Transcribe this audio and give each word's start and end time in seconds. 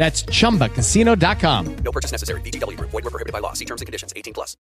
That's 0.00 0.22
ChumbaCasino.com. 0.22 1.76
No 1.84 1.92
purchase 1.92 2.10
necessary. 2.10 2.40
VGW. 2.40 2.80
Void 2.80 3.04
were 3.04 3.10
prohibited 3.10 3.34
by 3.34 3.40
law. 3.40 3.52
See 3.52 3.66
terms 3.66 3.82
and 3.82 3.86
conditions. 3.86 4.14
18 4.16 4.32
plus. 4.32 4.56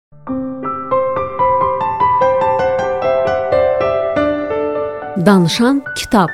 Danışan 5.26 5.84
kitab 5.96 6.30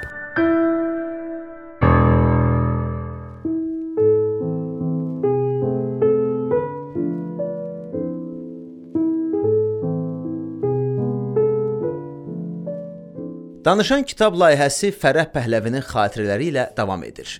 Danışan 13.65 14.03
kitab 14.05 14.35
layihəsi 14.41 14.89
Fərəh 14.93 15.29
Pəhləvinin 15.33 15.85
xatirələri 15.85 16.49
ilə 16.53 16.69
davam 16.77 17.01
edir. 17.05 17.39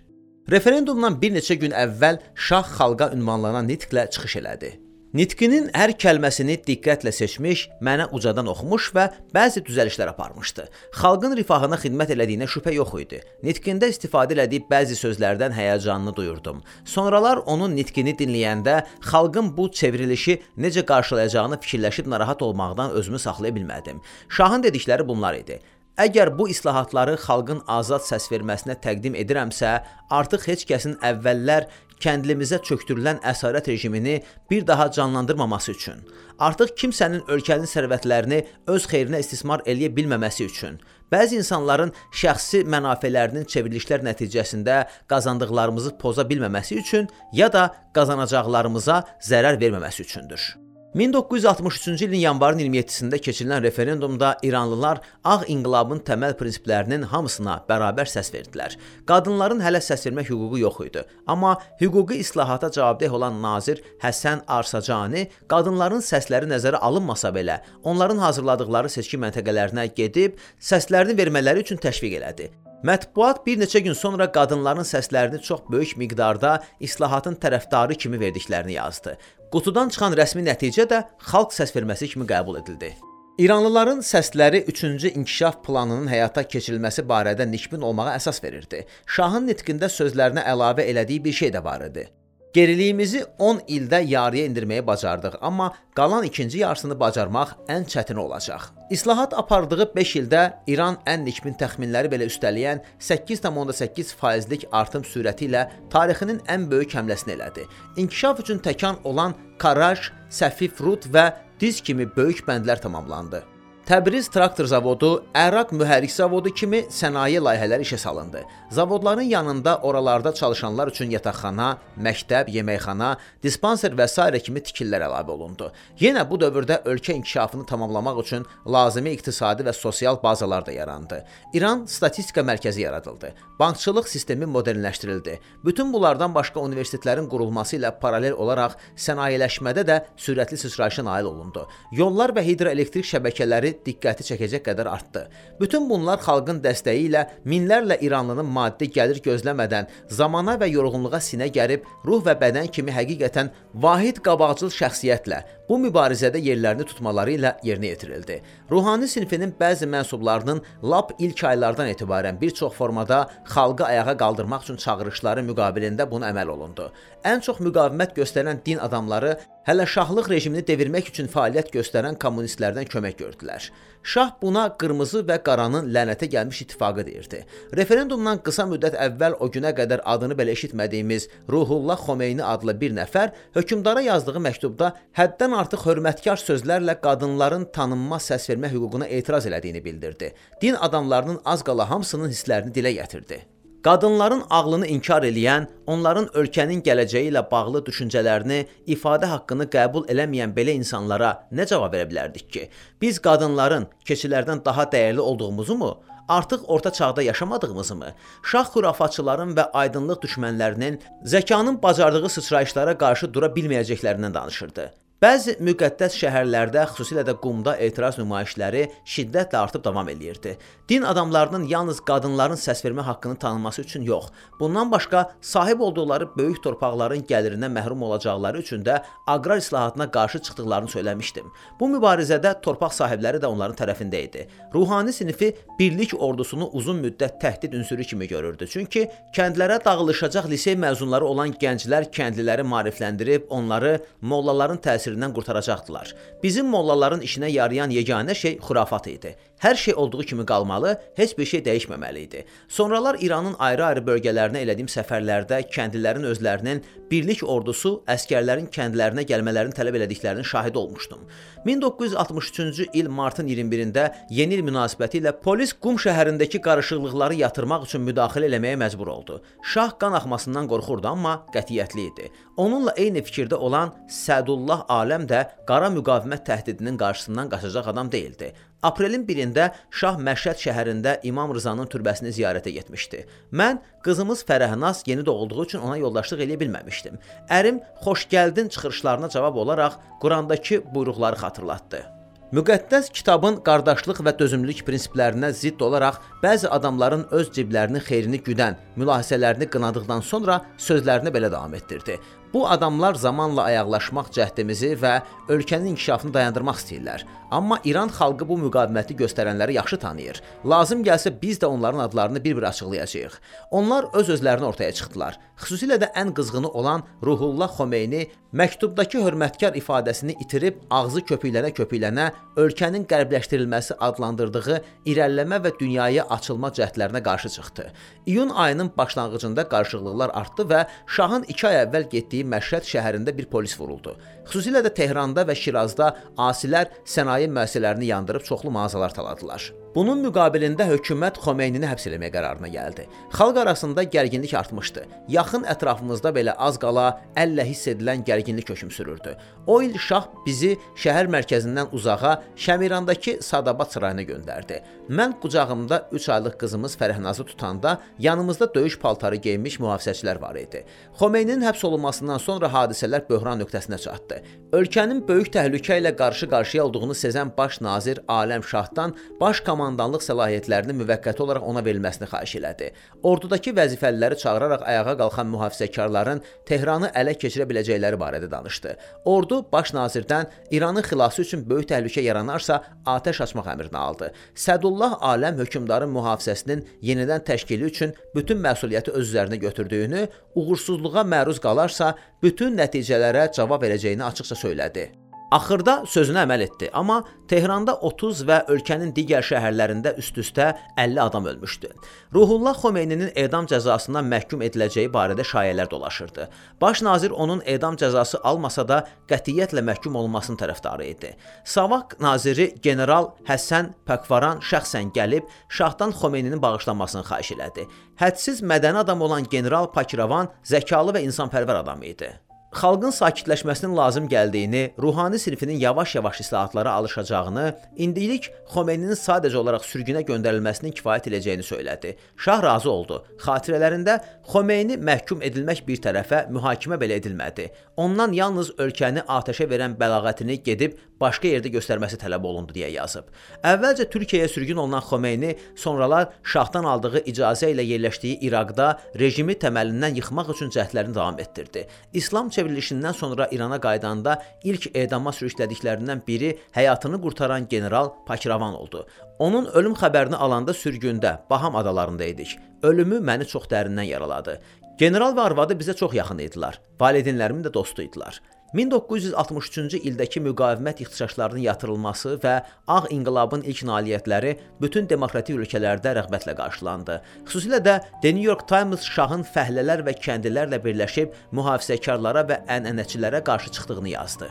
Referendumdan 0.52 1.16
bir 1.21 1.31
neçə 1.31 1.55
gün 1.55 1.71
əvvəl 1.71 2.17
şah 2.35 2.66
xalqa 2.75 3.13
ünvanlanan 3.16 3.69
nitqlə 3.71 4.09
çıxış 4.11 4.33
elədi. 4.41 4.71
Nitqinin 5.16 5.69
hər 5.75 5.94
kəlməsini 5.99 6.57
diqqətlə 6.66 7.13
seçmiş, 7.16 7.63
mənə 7.88 8.09
ucadan 8.16 8.49
oxumuş 8.52 8.89
və 8.95 9.05
bəzi 9.35 9.63
düzəlişlər 9.67 10.11
aparmışdı. 10.11 10.67
Xalqın 10.99 11.38
rifahına 11.39 11.79
xidmət 11.79 12.11
elədiyinə 12.17 12.52
şübhə 12.52 12.75
yox 12.75 12.94
idi. 12.99 13.23
Nitqində 13.47 13.88
istifadə 13.91 14.35
elədiyi 14.35 14.66
bəzi 14.72 14.99
sözlərdən 14.99 15.55
həyəcanını 15.55 16.16
duyurdum. 16.19 16.63
Sonralar 16.83 17.44
onun 17.47 17.75
nitqini 17.75 18.17
dinləyəndə 18.19 18.81
xalqın 19.07 19.53
bu 19.55 19.72
çevrilişi 19.72 20.41
necə 20.59 20.83
qarşılayacağını 20.88 21.63
fikirləşib 21.63 22.11
narahat 22.11 22.41
olmaqdan 22.41 22.91
özümü 22.91 23.19
saxlaya 23.19 23.55
bilmədim. 23.55 24.03
Şahın 24.29 24.67
dedikləri 24.67 25.07
bunlar 25.07 25.39
idi. 25.44 25.61
Əgər 26.00 26.31
bu 26.38 26.47
islahatları 26.50 27.17
xalqın 27.20 27.59
azad 27.67 28.03
səs 28.06 28.30
verməsinə 28.31 28.78
təqdim 28.80 29.16
edirəmsə, 29.20 29.81
artıq 30.09 30.47
heç 30.47 30.64
kəsin 30.70 30.95
əvvəllər 31.03 31.67
kəndlimizə 32.02 32.61
çökdürülən 32.66 33.20
əsarət 33.28 33.67
rejimini 33.70 34.22
bir 34.50 34.64
daha 34.67 34.88
canlandırmaması 34.92 35.72
üçün, 35.75 36.00
artıq 36.39 36.72
kimsənin 36.80 37.28
ölkənin 37.28 37.69
sərvətlərini 37.69 38.39
öz 38.72 38.88
xeyrinə 38.94 39.19
istismar 39.22 39.66
eləyə 39.67 39.92
bilməməsi 40.00 40.47
üçün, 40.47 40.80
bəzi 41.12 41.38
insanların 41.44 41.94
şəxsi 42.23 42.64
mənafelərinin 42.72 43.46
çevrilişlər 43.52 44.08
nəticəsində 44.08 44.81
qazandıqlarımızı 45.12 45.97
poza 46.02 46.25
bilməməsi 46.31 46.79
üçün 46.81 47.12
ya 47.35 47.52
da 47.53 47.68
qazanacaqlarımıza 47.94 49.03
zərər 49.28 49.59
verməməsi 49.62 50.08
üçündür. 50.08 50.53
1963-cü 50.96 52.09
ilin 52.09 52.19
yanvarın 52.25 52.59
27-sində 52.59 53.16
keçirilən 53.24 53.63
referendumda 53.63 54.34
İranlılar 54.44 55.00
Ağ 55.24 55.46
inqilabın 55.47 56.02
təməl 56.03 56.34
prinsiplərinin 56.40 57.06
hamısına 57.07 57.62
bərabər 57.69 58.09
səs 58.12 58.34
verdilər. 58.34 58.75
Qadınların 59.07 59.63
hələ 59.63 59.79
səs 59.79 60.03
vermək 60.07 60.34
hüququ 60.34 60.59
yox 60.59 60.81
idi, 60.90 61.06
amma 61.28 61.53
hüquqi 61.79 62.19
islahata 62.19 62.72
cavabdeh 62.75 63.16
olan 63.16 63.40
nazir 63.41 63.79
Həsən 64.03 64.44
Arsacani 64.47 65.29
qadınların 65.47 66.03
səsləri 66.03 66.50
nəzərə 66.52 66.84
alınmasa 66.84 67.31
belə, 67.31 67.62
onların 67.84 68.19
hazırladıkları 68.28 68.91
seçki 68.91 69.22
məntəqələrinə 69.23 69.88
gedib 69.96 70.35
səslərini 70.59 71.16
vermələri 71.18 71.63
üçün 71.63 71.79
təşviq 71.79 72.19
elədi. 72.19 72.52
Mətbuat 72.81 73.44
bir 73.46 73.59
neçə 73.62 73.80
gün 73.86 73.94
sonra 73.94 74.25
qadınların 74.34 74.88
səslərini 74.90 75.38
çox 75.46 75.59
böyük 75.69 75.92
miqdarda 76.02 76.56
islahatın 76.80 77.36
tərəfdarı 77.44 77.94
kimi 77.94 78.18
verdiklərini 78.18 78.74
yazdı. 78.74 79.14
Qutudan 79.53 79.92
çıxan 79.94 80.16
rəsmi 80.18 80.42
nəticə 80.47 80.88
də 80.90 81.03
xalq 81.30 81.53
səsverməsi 81.53 82.09
kimi 82.14 82.25
qəbul 82.25 82.58
edildi. 82.64 82.90
İranlıların 83.38 84.02
səsləri 84.06 84.64
3-cü 84.74 85.14
inkişaf 85.14 85.59
planının 85.68 86.09
həyata 86.09 86.41
keçirilməsi 86.53 87.06
barədə 87.12 87.46
nikbin 87.52 87.86
olmağa 87.86 88.16
əsas 88.16 88.41
verirdi. 88.44 88.81
Şahın 89.06 89.46
nitqində 89.52 89.90
sözlərinə 89.90 90.47
əlavə 90.56 90.88
elədiyi 90.90 91.24
bir 91.30 91.38
şey 91.44 91.53
də 91.53 91.64
var 91.64 91.86
idi. 91.86 92.08
Geriliyimizi 92.53 93.22
10 93.39 93.59
ildə 93.72 94.01
yarıya 94.03 94.45
endirməyi 94.45 94.84
bacardıq, 94.88 95.38
amma 95.41 95.69
qalan 95.95 96.25
ikinci 96.28 96.57
yarısını 96.59 96.97
bacarmaq 97.00 97.53
ən 97.72 97.85
çətini 97.88 98.19
olacaq. 98.19 98.66
İslahat 98.89 99.34
apardığı 99.34 99.95
5 99.95 100.16
ildə 100.16 100.41
İran 100.67 100.97
ən 101.07 101.23
nikbin 101.23 101.56
təxminləri 101.61 102.11
belə 102.11 102.28
üstələyən 102.28 102.84
8.8 103.00 104.11
faizlik 104.19 104.66
artım 104.72 105.07
sürəti 105.07 105.47
ilə 105.47 105.69
tarixinin 105.90 106.44
ən 106.47 106.67
böyük 106.72 106.97
həmləsini 107.00 107.38
elədi. 107.38 107.63
İnkişaf 107.97 108.44
üçün 108.44 108.59
təkan 108.59 109.00
olan 109.03 109.38
Karaj, 109.57 110.11
Səfif 110.29 110.84
Rut 110.84 111.07
və 111.07 111.31
Diz 111.61 111.81
kimi 111.81 112.09
böyük 112.16 112.44
bəndlər 112.47 112.81
tamamlandı. 112.81 113.44
Təbriz 113.91 114.29
traktor 114.31 114.69
zavodu, 114.72 115.07
Əraq 115.35 115.74
mühərrik 115.75 116.13
zavodu 116.16 116.47
kimi 116.56 116.79
sənaye 116.96 117.41
layihələri 117.44 117.84
işə 117.84 117.97
salındı. 118.00 118.46
Zavodların 118.72 119.28
yanında 119.28 119.74
oralarda 119.84 120.31
çalışanlar 120.34 120.88
üçün 120.88 121.09
yataqxana, 121.12 121.74
məktəb, 122.00 122.47
yeməkxana, 122.56 123.09
dispanser 123.44 123.91
və 123.91 124.07
s. 124.07 124.40
kimi 124.46 124.63
tikililər 124.63 125.03
əlavə 125.09 125.35
olundu. 125.35 125.68
Yenə 126.00 126.24
bu 126.29 126.40
dövrdə 126.40 126.78
ölkə 126.88 127.18
inkişafını 127.19 127.66
tamamlamaq 127.66 128.22
üçün 128.24 128.46
lazımi 128.66 129.12
iqtisadi 129.18 129.68
və 129.68 129.74
sosial 129.74 130.23
bazalar 130.23 130.66
da 130.66 130.72
yarandı. 130.72 131.25
İran 131.53 131.84
statistika 131.85 132.47
mərkəzi 132.47 132.88
yaradıldı. 132.88 133.34
Bankçılıq 133.59 134.08
sistemi 134.08 134.46
modernləşdirildi. 134.46 135.40
Bütün 135.66 135.91
bunlardan 135.94 136.31
başqa 136.35 136.63
universitetlərin 136.63 137.28
qurulması 137.28 137.75
ilə 137.75 137.91
paralel 138.00 138.40
olaraq 138.40 138.79
sənayeləşmədə 138.96 139.84
də 139.84 140.00
sürətli 140.16 140.58
sıçrayışa 140.63 141.03
nail 141.03 141.28
olundu. 141.35 141.68
Yollar 141.91 142.31
və 142.31 142.47
hidroelektrik 142.47 143.12
şəbəkələri 143.12 143.81
diqqəti 143.86 144.25
çəkəcək 144.30 144.64
qədər 144.68 144.90
artdı. 144.92 145.25
Bütün 145.59 145.88
bunlar 145.90 146.22
xalqın 146.25 146.62
dəstəyi 146.64 147.08
ilə 147.09 147.25
minlərlə 147.46 147.97
İranlının 148.06 148.47
maddi 148.58 148.90
gəlir 148.97 149.22
gözləmədən 149.25 149.90
zamana 150.09 150.58
və 150.62 150.69
yorğunluğa 150.72 151.22
sinə 151.24 151.50
gərib 151.53 151.88
ruh 152.06 152.24
və 152.25 152.38
bədən 152.41 152.72
kimi 152.75 152.94
həqiqətən 152.96 153.52
vahid 153.86 154.22
qabaqcıl 154.25 154.74
şəxsiyyətlə 154.78 155.41
bu 155.72 155.78
mübarizədə 155.80 156.40
yerlərini 156.44 156.84
tutmaları 156.84 157.32
ilə 157.38 157.52
yerinə 157.64 157.94
yetirildi. 157.94 158.36
Ruhani 158.72 159.08
sinfinin 159.08 159.54
bəzi 159.59 159.88
mənsublarının 159.94 160.59
lap 160.94 161.14
ilk 161.20 161.44
aylardan 161.52 161.88
etibarən 161.94 162.42
bir 162.42 162.52
çox 162.59 162.74
formada 162.76 163.22
xalqı 163.54 163.86
ayağa 163.86 164.18
qaldırmaq 164.24 164.66
üçün 164.68 164.82
çağırışları 164.84 165.46
müqabilində 165.48 166.09
buna 166.12 166.34
əməl 166.34 166.52
olundu. 166.56 166.90
Ən 167.24 167.40
çox 167.46 167.64
müqavimət 167.64 168.18
göstərən 168.20 168.59
din 168.66 168.84
adamları 168.88 169.38
hələ 169.68 169.86
şahlıq 169.88 170.28
rejimini 170.34 170.66
devirmək 170.68 171.14
üçün 171.14 171.32
fəaliyyət 171.32 171.72
göstərən 171.78 172.20
kommunistlərdən 172.20 172.91
kömək 172.91 173.17
gördülər. 173.24 173.72
Şah 174.03 174.32
buna 174.41 174.64
qırmızı 174.82 175.22
və 175.29 175.38
qaranın 175.46 175.91
lənətə 175.94 176.26
gəlmiş 176.34 176.64
ittifaqı 176.64 177.06
deyirdi. 177.06 177.44
Referendumdan 177.78 178.40
qısa 178.41 178.66
müddət 178.66 178.97
əvvəl 178.97 179.35
o 179.38 179.50
günə 179.53 179.76
qədər 179.78 180.02
adını 180.14 180.34
belə 180.40 180.56
eşitmədiyimiz 180.58 181.28
Ruhullah 181.53 182.02
Xomeyni 182.02 182.44
adlı 182.44 182.74
bir 182.82 182.96
nəfər 182.97 183.35
hökmdara 183.53 184.02
yazdığı 184.08 184.41
məktubda 184.47 184.90
həddən 185.20 185.53
artıq 185.61 185.85
hörmətkar 185.85 186.40
sözlərlə 186.41 186.97
qadınların 187.03 187.67
tanınmaz 187.75 188.29
səs 188.31 188.49
vermə 188.49 188.69
hüququna 188.73 189.08
etiraz 189.17 189.46
elədiyini 189.49 189.84
bildirdi. 189.85 190.34
Din 190.61 190.78
adamlarının 190.87 191.41
az 191.46 191.63
qala 191.67 191.90
hamısının 191.90 192.31
hisslərini 192.34 192.73
dilə 192.75 192.93
gətirdi. 192.97 193.41
Qadınların 193.85 194.43
ağlını 194.49 194.87
inkar 194.93 195.25
eləyən, 195.25 195.66
onların 195.90 196.28
ölkənin 196.37 196.84
gələcəyi 196.85 197.31
ilə 197.31 197.41
bağlı 197.52 197.81
düşüncələrini, 197.87 198.59
ifadə 198.93 199.29
haqqını 199.31 199.66
qəbul 199.73 200.05
eləməyən 200.13 200.53
belə 200.58 200.75
insanlara 200.78 201.31
nə 201.52 201.66
cavab 201.72 201.96
verə 201.97 202.05
bilərdik 202.11 202.46
ki? 202.53 202.67
Biz 203.02 203.17
qadınların 203.25 203.90
keçilərdən 204.05 204.61
daha 204.66 204.85
dəyərli 204.93 205.25
olduğumuzu 205.25 205.79
mu? 205.81 205.91
Artıq 206.29 206.69
orta 206.69 206.93
çağda 206.93 207.22
yaşamadığımızmı? 207.22 208.14
Şah 208.52 208.69
xurafatçıların 208.73 209.57
və 209.57 209.69
aydınlıq 209.81 210.22
düşmənlərinin 210.25 211.02
zəkanın 211.25 211.81
bacardığı 211.84 212.29
sıçrayışlara 212.29 212.97
qarşı 212.97 213.34
dura 213.34 213.49
bilməyəcəklərindən 213.57 214.34
danışırdı. 214.34 214.91
Bəzi 215.22 215.53
müqəddəs 215.62 216.16
şəhərlərdə, 216.18 216.82
xüsusilə 216.90 217.22
də 217.22 217.35
Qumda 217.38 217.76
etiraz 217.85 218.16
nümayişləri 218.18 218.88
şiddətlə 219.06 219.59
artıb 219.59 219.84
davam 219.85 220.08
eləyirdi. 220.09 220.56
Din 220.90 221.03
adamlarının 221.06 221.68
yalnız 221.70 222.00
qadınların 222.08 222.58
səsvermə 222.58 223.06
haqqını 223.06 223.38
tanınması 223.44 223.84
üçün 223.84 224.02
yox, 224.02 224.32
bundan 224.59 224.90
başqa 224.91 225.22
sahib 225.41 225.79
olduqları 225.85 226.26
böyük 226.38 226.64
torpaqların 226.64 227.22
gəlirindən 227.29 227.70
məhrum 227.76 228.02
olacaqları 228.08 228.64
üçün 228.66 228.82
də 228.88 228.96
aqrar 229.28 229.62
islahatına 229.62 230.08
qarşı 230.12 230.41
çıxdıqlarını 230.47 230.90
söyləmişdim. 230.96 231.53
Bu 231.79 231.91
mübarizədə 231.94 232.56
torpaq 232.66 232.97
sahibləri 232.97 233.44
də 233.46 233.53
onların 233.53 233.78
tərəfində 233.78 234.24
idi. 234.26 234.47
Ruhani 234.74 235.14
sinifi 235.14 235.52
birlik 235.79 236.17
ordusunu 236.17 236.72
uzun 236.74 236.97
müddət 237.06 237.38
təhdid 237.46 237.78
ünsürü 237.78 238.09
kimi 238.09 238.28
görürdü. 238.28 238.66
Çünki 238.74 239.06
kəndlərə 239.38 239.78
dağılışacaq 239.85 240.50
lisey 240.50 240.82
məzunları 240.82 241.29
olan 241.29 241.53
gənclər 241.62 242.09
kəndliləri 242.09 242.66
maarifləndirib 242.74 243.47
onları 243.53 244.00
mollaların 244.22 244.82
təsiri 244.82 245.10
təsirindən 245.11 245.34
qurtaracaqdılar. 245.35 246.13
Bizim 246.43 246.67
mollaların 246.67 247.22
işinə 247.22 247.49
yarayan 247.52 247.91
yeganə 247.91 248.35
şey 248.35 248.58
xurafat 248.59 249.08
idi. 249.08 249.35
Hər 249.61 249.75
şey 249.75 249.93
olduğu 249.93 250.23
kimi 250.23 250.46
qalmalı, 250.46 250.97
heç 251.16 251.37
bir 251.37 251.46
şey 251.46 251.61
dəyişməməli 251.61 252.19
idi. 252.19 252.46
Sonralar 252.67 253.17
İranın 253.22 253.55
ayrı-ayrı 253.59 254.02
bölgələrinə 254.02 254.63
elədiyim 254.66 254.90
səfərlərdə 254.90 255.61
kəndlilərin 255.69 256.25
özlərinin 256.25 256.81
birlik 257.12 257.43
ordusu 257.43 258.01
əskərlərin 258.10 258.72
kəndlərinə 258.74 259.22
gəlmələrini 259.29 259.75
tələb 259.77 260.00
elədiklərinin 260.00 260.48
şahidi 260.48 260.77
olmuşdum. 260.77 261.27
1963-cü 261.65 262.88
il 262.93 263.10
martın 263.10 263.48
21-də 263.48 264.07
yeni 264.34 264.57
il 264.57 264.65
münasibəti 264.65 265.22
ilə 265.22 265.36
polis 265.43 265.75
Qum 265.77 266.00
şəhərindəki 266.01 266.62
qarışıqlıqları 266.65 267.38
yatırmaq 267.43 267.86
üçün 267.86 268.01
müdaxilə 268.07 268.50
eləməyə 268.50 268.79
məcbur 268.81 269.13
oldu. 269.13 269.41
Şah 269.62 269.93
qan 270.01 270.17
axmasından 270.17 270.65
qorxurdu, 270.72 271.12
amma 271.12 271.43
qətiyyətli 271.53 272.07
idi. 272.10 272.31
Onunla 272.62 272.91
eyni 273.01 273.24
fikirdə 273.25 273.58
olan 273.58 273.89
Sədullah 274.12 274.84
Aləm 274.93 275.24
də 275.29 275.39
qara 275.69 275.88
müqavimət 275.96 276.43
təhdidinin 276.46 277.00
qarşısından 277.01 277.50
qaçacaq 277.50 277.89
adam 277.89 278.12
deyildi. 278.13 278.51
Aprelin 278.86 279.24
1-də 279.25 279.65
Şah 280.01 280.19
Məşhəd 280.27 280.62
şəhərində 280.62 281.15
İmam 281.31 281.55
Rızanın 281.58 281.89
türbəsini 281.89 282.36
ziyarətə 282.38 282.75
getmişdi. 282.77 283.24
Mən 283.58 283.81
qızımız 284.05 284.46
Fərəhnaz 284.46 285.01
yeni 285.10 285.25
doğulduğu 285.25 285.65
üçün 285.65 285.89
ona 285.89 285.98
yoldaşlıq 286.03 286.46
eləyə 286.46 286.62
bilməmişdim. 286.62 287.17
Ərim 287.50 287.81
xoş 288.05 288.29
gəldin 288.38 288.69
çıxırışlarına 288.69 289.29
cavab 289.34 289.62
olaraq 289.65 289.98
Qurandakı 290.22 290.84
buyruqları 290.93 291.41
xatırlatdı. 291.41 292.05
Müqəddəs 292.51 293.05
kitabın 293.15 293.62
qardaşlıq 293.63 294.17
və 294.27 294.34
dözümlülük 294.36 294.81
prinsiplərinə 294.84 295.53
zidd 295.55 295.79
olaraq 295.86 296.17
bəzi 296.41 296.67
adamların 296.67 297.22
öz 297.38 297.48
ciblərinin 297.55 298.03
xeyrini 298.03 298.41
güdən 298.43 298.75
mülahizələrini 299.00 299.69
qınadıqdan 299.72 300.25
sonra 300.29 300.57
sözlərini 300.75 301.31
belə 301.31 301.51
davam 301.53 301.74
etdirdi. 301.79 302.17
Bu 302.53 302.65
adamlar 302.70 303.15
zamanla 303.15 303.63
ayaqlaşmaq 303.70 304.32
cəhdimizi 304.36 304.96
və 305.00 305.22
ölkənin 305.53 305.94
inkişafını 305.94 306.34
dayandırmaq 306.36 306.82
istəyirlər. 306.82 307.24
Amma 307.51 307.80
İran 307.86 308.10
xalqı 308.10 308.48
bu 308.50 308.58
müqaviməti 308.65 309.15
göstərənləri 309.22 309.77
yaxşı 309.77 309.98
tanıyır. 310.00 310.42
Lazım 310.65 311.03
gəlsə 311.03 311.34
biz 311.42 311.60
də 311.62 311.65
onların 311.65 312.00
adlarını 312.00 312.44
bir-bir 312.44 312.63
açıqlayacağıq. 312.63 313.34
Onlar 313.72 314.03
öz-özlərini 314.03 314.65
ortaya 314.65 314.92
çıxdılar. 314.92 315.38
Xüsusilə 315.62 316.00
də 316.01 316.10
ən 316.18 316.34
qızğını 316.34 316.70
olan 316.70 317.03
Ruhullah 317.24 317.70
Xomeyni 317.77 318.25
məktubdakı 318.53 319.22
hörmətkar 319.25 319.77
ifadəsini 319.77 320.34
itirib 320.42 320.82
ağzı 320.89 321.22
köpüklənə-köpüklənə 321.30 322.32
ölkənin 322.58 323.06
qərbləşdirilməsi 323.12 324.00
adlandırdığı 324.00 324.80
irəliləmə 325.06 325.62
və 325.65 325.75
dünyaya 325.80 326.25
açılma 326.30 326.74
cəhdlərinə 326.80 327.24
qarşı 327.24 327.50
çıxdı. 327.50 327.92
İyun 328.25 328.50
ayının 328.50 328.92
başlanğıcında 328.98 329.68
qarşılıqlar 329.70 330.32
artdı 330.34 330.68
və 330.74 330.86
şahın 331.08 331.46
2 331.48 331.68
ay 331.68 331.80
əvvəl 331.86 332.10
getdiyi 332.10 332.32
etdiyi 332.32 332.48
Məşhəd 332.48 332.88
şəhərində 332.88 333.34
bir 333.36 333.48
polis 333.51 333.75
vuruldu. 333.80 334.15
Xüsusilə 334.48 334.82
də 334.86 334.94
Tehranda 334.96 335.44
və 335.48 335.56
Şirazda 335.58 336.12
asilər 336.38 336.92
sənaye 337.06 337.40
müəssisələrini 337.48 338.05
yandırıb 338.05 338.43
çoxlu 338.43 338.72
mağazalar 338.72 339.13
taladılar. 339.13 339.80
Bunun 339.91 340.22
müqabilində 340.24 340.86
hökumət 340.88 341.36
Xomeynini 341.43 341.84
həbs 341.89 342.05
etməyə 342.08 342.32
qərarına 342.32 342.70
gəldi. 342.72 343.03
Xalq 343.36 343.58
arasında 343.60 344.05
gərginlik 344.08 344.53
artmışdı. 344.55 345.01
Yaxın 345.34 345.65
ətrafımızda 345.67 346.32
belə 346.32 346.53
az 346.55 346.77
qala 346.79 347.08
əllə 347.36 347.65
hiss 347.67 347.89
edilən 347.91 348.24
gərginlik 348.24 348.72
hökm 348.72 348.88
sürürdü. 348.88 349.34
O 349.67 349.82
il 349.84 349.98
şah 350.00 350.29
bizi 350.46 350.77
şəhər 350.96 351.27
mərkəzindən 351.36 351.91
uzağa 351.91 352.38
Şəmirandakı 352.55 353.41
Sadabad 353.43 353.91
sarayına 353.91 354.24
göndərdi. 354.29 354.79
Mən 355.12 355.36
qucağımda 355.43 356.08
3 356.12 356.29
aylıq 356.38 356.55
qızımız 356.63 356.96
Fərəhnazı 356.96 357.46
tutanda 357.51 357.98
yanımızda 358.20 358.74
döyüş 358.74 358.96
paltarı 359.00 359.36
geyinmiş 359.43 359.79
mühafizəçilər 359.84 360.39
var 360.41 360.55
idi. 360.55 360.86
Xomeynin 361.20 361.67
həbs 361.67 361.84
olunmasından 361.86 362.39
sonra 362.39 362.72
hadisələr 362.72 363.27
böhran 363.29 363.60
nöqtəsinə 363.60 364.00
çatdı. 364.00 364.39
Ölkənin 364.72 365.20
böyük 365.27 365.51
təhlükə 365.51 366.00
ilə 366.00 366.15
qarşı-qarşıya 366.15 366.88
olduğunu 366.88 367.12
sezən 367.25 367.51
baş 367.58 367.82
nazir 367.82 368.24
Aləm 368.27 368.63
Şahdan 368.63 369.15
baş 369.39 369.60
komandanlıq 369.60 369.80
komandanlıq 369.81 370.22
səlahiyyətlərini 370.25 370.93
müvəqqəti 371.00 371.41
olaraq 371.41 371.65
ona 371.65 371.81
verilməsini 371.86 372.27
xahiş 372.29 372.53
elədi. 372.60 372.89
Ordudakı 373.24 373.74
vəzifəliləri 373.77 374.38
çağıraraq 374.41 374.83
ayağa 374.91 375.15
qalxan 375.22 375.50
mühafizəkarların 375.53 376.41
Tehranı 376.69 377.10
ələ 377.22 377.33
keçirə 377.41 377.65
biləcəkləri 377.69 378.19
barədə 378.22 378.50
danışdı. 378.51 378.95
Ordu 379.25 379.62
baş 379.72 379.93
nazirdən 379.98 380.50
İranın 380.72 381.05
xilası 381.07 381.41
üçün 381.41 381.65
böyük 381.69 381.89
təhlükə 381.91 382.22
yaranarsa 382.22 382.81
atəş 383.05 383.41
açmaq 383.48 383.72
əmrini 383.74 383.98
aldı. 383.98 384.31
Sədullah 384.55 385.17
Aləm 385.31 385.57
hökmdarın 385.63 386.13
mühafizəsinin 386.17 386.86
yenidən 387.01 387.45
təşkili 387.48 387.89
üçün 387.89 388.13
bütün 388.36 388.62
məsuliyyəti 388.62 389.15
öz 389.17 389.33
üzərinə 389.33 389.57
götürdüyünü, 389.65 390.27
uğursuzluğa 390.55 391.25
məruz 391.25 391.62
qalarsa 391.63 392.13
bütün 392.43 392.77
nəticələrə 392.77 393.50
cavab 393.55 393.83
verəcəyini 393.88 394.29
açıqca 394.29 394.62
söylədi. 394.65 395.10
Axırda 395.51 396.06
sözünə 396.08 396.46
əməl 396.46 396.62
etdi, 396.63 396.88
amma 396.96 397.18
Tehranda 397.51 397.98
30 398.08 398.42
və 398.48 398.58
ölkənin 398.72 399.10
digər 399.12 399.44
şəhərlərində 399.44 400.13
üst-üstə 400.22 400.70
50 400.96 401.20
adam 401.20 401.50
ölmüşdü. 401.51 401.89
Ruhullah 402.32 402.77
Xomeyninin 402.80 403.34
edam 403.36 403.65
cəzasına 403.68 404.22
məhkum 404.24 404.62
ediləcəyi 404.63 405.10
barədə 405.12 405.44
şayələr 405.50 405.89
dolaşırdı. 405.92 406.46
Baş 406.82 407.01
nazir 407.03 407.36
onun 407.36 407.60
edam 407.65 407.98
cəzası 408.00 408.39
almasa 408.48 408.86
da 408.88 409.01
qətiyyətlə 409.27 409.84
məhkum 409.89 410.15
olunmasının 410.15 410.60
tərəfdarı 410.62 411.10
idi. 411.10 411.34
Savaq 411.65 412.15
naziri 412.24 412.70
general 412.86 413.34
Həsən 413.50 413.89
Pəkvaran 414.08 414.63
şəxsən 414.63 415.12
gəlib 415.18 415.50
şahdan 415.68 416.15
Xomeyninin 416.22 416.62
bağışlanmasını 416.63 417.25
xahiş 417.27 417.51
elədi. 417.58 417.86
Hədsiz 418.24 418.63
mədəni 418.63 419.03
adam 419.03 419.27
olan 419.27 419.51
general 419.51 419.92
Pakiravan 419.92 420.48
zəkalı 420.63 421.18
və 421.20 421.25
insanpərvər 421.27 421.82
adam 421.84 422.08
idi 422.08 422.32
xalqın 422.72 423.12
sakitləşməsinin 423.12 423.98
lazım 423.98 424.27
gəldiyini, 424.32 424.94
ruhani 425.00 425.39
sinifinin 425.39 425.79
yavaş-yavaş 425.79 426.39
islahatlara 426.39 426.91
alışacağını, 426.91 427.65
indilik 427.98 428.50
Xomeyninin 428.72 429.17
sadəcə 429.19 429.57
olaraq 429.60 429.84
sürgünə 429.84 430.24
göndərilməsinin 430.24 430.95
kifayət 430.95 431.27
edəcəyini 431.27 431.65
söylədi. 431.67 432.15
Şah 432.39 432.63
razı 432.63 432.89
oldu. 432.91 433.19
Xatirələrində 433.43 434.19
Xomeyni 434.48 434.95
məhkum 434.95 435.43
edilmək 435.43 435.84
bir 435.88 436.00
tərəfə 436.05 436.45
mühakimə 436.51 436.95
belə 437.01 437.19
edilmədi. 437.19 437.67
Ondan 438.00 438.31
yalnız 438.34 438.72
ölkəni 438.79 439.25
atəşə 439.27 439.67
verən 439.67 439.98
bəlağətini 440.00 440.62
gedib 440.63 440.95
başqa 441.22 441.51
yerdə 441.51 441.69
göstərməsi 441.75 442.17
tələb 442.22 442.45
olundu 442.48 442.74
deyə 442.74 442.89
yazıb. 442.95 443.27
Əvvəlcə 443.67 444.07
Türkiyəyə 444.13 444.48
sürgün 444.50 444.79
olunan 444.81 445.03
Xomeyni 445.05 445.51
sonralar 445.75 446.31
şahdan 446.53 446.88
aldığı 446.88 447.25
icazə 447.29 447.69
ilə 447.75 447.86
yerləşdiyi 447.91 448.39
İraqda 448.48 448.88
rejimi 449.19 449.57
təməlindən 449.62 450.17
yıxmaq 450.22 450.53
üçün 450.55 450.72
cəhdlərini 450.74 451.13
davam 451.15 451.39
etdirdi. 451.39 451.86
İslam 452.13 452.50
çevrilişindən 452.62 453.13
sonra 453.13 453.48
İrana 453.51 453.80
qaydanda 453.82 454.38
ilk 454.63 454.96
edama 454.96 455.32
sürüklədiklərindən 455.32 456.22
biri 456.27 456.51
həyatını 456.75 457.22
qurtaran 457.22 457.68
general 457.68 458.10
Pakiravan 458.25 458.75
oldu. 458.75 459.08
Onun 459.39 459.65
ölüm 459.65 459.94
xəbərini 459.94 460.36
alanda 460.36 460.72
sürgündə 460.72 461.38
Baham 461.50 461.75
adalarında 461.75 462.25
idik. 462.25 462.58
Ölümü 462.84 463.20
məni 463.20 463.46
çox 463.46 463.65
dərindən 463.72 464.06
yaraladı. 464.13 464.60
General 465.00 465.34
və 465.34 465.41
arvadı 465.41 465.77
bizə 465.80 465.96
çox 465.96 466.13
yaxın 466.13 466.39
idilər. 466.39 466.77
Valideynlərimin 467.00 467.65
də 467.65 467.74
dostu 467.74 468.03
idilər. 468.06 468.38
1963-cü 468.77 469.99
ildəki 470.07 470.39
müqavimət 470.45 471.01
ixtişaşlarının 471.03 471.65
yatırılması 471.65 472.37
və 472.43 472.53
Ağ 472.87 473.01
inqilabın 473.11 473.65
ilk 473.67 473.83
nailiyyətləri 473.89 474.53
bütün 474.81 475.09
demokratik 475.09 475.59
ölkələrdə 475.59 476.13
rəğbətlə 476.21 476.55
qarşılandı. 476.55 477.17
Xüsusilə 477.49 477.81
də 477.83 477.97
The 478.23 478.31
New 478.31 478.47
York 478.47 478.67
Times 478.71 479.03
şahın 479.03 479.43
fəhlələr 479.55 480.05
və 480.07 480.15
kəndlilərlə 480.23 480.79
birləşib 480.85 481.35
mühafizəkarlara 481.51 482.45
və 482.47 482.61
ənənəçilərə 482.77 483.43
qarşı 483.47 483.73
çıxdığını 483.77 484.13
yazdı. 484.15 484.47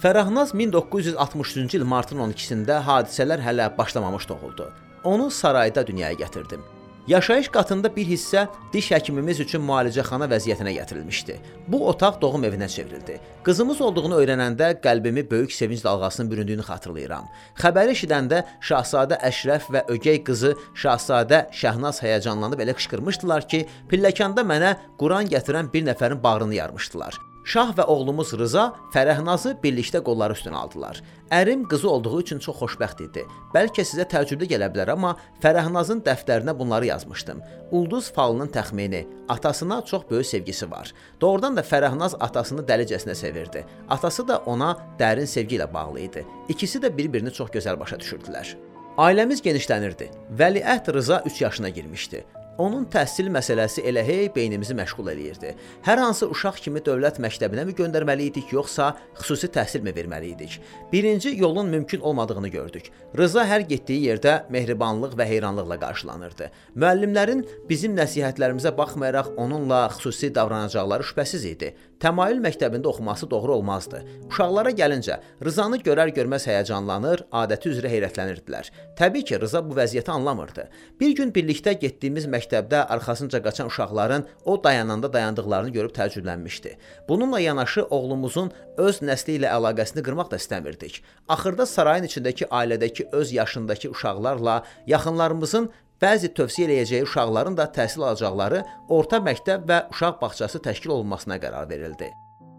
Fərəhnaz 0.00 0.52
1963-cü 0.56 1.80
il 1.80 1.88
martın 1.88 2.20
12-sində 2.24 2.80
hadisələr 2.84 3.40
hələ 3.44 3.70
başlamamış 3.78 4.28
doğuldu. 4.28 4.68
Onu 5.04 5.30
sarayda 5.30 5.86
dünyaya 5.86 6.20
gətirdim. 6.20 6.60
Yaşayış 7.10 7.48
qatında 7.50 7.90
bir 7.96 8.06
hissə 8.06 8.44
diş 8.72 8.92
həkimimiz 8.94 9.40
üçün 9.42 9.64
müalicəxana 9.66 10.28
vəziyyətinə 10.30 10.70
gətirilmişdi. 10.76 11.34
Bu 11.68 11.80
otaq 11.90 12.20
doğum 12.22 12.44
evinə 12.46 12.68
çevrildi. 12.70 13.16
Qızımız 13.42 13.80
olduğunu 13.80 14.20
öyrənəndə 14.22 14.68
qəlbimi 14.84 15.24
böyük 15.30 15.52
sevinc 15.52 15.82
dalğasının 15.84 16.30
büründüyünü 16.30 16.62
xatırlayıram. 16.62 17.26
Xəbəri 17.58 17.96
eşidəndə 17.96 18.44
Şahzadə 18.62 19.18
Əşrəf 19.26 19.66
və 19.74 19.82
ögey 19.90 20.22
qızı 20.22 20.52
Şahzadə 20.84 21.48
Şəhnaz 21.62 21.98
həyəcanlanıb 22.04 22.62
elə 22.62 22.76
qışqırmışdılar 22.78 23.48
ki, 23.48 23.64
pilləkanda 23.90 24.46
mənə 24.46 24.76
Quran 25.02 25.26
gətirən 25.34 25.72
bir 25.74 25.90
nəfərin 25.90 26.22
bağrını 26.22 26.54
yarmışdılar. 26.62 27.18
Şah 27.44 27.72
və 27.72 27.86
oğlumuz 27.88 28.34
Rıza 28.36 28.66
Fərəhnazı 28.92 29.54
birlikdə 29.62 30.02
qolları 30.04 30.34
üstünə 30.36 30.58
aldılar. 30.60 31.00
Ərim 31.32 31.62
qızı 31.68 31.88
olduğu 31.88 32.20
üçün 32.20 32.38
çox 32.38 32.58
xoşbəxt 32.60 33.00
idi. 33.06 33.24
Bəlkə 33.54 33.84
sizə 33.86 34.04
təəccüblü 34.12 34.48
gələ 34.50 34.68
bilər, 34.74 34.92
amma 34.92 35.14
Fərəhnazın 35.42 36.02
dəftərinə 36.04 36.52
bunları 36.58 36.90
yazmışdım. 36.90 37.40
Ulduz 37.70 38.10
falının 38.12 38.52
təxmini, 38.52 39.06
atasına 39.28 39.80
çox 39.84 40.02
böyük 40.10 40.26
sevgisi 40.26 40.70
var. 40.70 40.92
Doğrudan 41.20 41.56
da 41.56 41.64
Fərəhnaz 41.64 42.18
atasını 42.20 42.66
dəlicəsinə 42.68 43.14
sevirdi. 43.14 43.64
Atası 43.88 44.28
da 44.28 44.42
ona 44.46 44.74
dərin 44.98 45.26
sevgi 45.26 45.56
ilə 45.56 45.72
bağlı 45.74 46.00
idi. 46.00 46.26
İkisi 46.48 46.78
də 46.78 46.92
bir-birini 46.96 47.32
çox 47.32 47.50
gözəl 47.56 47.80
başa 47.80 47.96
düşürdülər. 47.96 48.52
Ailəmiz 48.98 49.40
genişlənirdi. 49.40 50.10
Vəliəhd 50.36 50.92
Rıza 50.92 51.22
3 51.26 51.40
yaşına 51.40 51.68
girmişdi. 51.68 52.24
Onun 52.60 52.84
təhsil 52.92 53.30
məsələsi 53.32 53.80
elə 53.88 54.02
hey 54.04 54.26
beynimizi 54.34 54.74
məşğul 54.76 55.08
eləyirdi. 55.14 55.54
Hər 55.86 56.00
hansı 56.02 56.26
uşaq 56.28 56.58
kimi 56.66 56.82
dövlət 56.84 57.16
məktəbinə 57.24 57.64
mi 57.64 57.72
göndərməli 57.78 58.26
idik, 58.28 58.50
yoxsa 58.52 58.90
xüsusi 59.16 59.48
təhsilmi 59.54 59.94
verməli 59.96 60.34
idik? 60.34 60.58
Birinci 60.92 61.32
yolun 61.40 61.70
mümkün 61.72 62.00
olmadığını 62.00 62.48
gördük. 62.52 62.90
Rıza 63.16 63.46
hər 63.48 63.64
getdiyi 63.70 64.10
yerdə 64.10 64.34
mehribanlıq 64.52 65.16
və 65.16 65.28
heyranlıqla 65.30 65.78
qarşılanırdı. 65.86 66.50
Müəllimlərin 66.76 67.46
bizim 67.70 67.96
nəsihətlərimizə 67.96 68.74
baxmayaraq 68.76 69.32
onunla 69.40 69.86
xüsusi 69.96 70.34
davranacaqları 70.34 71.08
şübhəsiz 71.12 71.46
idi. 71.54 71.72
Təmayül 72.00 72.38
məktəbində 72.40 72.88
oxuması 72.88 73.26
doğru 73.30 73.58
olmazdı. 73.58 73.98
Uşaqlara 74.30 74.70
gəlincə, 74.72 75.18
Rızanı 75.44 75.82
görər-görməz 75.84 76.46
həyəcanlanır, 76.48 77.26
adəti 77.42 77.68
üzrə 77.74 77.90
heyrətlənirdilər. 77.92 78.70
Təbii 78.96 79.26
ki, 79.28 79.36
Rıza 79.42 79.60
bu 79.66 79.76
vəziyyəti 79.76 80.08
anlamırdı. 80.14 80.64
Bir 81.00 81.12
gün 81.18 81.28
birlikdə 81.36 81.74
getdiyimiz 81.82 82.24
məktəbdə 82.32 82.86
arxasınca 82.96 83.42
qaçan 83.44 83.68
uşaqların 83.68 84.24
o 84.44 84.56
dayananda 84.64 85.12
dayandıqlarını 85.12 85.74
görüb 85.76 85.92
təəccüblənmişdi. 85.98 86.72
Bununla 87.08 87.40
yanaşı 87.40 87.84
oğlumuzun 87.84 88.48
öz 88.78 89.02
nəsli 89.04 89.36
ilə 89.42 89.52
əlaqəsini 89.58 90.00
qırmaq 90.06 90.32
da 90.32 90.40
istəmirdik. 90.40 91.02
Axırda 91.28 91.66
sarayın 91.66 92.08
içindəki 92.08 92.48
ailədəki 92.48 93.10
öz 93.12 93.32
yaşındakı 93.32 93.92
uşaqlarla 93.92 94.62
yaxınlarımızın 94.86 95.70
Bəzi 96.00 96.30
tövsiyə 96.32 96.64
eləyəcəyi 96.66 97.04
uşaqların 97.04 97.56
da 97.58 97.66
təhsil 97.76 98.06
alacaqları 98.06 98.62
orta 98.96 99.18
məktəb 99.20 99.66
və 99.68 99.82
uşaq 99.92 100.16
bağçası 100.22 100.62
təşkil 100.64 100.94
olunmasına 100.96 101.36
qərar 101.42 101.68
verildi. 101.68 102.08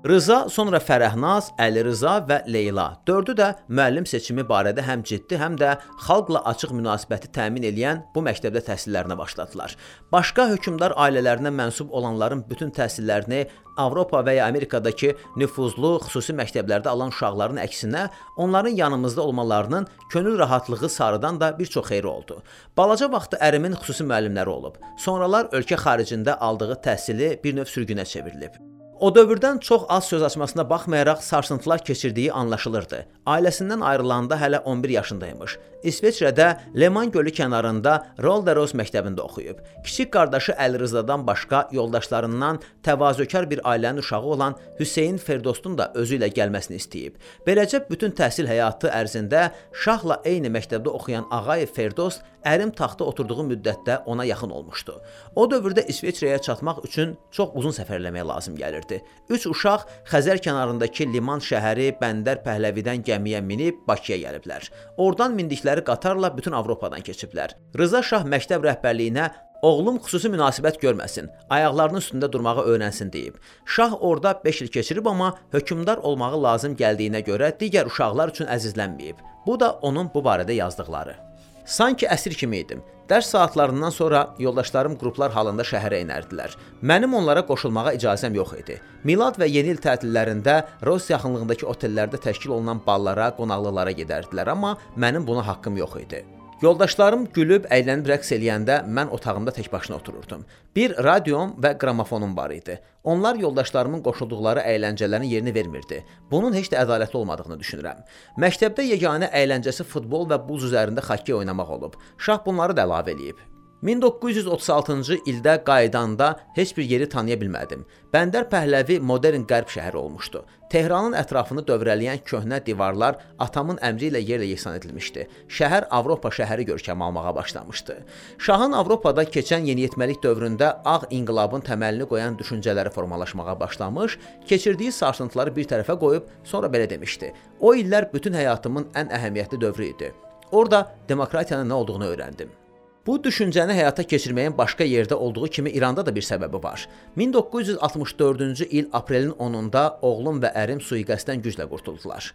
Rıza, 0.01 0.47
sonra 0.49 0.79
Fərəhnaz, 0.81 1.51
Əli 1.61 1.83
Rıza 1.85 2.15
və 2.25 2.39
Leyla. 2.49 2.87
Dördü 3.05 3.35
də 3.37 3.51
müəllim 3.69 4.07
seçimi 4.09 4.41
barədə 4.49 4.81
həm 4.81 5.03
ciddi, 5.05 5.37
həm 5.37 5.59
də 5.61 5.75
xalqla 6.07 6.41
açıq 6.49 6.71
münasibəti 6.73 7.29
təmin 7.35 7.67
edən 7.69 8.01
bu 8.15 8.23
məktəbdə 8.25 8.63
təhsillərinə 8.65 9.13
başladılar. 9.19 9.75
Başqa 10.11 10.47
hökmdar 10.55 10.95
ailələrinə 10.97 11.51
mənsub 11.53 11.93
olanların 11.93 12.41
bütün 12.49 12.73
təhsillərini 12.73 13.43
Avropa 13.77 14.23
və 14.25 14.39
ya 14.39 14.47
Amerikadakı 14.49 15.13
nüfuzlu 15.37 15.93
xüsusi 16.07 16.33
məktəblərdə 16.39 16.89
alan 16.89 17.13
uşaqların 17.13 17.61
əksinə 17.61 18.07
onların 18.41 18.81
yanımızda 18.81 19.21
olmalarının 19.21 19.87
könül 20.09 20.39
rahatlığı 20.39 20.89
sarıdan 20.89 21.39
da 21.39 21.59
bir 21.59 21.65
çox 21.65 21.93
xeyri 21.93 22.07
oldu. 22.07 22.41
Balaca 22.77 23.11
vaxtı 23.11 23.37
ərimin 23.37 23.77
xüsusi 23.77 24.09
müəllimləri 24.09 24.49
olub. 24.49 24.81
Sonralar 24.97 25.53
ölkə 25.53 25.77
xaricində 25.77 26.39
aldığı 26.41 26.81
təhsili 26.89 27.35
bir 27.43 27.55
növ 27.61 27.69
sürgünə 27.69 28.05
çevrilib. 28.05 28.70
O 29.01 29.09
dövrdən 29.15 29.59
çox 29.59 29.81
az 29.89 30.05
söz 30.05 30.23
açmasına 30.23 30.69
baxmayaraq 30.69 31.21
sarsıntılar 31.21 31.81
keçirdiyi 31.83 32.33
anlaşılırdı. 32.33 33.05
Ailəsindən 33.25 33.83
ayrılanda 33.83 34.35
hələ 34.37 34.59
11 34.59 34.89
yaşındaymış. 34.89 35.57
İsveçrədə 35.83 36.57
Leman 36.79 37.09
gölü 37.11 37.31
kənarında 37.33 37.95
Rolderos 38.21 38.75
məktəbində 38.77 39.25
oxuyub. 39.25 39.57
Kiçik 39.85 40.11
qardaşı 40.13 40.51
Əlirzadan 40.51 41.25
başqa 41.27 41.67
yoldaşlarından 41.71 42.59
təvazökar 42.85 43.49
bir 43.49 43.63
ailənin 43.65 43.99
uşağı 43.99 44.21
olan 44.21 44.55
Hüseyn 44.79 45.17
Ferdostun 45.17 45.77
da 45.77 45.91
özü 45.95 46.19
ilə 46.19 46.29
gəlməsini 46.37 46.77
istəyib. 46.77 47.17
Beləcə 47.47 47.81
bütün 47.89 48.13
təhsil 48.13 48.45
həyatı 48.45 48.93
ərzində 48.93 49.49
şahla 49.85 50.21
eyni 50.25 50.53
məktəbdə 50.53 50.93
oxuyan 50.93 51.25
Ağayev 51.31 51.73
Ferdost 51.73 52.21
ərim 52.45 52.71
taxta 52.75 53.05
oturduğu 53.05 53.45
müddətdə 53.51 54.01
ona 54.05 54.25
yaxın 54.25 54.53
olmuşdu. 54.53 54.97
O 55.35 55.47
dövrdə 55.49 55.85
İsveçrəyə 55.89 56.41
çatmaq 56.41 56.81
üçün 56.85 57.15
çox 57.31 57.53
uzun 57.57 57.75
səfər 57.75 58.01
eləmək 58.01 58.27
lazım 58.27 58.57
gəlirdi. 58.57 58.90
3 59.29 59.45
uşaq 59.51 59.85
Xəzər 60.11 60.41
kənarındakı 60.45 61.07
liman 61.13 61.43
şəhəri 61.43 61.91
Bəndər 62.01 62.41
Pəhləvidən 62.45 63.05
gəmiyə 63.07 63.43
minib 63.45 63.85
Bakıya 63.87 64.17
gəliblər. 64.25 64.67
Oradan 64.97 65.37
mindikləri 65.37 65.85
qatarla 65.87 66.33
bütün 66.37 66.57
Avropadan 66.57 67.05
keçiblər. 67.05 67.55
Rıza 67.77 68.03
Şah 68.03 68.27
məktəb 68.27 68.67
rəhbərliyinə 68.67 69.29
Oğlum 69.61 69.99
xüsusi 70.01 70.31
münasibət 70.33 70.79
görməsin, 70.81 71.27
ayaqlarının 71.53 72.01
üstündə 72.01 72.31
durmağı 72.33 72.63
öyrənsin 72.65 73.13
deyib. 73.13 73.35
Şah 73.65 73.93
orada 74.01 74.33
5 74.45 74.61
il 74.61 74.67
keçirib 74.67 75.05
amma 75.05 75.35
hökmdar 75.53 76.01
olmağı 76.01 76.43
lazım 76.43 76.75
gəldiyinə 76.75 77.21
görə 77.27 77.53
digər 77.59 77.93
uşaqlar 77.93 78.33
üçün 78.33 78.49
əzizlənməyib. 78.49 79.21
Bu 79.45 79.59
da 79.59 79.75
onun 79.85 80.09
bu 80.13 80.25
barədə 80.25 80.57
yazdıqları. 80.57 81.30
Sanki 81.65 82.07
əsir 82.09 82.35
kimi 82.37 82.63
idim. 82.65 82.81
Dərs 83.11 83.27
saatlarından 83.33 83.89
sonra 83.89 84.21
yoldaşlarım 84.39 84.95
qruplar 84.99 85.33
halında 85.35 85.65
şəhərə 85.67 85.99
enərdilər. 86.05 86.55
Mənim 86.81 87.13
onlara 87.19 87.43
qoşulmağa 87.47 87.93
icazəm 87.97 88.37
yox 88.39 88.53
idi. 88.61 88.77
Milad 89.03 89.39
və 89.41 89.49
yeni 89.51 89.75
il 89.75 89.81
tətillərində 89.83 90.61
Ros 90.87 91.09
yaxınlığındakı 91.11 91.67
otellərdə 91.67 92.21
təşkil 92.23 92.55
olunan 92.55 92.79
ballara, 92.85 93.33
qonaqlıqlara 93.35 93.97
gedərdilər, 93.99 94.53
amma 94.55 94.77
mənim 94.95 95.27
buna 95.27 95.43
haqqım 95.47 95.81
yox 95.83 95.99
idi. 96.05 96.23
Yoldaşlarım 96.61 97.23
gülüb, 97.33 97.63
əylənib 97.73 98.05
rəqs 98.05 98.29
eləyəndə 98.35 98.75
mən 98.85 99.09
otağımda 99.15 99.49
tək 99.55 99.71
başına 99.73 99.95
otururdum. 99.97 100.43
Bir 100.75 100.93
radiom 100.93 101.55
və 101.63 101.71
qramofonum 101.81 102.35
var 102.37 102.53
idi. 102.53 102.75
Onlar 103.03 103.39
yoldaşlarımın 103.41 104.03
qoşulduqları 104.05 104.61
əyləncələrin 104.69 105.25
yerini 105.25 105.55
vermirdi. 105.55 106.03
Bunun 106.31 106.53
heç 106.53 106.69
də 106.69 106.83
ədalətli 106.83 107.17
olmadığını 107.17 107.57
düşünürəm. 107.63 108.05
Məktəbdə 108.37 108.85
yeganə 108.91 109.31
əyləncəsi 109.41 109.87
futbol 109.89 110.29
və 110.29 110.37
buz 110.45 110.67
üzərində 110.69 111.01
xokkey 111.01 111.39
oynamaq 111.39 111.73
olub. 111.79 111.97
Şah 112.21 112.45
bunları 112.45 112.77
da 112.77 112.85
əlavə 112.85 113.15
eləyib. 113.15 113.41
1936-cı 113.81 115.17
ildə 115.33 115.63
qaydanda 115.65 116.35
heç 116.53 116.77
bir 116.77 116.85
yeri 116.85 117.09
tanıya 117.09 117.41
bilmədim. 117.41 117.87
Bəndər 118.13 118.45
Pəhləvi 118.53 118.99
modern 119.01 119.49
qərb 119.49 119.73
şəhəri 119.73 119.97
olmuşdu. 119.97 120.45
Tehranın 120.71 121.17
ətrafını 121.19 121.65
dövrələyən 121.67 122.21
köhnə 122.23 122.61
divarlar 122.63 123.17
atamın 123.43 123.79
əmri 123.83 124.07
ilə 124.07 124.21
yerlə 124.23 124.45
yeksan 124.53 124.77
edilmişdi. 124.77 125.25
Şəhər 125.51 125.89
Avropa 125.91 126.31
şəhəri 126.31 126.63
görkəmi 126.69 127.03
almağa 127.03 127.33
başlamışdı. 127.35 127.97
Şahın 128.39 128.77
Avropada 128.79 129.25
keçən 129.27 129.67
yeniyetməlik 129.67 130.21
dövründə 130.23 130.69
ağ 130.93 131.01
inqilabın 131.17 131.65
təməlini 131.67 132.07
qoyan 132.13 132.39
düşüncələri 132.39 132.95
formalaşmağa 132.95 133.59
başlamış, 133.59 134.17
keçirdiyi 134.47 134.95
sarsıntıları 134.95 135.55
bir 135.59 135.67
tərəfə 135.73 135.97
qoyub 136.05 136.31
sonra 136.53 136.71
belə 136.71 136.87
demişdi: 136.89 137.33
"O 137.59 137.75
illər 137.75 138.07
bütün 138.13 138.39
həyatımın 138.39 138.87
ən 138.95 139.11
əhəmiyyətli 139.19 139.61
dövrü 139.61 139.91
idi. 139.91 140.13
Orda 140.51 140.87
demokratiyanın 141.09 141.69
nə 141.69 141.83
olduğunu 141.83 142.13
öyrəndim." 142.15 142.60
Bu 143.07 143.15
düşüncəni 143.23 143.73
həyata 143.73 144.03
keçirməyin 144.05 144.53
başqa 144.57 144.85
yerdə 144.85 145.15
olduğu 145.17 145.47
kimi 145.55 145.71
İranda 145.73 146.05
da 146.05 146.11
bir 146.15 146.21
səbəbi 146.21 146.59
var. 146.63 146.83
1964-cü 147.17 148.67
il 148.69 148.89
aprelin 148.93 149.31
10-da 149.31 149.85
oğlum 150.05 150.41
və 150.43 150.51
ərim 150.53 150.83
sui-qəsddən 150.85 151.41
güclə 151.41 151.65
qurtuldular. 151.71 152.27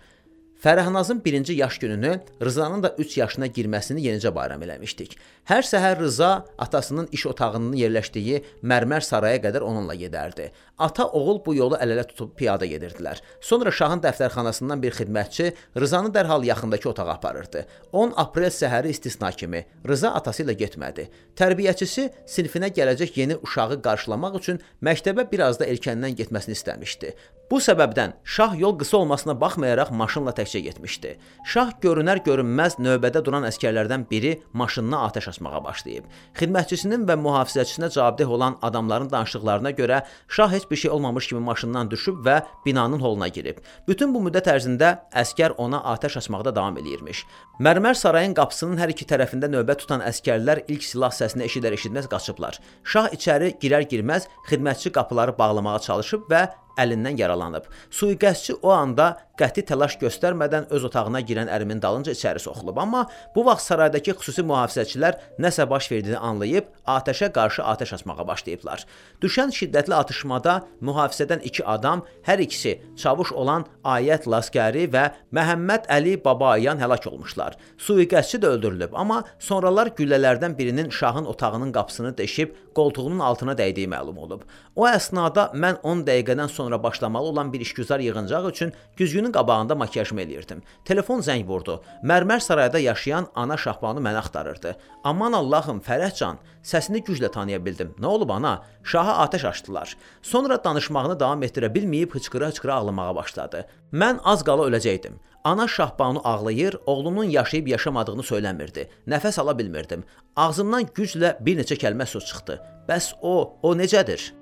Fərəhnazın 0.56 1.24
birinci 1.24 1.52
yaş 1.52 1.78
gününü, 1.78 2.20
Rızanın 2.42 2.82
da 2.82 2.94
3 2.98 3.16
yaşına 3.18 3.46
girməsini 3.46 4.00
yenicə 4.00 4.30
bayram 4.34 4.62
eləmişdik. 4.64 5.12
Hər 5.50 5.66
səhər 5.68 5.98
Rıza 6.00 6.46
atasının 6.58 7.10
iş 7.12 7.26
otağının 7.28 7.74
yerləşdiyi 7.76 8.40
mərmər 8.64 9.04
saraya 9.04 9.36
qədər 9.44 9.60
onunla 9.60 9.94
gedərdi. 10.00 10.48
Ata 10.78 11.06
oğul 11.12 11.42
bu 11.44 11.54
yolu 11.58 11.76
əl-ələ 11.76 12.06
tutub 12.08 12.32
piyada 12.40 12.64
gedirdilər. 12.66 13.20
Sonra 13.40 13.70
şahın 13.70 14.00
dəftərxanasından 14.00 14.80
bir 14.80 14.96
xidmətçi 14.96 15.52
Rızanı 15.76 16.14
dərhal 16.16 16.48
yaxındakı 16.48 16.88
otağa 16.88 17.10
aparırdı. 17.18 17.66
10 17.92 18.16
aprel 18.16 18.48
səhəri 18.48 18.96
istisna 18.96 19.32
kimi 19.32 19.66
Rıza 19.88 20.14
atası 20.16 20.46
ilə 20.46 20.56
getmədi. 20.56 21.10
Tərbiyəçisi 21.36 22.08
sinfinə 22.24 22.72
gələcək 22.72 23.20
yeni 23.20 23.36
uşağı 23.44 23.82
qarşılamaq 23.84 24.40
üçün 24.40 24.64
məktəbə 24.80 25.28
biraz 25.30 25.60
da 25.60 25.68
erkəndən 25.68 26.16
getməsini 26.16 26.56
istəmişdi. 26.56 27.12
Bu 27.50 27.60
səbəbdən 27.62 28.16
şah 28.26 28.56
yol 28.58 28.72
qısa 28.78 28.96
olmasına 28.96 29.34
baxmayaraq 29.40 29.92
maşınla 29.94 30.32
təkcə 30.34 30.64
getmişdi. 30.64 31.12
Şah 31.46 31.68
görünər-görünməz 31.84 32.74
növbədə 32.82 33.20
duran 33.22 33.46
əskərlərdən 33.46 34.08
biri 34.10 34.32
maşınına 34.52 35.04
atəş 35.06 35.28
açmağa 35.30 35.60
başlayıb. 35.68 36.08
Xidmətçisinin 36.40 37.04
və 37.06 37.14
mühafizəçisinə 37.22 37.92
cavabdeh 37.94 38.32
olan 38.38 38.58
adamların 38.66 39.12
danışıqlarına 39.14 39.70
görə 39.78 40.00
şah 40.28 40.52
heç 40.52 40.66
bir 40.70 40.82
şey 40.82 40.90
olmamış 40.90 41.28
kimi 41.28 41.40
maşından 41.40 41.90
düşüb 41.90 42.18
və 42.26 42.40
binanın 42.66 42.98
holuna 42.98 43.28
girib. 43.28 43.62
Bütün 43.86 44.14
bu 44.14 44.24
müddət 44.26 44.50
ərzində 44.56 44.92
əskər 45.14 45.54
ona 45.54 45.84
atəş 45.94 46.18
açmaqda 46.24 46.50
davam 46.58 46.82
eləyirmiş. 46.82 47.22
Mərmər 47.62 47.94
sarayın 47.94 48.34
qapısının 48.34 48.82
hər 48.82 48.90
iki 48.90 49.06
tərəfində 49.06 49.46
növbə 49.54 49.78
tutan 49.78 50.02
əskərlər 50.02 50.64
ilk 50.66 50.82
silah 50.82 51.14
səsini 51.14 51.46
eşidər-eşitməz 51.46 52.10
qaçıblar. 52.10 52.58
Şah 52.82 53.12
içəri 53.14 53.54
girər-girməz 53.62 54.26
xidmətçi 54.50 54.90
qapıları 54.98 55.38
bağlamağa 55.38 55.78
çalışıb 55.86 56.26
və 56.32 56.46
əlindən 56.76 57.18
yaralanıb. 57.20 57.66
Sui-qəsdçi 57.90 58.58
o 58.62 58.72
anda 58.74 59.14
qəti 59.36 59.66
təlaş 59.68 59.98
göstərmədən 60.00 60.70
öz 60.72 60.84
otağına 60.88 61.20
girən 61.28 61.50
ərimin 61.52 61.80
dalınca 61.82 62.14
içəri 62.16 62.40
soxulub, 62.40 62.78
amma 62.80 63.04
bu 63.34 63.44
vaxt 63.44 63.68
saraydakı 63.68 64.14
xüsusi 64.16 64.44
mühafizəçilər 64.48 65.18
nəsə 65.42 65.66
baş 65.68 65.90
verdiyini 65.92 66.18
anlayıb 66.18 66.70
atəşə 66.88 67.28
qarşı 67.36 67.64
atəş 67.72 67.92
açmağa 67.98 68.26
başlayıblar. 68.30 68.86
Düşən 69.22 69.52
şiddətli 69.58 69.94
atışmada 69.96 70.56
mühafizədən 70.80 71.44
2 71.50 71.66
adam, 71.76 72.04
hər 72.28 72.40
ikisi 72.46 72.78
çavuş 72.96 73.32
olan 73.36 73.66
Ayət 73.84 74.24
Laskəri 74.30 74.86
və 74.92 75.04
Məhəmməd 75.36 75.90
Əli 75.92 76.16
Babayan 76.24 76.80
həlak 76.80 77.08
olmuşlar. 77.10 77.58
Sui-qəsdçi 77.76 78.40
də 78.40 78.54
öldürülüb, 78.56 78.96
amma 78.96 79.22
sonralar 79.38 79.92
güllələrdən 79.98 80.56
birinin 80.58 80.90
şahın 80.90 81.28
otağının 81.28 81.72
qapısını 81.76 82.16
deşib 82.18 82.56
qoltuğunun 82.76 83.20
altına 83.20 83.52
dəydiyi 83.56 83.88
məlum 83.92 84.18
olub. 84.24 84.42
O 84.76 84.88
əsnada 84.88 85.50
mən 85.56 85.80
10 85.82 86.02
dəqiqədən 86.08 86.50
sonra 86.52 86.65
başlamalı 86.82 87.26
olan 87.26 87.52
bir 87.52 87.60
işgüzar 87.60 88.00
yığıncaq 88.00 88.48
üçün 88.50 88.72
güzgünün 88.96 89.32
qabağında 89.32 89.74
makiyajımı 89.74 90.22
eləyirdim. 90.22 90.62
Telefon 90.84 91.20
zəng 91.20 91.46
vurdu. 91.46 91.82
Mərmər 92.02 92.40
sarayda 92.40 92.78
yaşayan 92.78 93.26
ana 93.34 93.56
Şahbanu 93.56 94.00
məni 94.00 94.18
axtarırdı. 94.18 94.76
Aman 95.04 95.32
Allahım, 95.32 95.80
Fərəhcan, 95.80 96.36
səsini 96.62 97.04
güclə 97.04 97.30
tanıya 97.30 97.64
bildim. 97.64 97.94
Nə 97.98 98.06
olub 98.06 98.30
ana? 98.30 98.62
Şaha 98.84 99.24
atəş 99.24 99.48
açdılar. 99.48 99.96
Sonra 100.22 100.64
danışmağını 100.64 101.20
davam 101.20 101.42
etdirə 101.42 101.72
bilməyib 101.74 102.14
hıçqıra-hıçqıra 102.14 102.74
ağlamağa 102.74 103.14
başladı. 103.16 103.66
Mən 103.92 104.20
az 104.24 104.44
qala 104.44 104.68
öləcəkdim. 104.70 105.18
Ana 105.44 105.68
Şahbanu 105.68 106.20
ağlayır, 106.24 106.76
oğlunun 106.86 107.24
yaşayıb 107.24 107.66
yaşamadığını 107.66 108.22
söyləmirdi. 108.22 108.88
Nəfəs 109.08 109.40
ala 109.40 109.58
bilmirdim. 109.58 110.04
Ağzımdan 110.36 110.88
güclə 110.96 111.36
bir 111.40 111.60
neçə 111.60 111.78
kəlmə 111.78 112.06
söz 112.06 112.26
çıxdı. 112.26 112.58
Bəs 112.88 113.12
o, 113.22 113.58
o 113.62 113.74
necədir? 113.78 114.32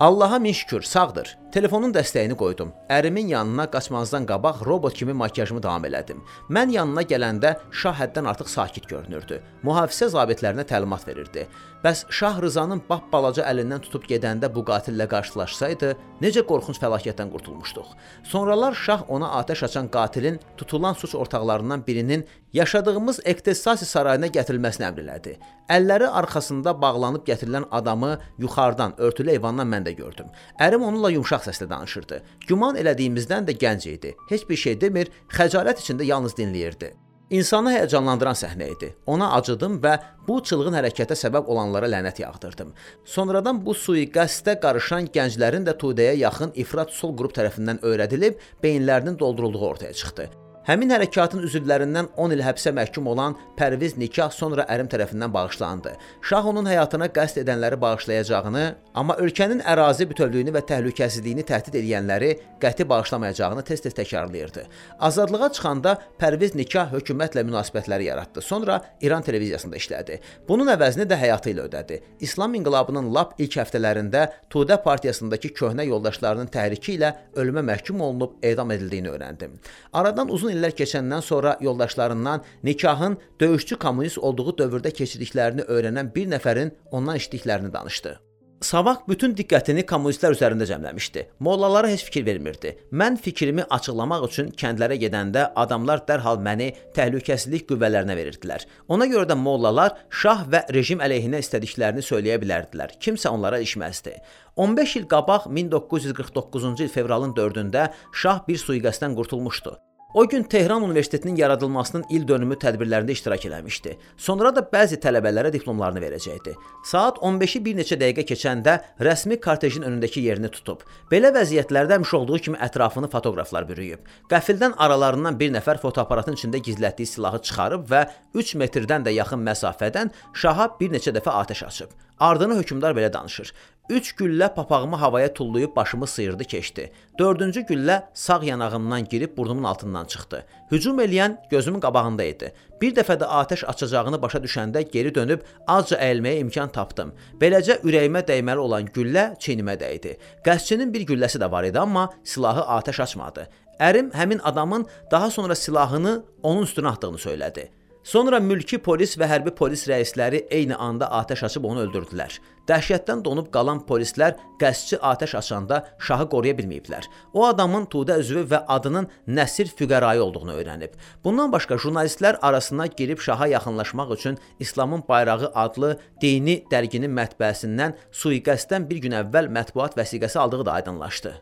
Allaha 0.00 0.38
min 0.38 0.52
şükür, 0.52 0.82
sağdır. 0.82 1.38
Telefonun 1.52 1.92
dəstəyini 1.94 2.34
qoydum. 2.36 2.68
Ərimin 2.92 3.30
yanına 3.32 3.64
qaçmazdan 3.72 4.26
qabaq 4.28 4.58
robot 4.66 4.92
kimi 4.94 5.12
makiyajımı 5.16 5.62
davam 5.62 5.84
elədim. 5.88 6.18
Mən 6.52 6.74
yanına 6.74 7.04
gələndə 7.12 7.54
şah 7.72 7.96
həddən 8.02 8.28
artıq 8.28 8.50
sakit 8.52 8.88
görünürdü. 8.90 9.38
Mühafizə 9.64 10.10
zabitlərinə 10.12 10.66
təlimat 10.68 11.08
verirdi. 11.08 11.46
Bəs 11.84 12.04
Şah 12.10 12.40
Rızanın 12.42 12.80
bap 12.88 13.10
balaca 13.12 13.44
əlindən 13.44 13.82
tutub 13.84 14.06
gedəndə 14.08 14.48
bu 14.54 14.62
qatillə 14.64 15.04
qarşılaşsaydı, 15.12 15.90
necə 16.24 16.42
qorxunc 16.48 16.80
fəlakətdən 16.80 17.28
qurtulmuşduq. 17.34 17.90
Sonralar 18.24 18.74
şah 18.84 19.04
ona 19.12 19.28
atəş 19.40 19.64
açan 19.68 19.90
qatilin 19.92 20.40
tutulan 20.56 20.94
suç 20.94 21.14
ortaqlarından 21.14 21.86
birinin 21.86 22.26
yaşadığımız 22.52 23.20
Ektesasi 23.24 23.86
sarayına 23.92 24.32
gətirilməsini 24.38 24.88
əmr 24.88 25.04
elədi. 25.04 25.36
Əlləri 25.68 26.08
arxasında 26.08 26.74
bağlanıb 26.82 27.28
gətirilən 27.28 27.68
adamı 27.70 28.18
yuxarıdan 28.38 28.96
örtülü 28.98 29.36
eyvandan 29.36 29.68
mən 29.68 29.84
də 29.84 29.96
gördüm. 30.00 30.32
Ərim 30.58 30.82
onunla 30.82 31.10
yumşaq 31.10 31.50
səslə 31.50 31.68
danışırdı. 31.70 32.22
Güman 32.48 32.80
elədiyimizdən 32.80 33.44
də 33.44 33.60
gənc 33.64 33.90
idi. 33.90 34.16
Heç 34.30 34.48
bir 34.48 34.56
şey 34.56 34.80
demir, 34.80 35.12
xəcalət 35.28 35.84
içində 35.84 36.08
yalnız 36.08 36.40
dinləyirdi. 36.40 36.96
İnsanı 37.30 37.72
həyəcanlandıran 37.74 38.36
səhnə 38.38 38.68
idi. 38.70 38.92
Ona 39.10 39.32
acıdım 39.34 39.80
və 39.82 39.96
bu 40.28 40.36
çılğın 40.46 40.76
hərəkətə 40.78 41.16
səbəb 41.18 41.50
olanlara 41.50 41.88
lənət 41.90 42.20
yağdırdım. 42.22 42.70
Sonradan 43.02 43.58
bu 43.66 43.74
sui-qəsdə 43.74 44.54
qarışan 44.62 45.10
gənclərin 45.10 45.66
də 45.66 45.74
Tudəyə 45.80 46.14
yaxın 46.22 46.54
ifrat 46.54 46.94
sol 46.94 47.18
qrup 47.18 47.34
tərəfindən 47.34 47.82
öyrədilib 47.82 48.38
beyinlərinin 48.62 49.18
doldurulduğu 49.18 49.68
ortaya 49.74 49.92
çıxdı. 49.92 50.30
Həmin 50.66 50.90
hərəkatın 50.90 51.44
üzvlərindən 51.46 52.08
10 52.18 52.32
il 52.34 52.40
həbsə 52.42 52.72
məhkum 52.74 53.06
olan 53.06 53.36
Pərviz 53.54 53.92
Nikah 54.00 54.32
sonra 54.34 54.64
ərim 54.66 54.88
tərəfindən 54.90 55.30
bağışlandı. 55.30 55.92
Şah 56.26 56.48
onun 56.50 56.66
həyatına 56.66 57.06
qəsd 57.14 57.38
edənləri 57.44 57.76
bağışlayacağını, 57.84 58.64
amma 58.98 59.14
ölkənin 59.22 59.60
ərazi 59.62 60.08
bütövlüyünü 60.10 60.50
və 60.56 60.64
təhlükəsizliyini 60.66 61.44
təhdid 61.46 61.76
edənləri 61.78 62.32
qəti 62.58 62.82
bağışlamayacağını 62.90 63.62
tez-tez 63.68 63.94
təkrarlayırdı. 63.94 64.64
Azadlığa 65.06 65.50
çıxanda 65.54 65.92
Pərviz 66.18 66.58
Nikah 66.58 66.90
hökumətlə 66.96 67.46
münasibətləri 67.46 68.10
yaratdı. 68.10 68.42
Sonra 68.42 68.80
İran 69.00 69.22
televiziyasında 69.22 69.78
işlədi. 69.78 70.18
Bunun 70.48 70.72
əvəzini 70.74 71.06
də 71.06 71.20
həyatı 71.22 71.54
ilə 71.54 71.68
ödədi. 71.70 72.00
İslam 72.26 72.58
inqilabının 72.58 73.12
lap 73.14 73.38
ilk 73.38 73.60
həftələrində 73.62 74.26
Tudə 74.50 74.82
partiyasındakı 74.82 75.54
köhnə 75.54 75.86
yoldaşlarının 75.86 76.50
təhriki 76.50 76.98
ilə 76.98 77.14
ölümə 77.38 77.62
məhkum 77.70 78.02
olunub 78.02 78.42
edam 78.42 78.74
edildiyini 78.74 79.14
öyrəndim. 79.14 79.58
Aradan 79.92 80.32
uzun 80.32 80.55
illər 80.56 80.76
keçəndən 80.76 81.22
sonra 81.22 81.56
yoldaşlarından 81.60 82.44
nikahın 82.64 83.18
döyüşçü 83.40 83.78
kommunist 83.78 84.18
olduğu 84.18 84.56
dövrdə 84.62 84.94
keçirdiklərini 85.00 85.68
öyrənən 85.68 86.14
bir 86.14 86.30
nəfərin 86.36 86.72
ondan 86.90 87.20
eşitdiklərini 87.20 87.72
danışdı. 87.72 88.16
Savaq 88.64 89.02
bütün 89.04 89.34
diqqətini 89.36 89.82
kommunistlər 89.84 90.32
üzərində 90.32 90.64
cəmləmişdi. 90.64 91.26
Mollalara 91.44 91.90
heç 91.92 92.06
fikir 92.06 92.24
vermirdi. 92.24 92.70
Mən 92.88 93.18
fikrimi 93.20 93.66
açıqlamaq 93.76 94.22
üçün 94.30 94.48
kəndlərə 94.62 94.96
gedəndə 95.02 95.50
adamlar 95.60 96.00
dərhal 96.08 96.40
məni 96.40 96.70
təhlükəsizlik 96.96 97.66
qüvvələrinə 97.68 98.16
verirdilər. 98.16 98.64
Ona 98.88 99.06
görə 99.12 99.28
də 99.28 99.36
mollalar 99.36 99.98
şah 100.08 100.46
və 100.48 100.62
rejim 100.72 101.04
əleyhinə 101.04 101.42
istədiklərini 101.44 102.04
söyləyə 102.06 102.38
bilərdilər. 102.40 102.96
Kimsə 102.96 103.28
onlara 103.28 103.60
ilişməzdi. 103.60 104.16
15 104.56 104.96
il 105.02 105.04
qabaq 105.10 105.50
1949-cu 105.52 106.72
il 106.80 106.88
fevralın 106.88 107.36
4-də 107.36 107.90
şah 108.22 108.40
bir 108.48 108.56
sui-qəsddən 108.64 109.20
qurtulmuşdu. 109.20 109.76
O 110.14 110.28
gün 110.28 110.42
Tehran 110.42 110.82
Universitetinin 110.82 111.36
yaradılmasının 111.36 112.04
il 112.10 112.28
dönümü 112.28 112.54
tədbirlərində 112.54 113.12
iştirak 113.12 113.42
eləmişdi. 113.48 113.96
Sonra 114.16 114.52
da 114.54 114.62
bəzi 114.72 114.96
tələbələrə 115.02 115.50
diplomlarını 115.52 116.00
verəcəkdi. 116.00 116.54
Saat 116.86 117.18
15-i 117.18 117.60
bir 117.64 117.76
neçə 117.80 117.98
dəqiqə 118.00 118.24
keçəndə 118.30 118.78
rəsmi 119.02 119.40
kortejin 119.42 119.84
önündəki 119.84 120.22
yerini 120.24 120.48
tutub. 120.54 120.86
Belə 121.10 121.34
vəziyyətlərdə 121.36 121.98
həmişə 121.98 122.16
olduğu 122.22 122.38
kimi 122.48 122.62
ətrafını 122.68 123.10
fotoqraflar 123.12 123.68
bürüyüb. 123.68 124.08
Qəfildən 124.30 124.78
aralarından 124.78 125.40
bir 125.42 125.52
nəfər 125.58 125.82
fotoaparatın 125.82 126.38
içində 126.38 126.62
gizlətdiyi 126.62 127.12
silahı 127.12 127.42
çıxarıb 127.50 127.88
və 127.90 128.06
3 128.34 128.56
metrdən 128.62 129.04
də 129.04 129.18
yaxın 129.20 129.42
məsafədən 129.50 130.14
şaha 130.32 130.70
bir 130.80 130.94
neçə 130.94 131.18
dəfə 131.18 131.34
atəş 131.42 131.66
açıb. 131.66 132.05
Ardını 132.20 132.56
hökmdar 132.58 132.94
belə 132.96 133.12
danışır. 133.12 133.52
3 133.88 134.10
güllə 134.18 134.54
papağımı 134.54 134.96
havaya 134.96 135.34
tullayıb 135.34 135.76
başımı 135.76 136.06
sıyırdı, 136.06 136.44
keçdi. 136.44 136.92
4-cü 137.18 137.66
güllə 137.66 138.02
sağ 138.14 138.40
yanağımdan 138.44 139.04
girib 139.04 139.36
burnumun 139.36 139.64
altından 139.64 140.04
çıxdı. 140.04 140.44
Hücum 140.70 140.98
eləyən 141.00 141.36
gözümün 141.50 141.80
qabağında 141.80 142.24
idi. 142.24 142.52
Bir 142.82 142.94
dəfə 142.96 143.18
də 143.20 143.28
atəş 143.28 143.64
açacağını 143.66 144.22
başa 144.22 144.38
düşəndə 144.38 144.82
geri 144.90 145.14
dönüb 145.14 145.44
azca 145.66 145.96
əyilməyə 145.96 146.40
imkan 146.40 146.72
tapdım. 146.72 147.12
Beləcə 147.40 147.78
ürəyimə 147.84 148.24
dəyməli 148.26 148.58
olan 148.58 148.90
güllə 148.96 149.38
çiynimə 149.38 149.78
dəydi. 149.80 150.16
Qəsçinin 150.44 150.92
bir 150.94 151.06
gülləsi 151.06 151.38
də 151.38 151.50
var 151.50 151.64
idi, 151.64 151.78
amma 151.78 152.10
silahı 152.24 152.66
atəş 152.80 153.02
açmadı. 153.02 153.46
Ərim 153.78 154.10
həmin 154.16 154.40
adamın 154.42 154.86
daha 155.10 155.30
sonra 155.30 155.54
silahını 155.54 156.22
onun 156.42 156.64
üstünə 156.64 156.88
atdığını 156.96 157.18
söylədi. 157.18 157.68
Sonra 158.06 158.38
mülki 158.38 158.78
polis 158.78 159.16
və 159.18 159.26
hərbi 159.26 159.50
polis 159.58 159.80
rəisləri 159.90 160.44
eyni 160.54 160.76
anda 160.78 161.08
atəş 161.18 161.40
açıb 161.48 161.64
onu 161.66 161.80
öldürdülər. 161.88 162.36
Dəhşətdən 162.68 163.24
donub 163.26 163.48
qalan 163.54 163.80
polislər 163.88 164.36
qəsdçi 164.60 165.00
atəş 165.10 165.34
açanda 165.40 165.80
şahı 166.06 166.28
qoruya 166.30 166.54
bilməyiblər. 166.58 167.08
O 167.34 167.42
adamın 167.48 167.88
Tudə 167.90 168.20
üzvü 168.22 168.44
və 168.52 168.60
adının 168.76 169.08
Nəsir 169.26 169.72
Füqərayı 169.80 170.22
olduğunu 170.22 170.54
öyrənib. 170.54 170.94
Bundan 171.24 171.50
başqa 171.52 171.80
jurnalistlər 171.82 172.38
arasına 172.42 172.86
girib 172.86 173.18
şaha 173.26 173.50
yaxınlaşmaq 173.56 174.14
üçün 174.14 174.38
İslamın 174.58 175.02
bayrağı 175.08 175.50
adlı 175.54 175.96
dini 176.22 176.60
dərginin 176.70 177.10
mətbəəsindən 177.10 177.98
sui-qəsddən 178.12 178.86
bir 178.86 179.02
gün 179.02 179.18
əvvəl 179.24 179.50
mətbuat 179.58 179.98
vəsiqəsi 179.98 180.38
aldığı 180.38 180.66
da 180.66 180.78
aydınlaşdı. 180.78 181.34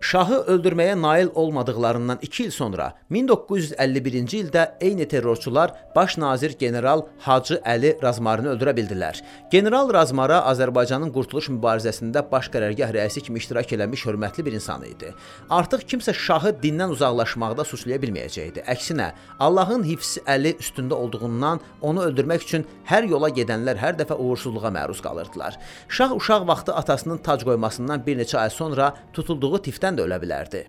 Şahı 0.00 0.34
öldürməyə 0.48 0.94
nail 0.96 1.28
olmadıqlarından 1.34 2.18
2 2.22 2.44
il 2.44 2.50
sonra 2.50 2.86
1951-ci 3.12 4.38
ildə 4.40 4.62
eyni 4.80 5.04
terrorçular 5.08 5.74
baş 5.96 6.16
nazir 6.18 6.54
general 6.58 7.02
Hacı 7.20 7.58
Əli 7.60 7.90
Razmarını 8.02 8.54
öldürə 8.54 8.72
bildilər. 8.78 9.20
General 9.52 9.92
Razmara 9.92 10.38
Azərbaycanın 10.48 11.12
qurtuluş 11.12 11.50
mübarizəsində 11.52 12.22
baş 12.32 12.48
qərargah 12.54 12.94
rəisi 12.96 13.20
kimi 13.26 13.42
iştirak 13.42 13.74
eləmiş 13.76 14.06
hörmətli 14.08 14.44
bir 14.46 14.56
insan 14.56 14.86
idi. 14.88 15.12
Artıq 15.50 15.84
kimsə 15.92 16.16
şahı 16.16 16.54
dindən 16.62 16.96
uzaqlaşmaqda 16.96 17.68
suçlaya 17.68 18.00
bilməyəcəkdi. 18.00 18.64
Əksinə, 18.72 19.10
Allahın 19.38 19.84
hifsi 19.84 20.24
əli 20.24 20.54
üstündə 20.64 20.96
olduğundan 20.96 21.60
onu 21.82 22.06
öldürmək 22.08 22.48
üçün 22.48 22.64
hər 22.88 23.04
yola 23.04 23.28
gedənlər 23.28 23.76
hər 23.76 24.00
dəfə 24.00 24.16
uğursuzluğa 24.16 24.72
məruz 24.72 25.04
qalırdılar. 25.04 25.60
Şah 25.88 26.16
uşaq 26.16 26.48
vaxtı 26.48 26.74
atasının 26.74 27.18
tac 27.18 27.44
qoymasından 27.44 28.06
bir 28.06 28.16
neçə 28.24 28.40
ay 28.40 28.50
sonra 28.50 28.94
tutulduğu 29.12 29.56
tifdən 29.68 29.89
Ölkədən 29.90 29.98
də 29.98 30.06
ölə 30.06 30.20
bilərdi. 30.22 30.66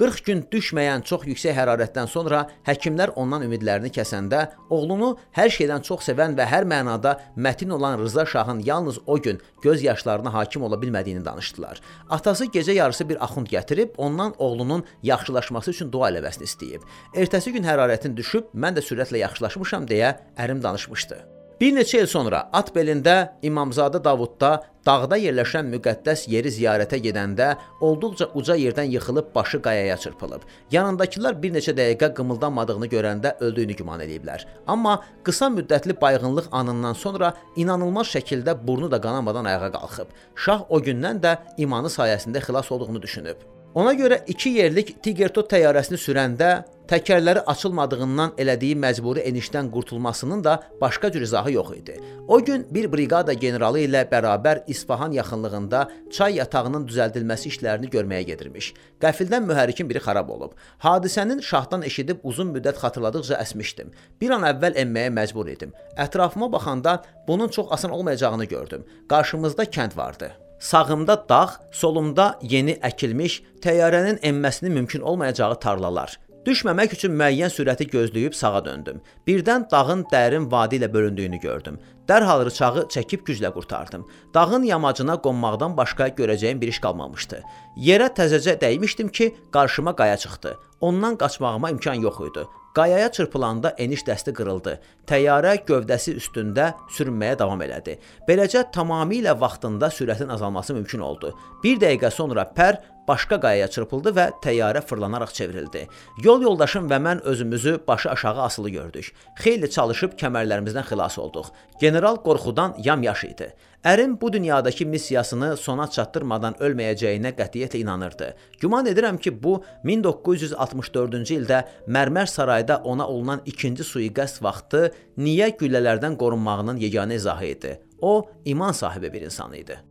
40 0.00 0.22
gün 0.24 0.38
düşməyən 0.48 1.02
çox 1.04 1.26
yüksək 1.28 1.52
hərarətdən 1.52 2.08
sonra 2.08 2.46
həkimlər 2.64 3.12
ondan 3.20 3.42
ümidlərini 3.44 3.90
kəsəndə 3.92 4.46
oğlunu 4.72 5.10
hər 5.36 5.50
şeydən 5.52 5.84
çox 5.84 6.08
sevən 6.08 6.32
və 6.38 6.46
hər 6.48 6.64
mənada 6.64 7.18
mətin 7.36 7.74
olan 7.76 8.00
Rıza 8.00 8.24
şahın 8.24 8.62
yalnız 8.64 8.98
o 9.06 9.18
gün 9.20 9.40
göz 9.62 9.82
yaşlarına 9.84 10.32
hakim 10.32 10.62
ola 10.62 10.76
bilmədiyini 10.80 11.24
danışdılar. 11.24 11.82
Atası 12.08 12.46
gecə 12.46 12.72
yarısı 12.72 13.08
bir 13.08 13.22
axund 13.22 13.52
gətirib 13.52 13.92
ondan 13.98 14.32
oğlunun 14.38 14.84
yaxşılaşması 15.02 15.70
üçün 15.70 15.92
dua 15.92 16.08
eləməsini 16.10 16.48
istəyib. 16.48 16.88
Ertəsi 17.14 17.52
gün 17.52 17.68
hərarətin 17.68 18.16
düşüb, 18.16 18.48
mən 18.56 18.80
də 18.80 18.80
sürətlə 18.88 19.20
yaxşılaşmışam 19.26 19.86
deyə 19.92 20.16
ərim 20.40 20.64
danışmışdı. 20.64 21.20
Bir 21.60 21.70
neçə 21.76 22.00
il 22.02 22.08
sonra 22.10 22.46
at 22.50 22.72
belində 22.74 23.36
İmamzadə 23.46 24.00
Davudda 24.02 24.56
dağda 24.86 25.18
yerləşən 25.20 25.68
müqəddəs 25.72 26.24
yeri 26.32 26.50
ziyarətə 26.56 26.98
gedəndə 27.04 27.48
olduqca 27.80 28.28
uca 28.38 28.56
yerdən 28.56 28.90
yıxılıb 28.94 29.34
başı 29.34 29.62
qayaya 29.62 29.96
çırpılıb. 29.96 30.42
Yanındakılar 30.70 31.38
bir 31.42 31.54
neçə 31.56 31.76
dəqiqə 31.78 32.12
qımıldanmadığını 32.18 32.90
görəndə 32.94 33.36
öldüyünü 33.40 33.78
güman 33.78 34.00
eləyiblər. 34.00 34.46
Amma 34.66 34.98
qısa 35.24 35.50
müddətli 35.58 36.00
bayğınlıq 36.00 36.50
anından 36.52 36.98
sonra 37.04 37.34
inanılmaz 37.56 38.14
şəkildə 38.16 38.56
burnu 38.66 38.90
da 38.90 39.00
qanamadan 39.00 39.44
ayağa 39.44 39.72
qalxıb. 39.78 40.12
Şah 40.36 40.70
o 40.70 40.80
gündən 40.80 41.22
də 41.22 41.38
imanı 41.56 41.88
sayəsində 41.88 42.42
xilas 42.46 42.72
olduğunu 42.72 43.02
düşünüb. 43.02 43.51
Ona 43.74 43.94
görə 43.96 44.18
2 44.28 44.50
yerlik 44.52 44.90
Tigertot 45.00 45.46
təyyarəsini 45.48 45.96
sürəndə 45.96 46.48
təkərləri 46.90 47.40
açılmadığından 47.48 48.34
elədiyi 48.42 48.74
məcburi 48.76 49.22
enişdən 49.30 49.70
qurtulmasının 49.72 50.42
da 50.44 50.58
başqa 50.80 51.08
cür 51.14 51.24
izahı 51.24 51.52
yox 51.54 51.70
idi. 51.78 51.96
O 52.28 52.44
gün 52.44 52.66
bir 52.70 52.90
briqada 52.92 53.32
generalı 53.32 53.86
ilə 53.86 54.02
bərabər 54.10 54.60
İsfahan 54.68 55.16
yaxınlığında 55.16 55.86
çay 56.12 56.36
yatağının 56.42 56.84
düzəldilməsi 56.90 57.48
işlərini 57.54 57.88
görməyə 57.96 58.28
gedirmiş. 58.34 58.74
Qəfildən 59.00 59.48
mühərrikin 59.48 59.88
biri 59.88 60.04
xarab 60.04 60.28
olub. 60.36 60.52
Hadisənin 60.84 61.40
şahdan 61.40 61.88
eşidib 61.88 62.20
uzun 62.22 62.52
müddət 62.52 62.76
xatırladıqca 62.84 63.40
əsmişdim. 63.40 63.88
Bir 64.20 64.36
an 64.36 64.44
əvvəl 64.52 64.76
enməyə 64.84 65.16
məcbur 65.16 65.48
idim. 65.48 65.72
Ətrafıma 65.96 66.52
baxanda 66.52 67.00
bunun 67.28 67.48
çox 67.48 67.72
asan 67.72 67.90
olmayacağını 67.90 68.44
gördüm. 68.44 68.84
Qarşımızda 69.08 69.64
kənd 69.64 69.96
vardı. 69.96 70.34
Sağımda 70.62 71.28
dağ, 71.28 71.50
solumda 71.72 72.38
yeni 72.42 72.76
əkilmiş, 72.86 73.40
təyyarənin 73.64 74.20
enməsini 74.22 74.70
mümkün 74.70 75.00
olmayacağı 75.00 75.56
tarlalar. 75.60 76.14
Düşməmək 76.46 76.94
üçün 76.94 77.16
müəyyən 77.18 77.50
sürəti 77.50 77.88
gözləyib 77.90 78.34
sağa 78.38 78.60
döndüm. 78.64 79.00
Birdən 79.26 79.66
dağın 79.70 80.04
dərin 80.12 80.46
vadi 80.52 80.78
ilə 80.78 80.92
bölündüyünü 80.94 81.40
gördüm. 81.42 81.80
Dərhal 82.06 82.46
rıçağı 82.46 82.86
çəkib 82.94 83.26
güclə 83.26 83.50
qurtardım. 83.54 84.06
Dağın 84.34 84.62
yamacına 84.70 85.18
qonmaqdan 85.26 85.76
başqa 85.76 86.08
görəcəyim 86.08 86.60
bir 86.60 86.70
iş 86.70 86.78
qalmamışdı. 86.86 87.42
Yerə 87.88 88.12
təzəcə 88.14 88.54
dəymişdim 88.62 89.10
ki, 89.10 89.32
qarşıma 89.50 89.96
qaya 89.96 90.16
çıxdı. 90.16 90.58
Ondan 90.80 91.18
qaçmağıma 91.18 91.70
imkan 91.70 91.94
yox 92.06 92.20
idi. 92.30 92.46
Qayaya 92.74 93.12
çırpılanda 93.12 93.70
eniş 93.78 94.00
dəsti 94.06 94.32
qırıldı. 94.32 94.78
Təyyarə 95.04 95.58
gövdəsi 95.68 96.14
üstündə 96.16 96.70
sürünməyə 96.96 97.36
davam 97.38 97.60
elədi. 97.60 97.98
Beləcə 98.28 98.64
tamamilə 98.72 99.34
vaxtında 99.40 99.90
sürətin 99.92 100.32
azalması 100.32 100.74
mümkün 100.74 101.04
oldu. 101.04 101.34
Bir 101.64 101.76
dəqiqə 101.82 102.10
sonra 102.10 102.46
pər 102.56 102.78
başqa 103.08 103.36
qayaya 103.42 103.68
çırpıldı 103.68 104.14
və 104.16 104.26
təyyarə 104.44 104.80
fırlanaraq 104.88 105.34
çevrildi. 105.36 105.84
Yol 106.24 106.42
yoldaşım 106.48 106.88
və 106.88 107.00
mən 107.06 107.20
özümüzü 107.20 107.78
başı 107.88 108.10
aşağı 108.10 108.42
asılı 108.42 108.70
gördük. 108.70 109.12
Xeyli 109.42 109.70
çalışıb 109.70 110.16
kəmərlərimizdən 110.16 110.88
xilas 110.88 111.18
olduq. 111.18 111.52
General 111.80 112.16
qorxudan 112.16 112.74
yamyaş 112.78 113.24
idi. 113.24 113.52
Ərim 113.82 114.20
bu 114.20 114.32
dünyadakı 114.32 114.86
missiyasını 114.86 115.56
sona 115.58 115.88
çatdırmadan 115.90 116.54
ölməyəcəyinə 116.62 117.32
qətiyyətlə 117.34 117.80
inanırdı. 117.82 118.28
Güman 118.62 118.86
edirəm 118.86 119.18
ki, 119.18 119.32
bu 119.42 119.56
1964-cü 119.84 121.40
ildə 121.40 121.64
Mərmər 121.90 122.30
sarayda 122.30 122.78
ona 122.86 123.08
olunan 123.10 123.42
ikinci 123.44 123.82
sui-qəsd 123.82 124.38
vaxtı 124.46 124.84
niyə 125.18 125.50
güllələrdən 125.58 126.14
qorunmağının 126.14 126.78
yeganə 126.78 127.18
izahı 127.18 127.54
idi. 127.56 127.78
O, 127.98 128.22
iman 128.44 128.72
sahibi 128.72 129.12
bir 129.12 129.26
insan 129.26 129.54
idi. 129.58 129.82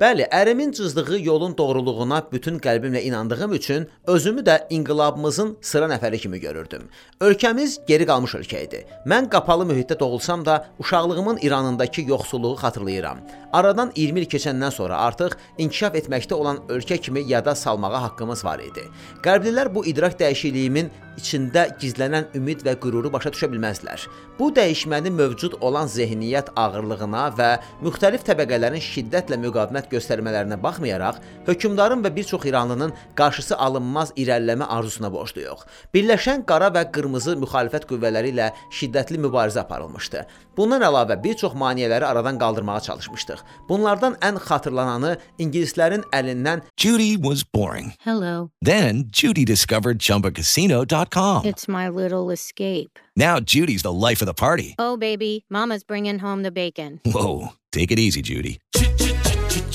Bəli, 0.00 0.24
ərimin 0.32 0.70
cızdığı 0.72 1.18
yolun 1.20 1.52
doğruluğuna 1.58 2.22
bütün 2.32 2.54
qəlbimlə 2.58 3.02
inandığım 3.04 3.52
üçün 3.52 3.82
özümü 4.06 4.40
də 4.40 4.54
inqilabımızın 4.72 5.50
sıra 5.60 5.90
nəfəri 5.90 6.18
kimi 6.18 6.38
görürdüm. 6.40 6.86
Ölkəmiz 7.20 7.74
geri 7.86 8.06
qalmış 8.08 8.34
ölkə 8.38 8.62
idi. 8.64 8.80
Mən 9.04 9.28
qapalı 9.28 9.66
mühitdə 9.68 9.98
doğulsam 10.00 10.46
da 10.46 10.54
uşaqlığımın 10.78 11.38
İranındakı 11.42 12.02
yoxsulluğu 12.08 12.54
xatırlayıram. 12.62 13.20
Aradan 13.52 13.92
20 13.96 14.20
il 14.20 14.26
keçəndən 14.26 14.72
sonra 14.72 14.96
artıq 15.04 15.36
inkişaf 15.58 15.94
etməkdə 16.00 16.34
olan 16.34 16.62
ölkə 16.68 16.98
kimi 16.98 17.20
yada 17.28 17.54
salmağa 17.54 18.02
haqqımız 18.02 18.44
var 18.44 18.64
idi. 18.64 18.88
Qərblilər 19.22 19.74
bu 19.74 19.84
idrak 19.86 20.16
dəyişikliyimin 20.20 20.90
içində 21.20 21.66
gizlənən 21.80 22.32
ümid 22.36 22.64
və 22.66 22.74
qüruru 22.82 23.12
başa 23.12 23.30
düşə 23.34 23.48
bilməzdilər. 23.52 24.06
Bu 24.38 24.48
dəyişməni 24.56 25.12
mövcud 25.12 25.58
olan 25.60 25.88
zehniyyət 25.92 26.50
ağırlığına 26.56 27.24
və 27.38 27.48
müxtəlif 27.84 28.24
təbəqələrin 28.26 28.82
şiddətlə 28.82 29.36
müqavimət 29.44 29.90
göstərmələrinə 29.92 30.56
baxmayaraq, 30.62 31.20
hökmdarın 31.46 32.04
və 32.06 32.14
bir 32.16 32.28
çox 32.32 32.46
İranlının 32.50 32.94
qarşısı 33.20 33.56
alınmaz 33.56 34.14
irəliləmə 34.16 34.68
arzusuna 34.78 35.12
borcluyuq. 35.12 35.66
Birləşən 35.94 36.46
qara 36.48 36.72
və 36.74 36.86
qırmızı 36.94 37.36
müxalifət 37.44 37.84
qüvvələri 37.90 38.32
ilə 38.34 38.50
şiddətli 38.80 39.20
mübarizə 39.20 39.64
aparılmışdı. 39.66 40.24
Bundan 40.60 40.82
əlavə 40.84 41.14
bir 41.24 41.38
çox 41.40 41.54
maneələri 41.56 42.04
aradan 42.04 42.36
qaldırmağa 42.40 42.80
çalışmışdıq. 42.84 43.38
Bunlardan 43.68 44.18
ən 44.20 44.36
xatırlananı 44.44 45.14
ingilislərin 45.40 46.04
əlindən 46.12 46.60
Judy 46.76 47.16
was 47.16 47.44
boring. 47.54 47.94
Hello. 48.04 48.50
Then 48.60 49.04
Judy 49.10 49.46
discovered 49.46 50.00
ChumbaCasino.com. 50.00 51.46
It's 51.46 51.66
my 51.66 51.88
little 51.88 52.30
escape. 52.30 52.98
Now 53.16 53.40
Judy's 53.40 53.82
the 53.82 53.92
life 53.92 54.20
of 54.20 54.26
the 54.26 54.34
party. 54.34 54.74
Oh, 54.78 54.98
baby, 54.98 55.46
Mama's 55.48 55.82
bringing 55.82 56.18
home 56.18 56.42
the 56.42 56.52
bacon. 56.52 57.00
Whoa, 57.06 57.54
take 57.72 57.90
it 57.90 57.98
easy, 57.98 58.20
Judy. 58.20 58.58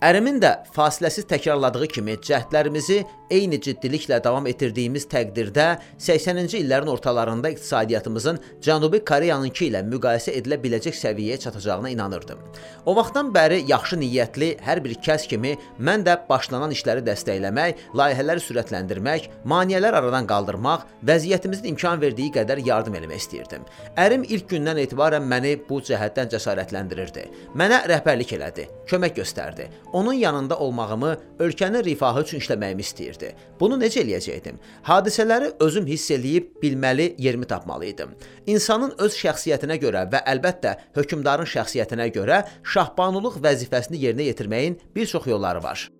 Ərimin 0.00 0.38
də 0.40 0.50
fasiləsiz 0.72 1.26
təkrarladığı 1.28 1.86
kimi 1.92 2.14
cəhdlərimizi 2.24 3.02
eyni 3.30 3.58
ciddiliklə 3.60 4.16
davam 4.24 4.46
etdirdiyimiz 4.48 5.04
təqdirdə 5.12 5.66
80-ci 6.00 6.62
illərin 6.62 6.88
ortalarında 6.88 7.50
iqtisadiyyatımızın 7.52 8.38
Cənubi 8.64 9.02
Koreyanınki 9.04 9.68
ilə 9.68 9.82
müqayisə 9.84 10.32
edilə 10.38 10.56
biləcək 10.62 10.96
səviyyəyə 10.96 11.36
çatacağına 11.44 11.92
inanırdım. 11.92 12.40
O 12.88 12.94
vaxtdan 12.96 13.28
bəri 13.34 13.60
yaxşı 13.68 13.98
niyyətli 14.00 14.48
hər 14.64 14.80
bir 14.84 14.96
kəs 15.04 15.26
kimi 15.28 15.52
mən 15.78 16.06
də 16.08 16.16
başlanan 16.30 16.72
işləri 16.72 17.04
dəstəkləmək, 17.04 17.84
layihələri 18.00 18.44
sürətləndirmək, 18.46 19.28
maneələr 19.44 20.00
aradan 20.00 20.26
qaldırmaq, 20.32 20.88
vəziyyətimizin 21.12 21.74
imkan 21.74 22.00
verdiyi 22.00 22.32
qədər 22.38 22.64
yardım 22.66 22.96
etmək 23.02 23.20
istəyirdim. 23.26 23.68
Ərim 24.00 24.24
ilk 24.24 24.48
gündən 24.54 24.80
etibarən 24.86 25.28
məni 25.28 25.54
bu 25.68 25.82
cəhətdən 25.84 26.32
cəsarətləndirirdi. 26.32 27.28
Mənə 27.52 27.84
rəhbərlik 27.92 28.34
elədi, 28.40 28.66
kömək 28.88 29.20
göstərdi. 29.20 29.68
Onun 29.92 30.12
yanında 30.12 30.58
olmağımı, 30.58 31.16
ölkənin 31.38 31.84
rifahı 31.84 32.22
üçün 32.22 32.38
işləməyimi 32.38 32.84
istəyirdi. 32.86 33.32
Bunu 33.60 33.78
necə 33.80 34.04
eləyəcəkdim? 34.04 34.58
Hadisələri 34.86 35.52
özüm 35.60 35.86
hiss 35.86 36.10
eləyib 36.10 36.50
bilməli, 36.62 37.14
yerimi 37.18 37.44
tapmalı 37.44 37.86
idim. 37.90 38.16
İnsanın 38.46 38.94
öz 38.98 39.20
şəxsiyyətinə 39.22 39.80
görə 39.82 40.06
və 40.12 40.24
əlbəttə 40.34 40.76
hökmdarın 40.96 41.48
şəxsiyyətinə 41.54 42.10
görə 42.14 42.44
şahbanlıq 42.74 43.40
vəzifəsini 43.44 43.98
yerinə 44.06 44.30
yetirməyin 44.30 44.78
bir 44.96 45.06
çox 45.06 45.26
yolları 45.26 45.62
var. 45.62 45.90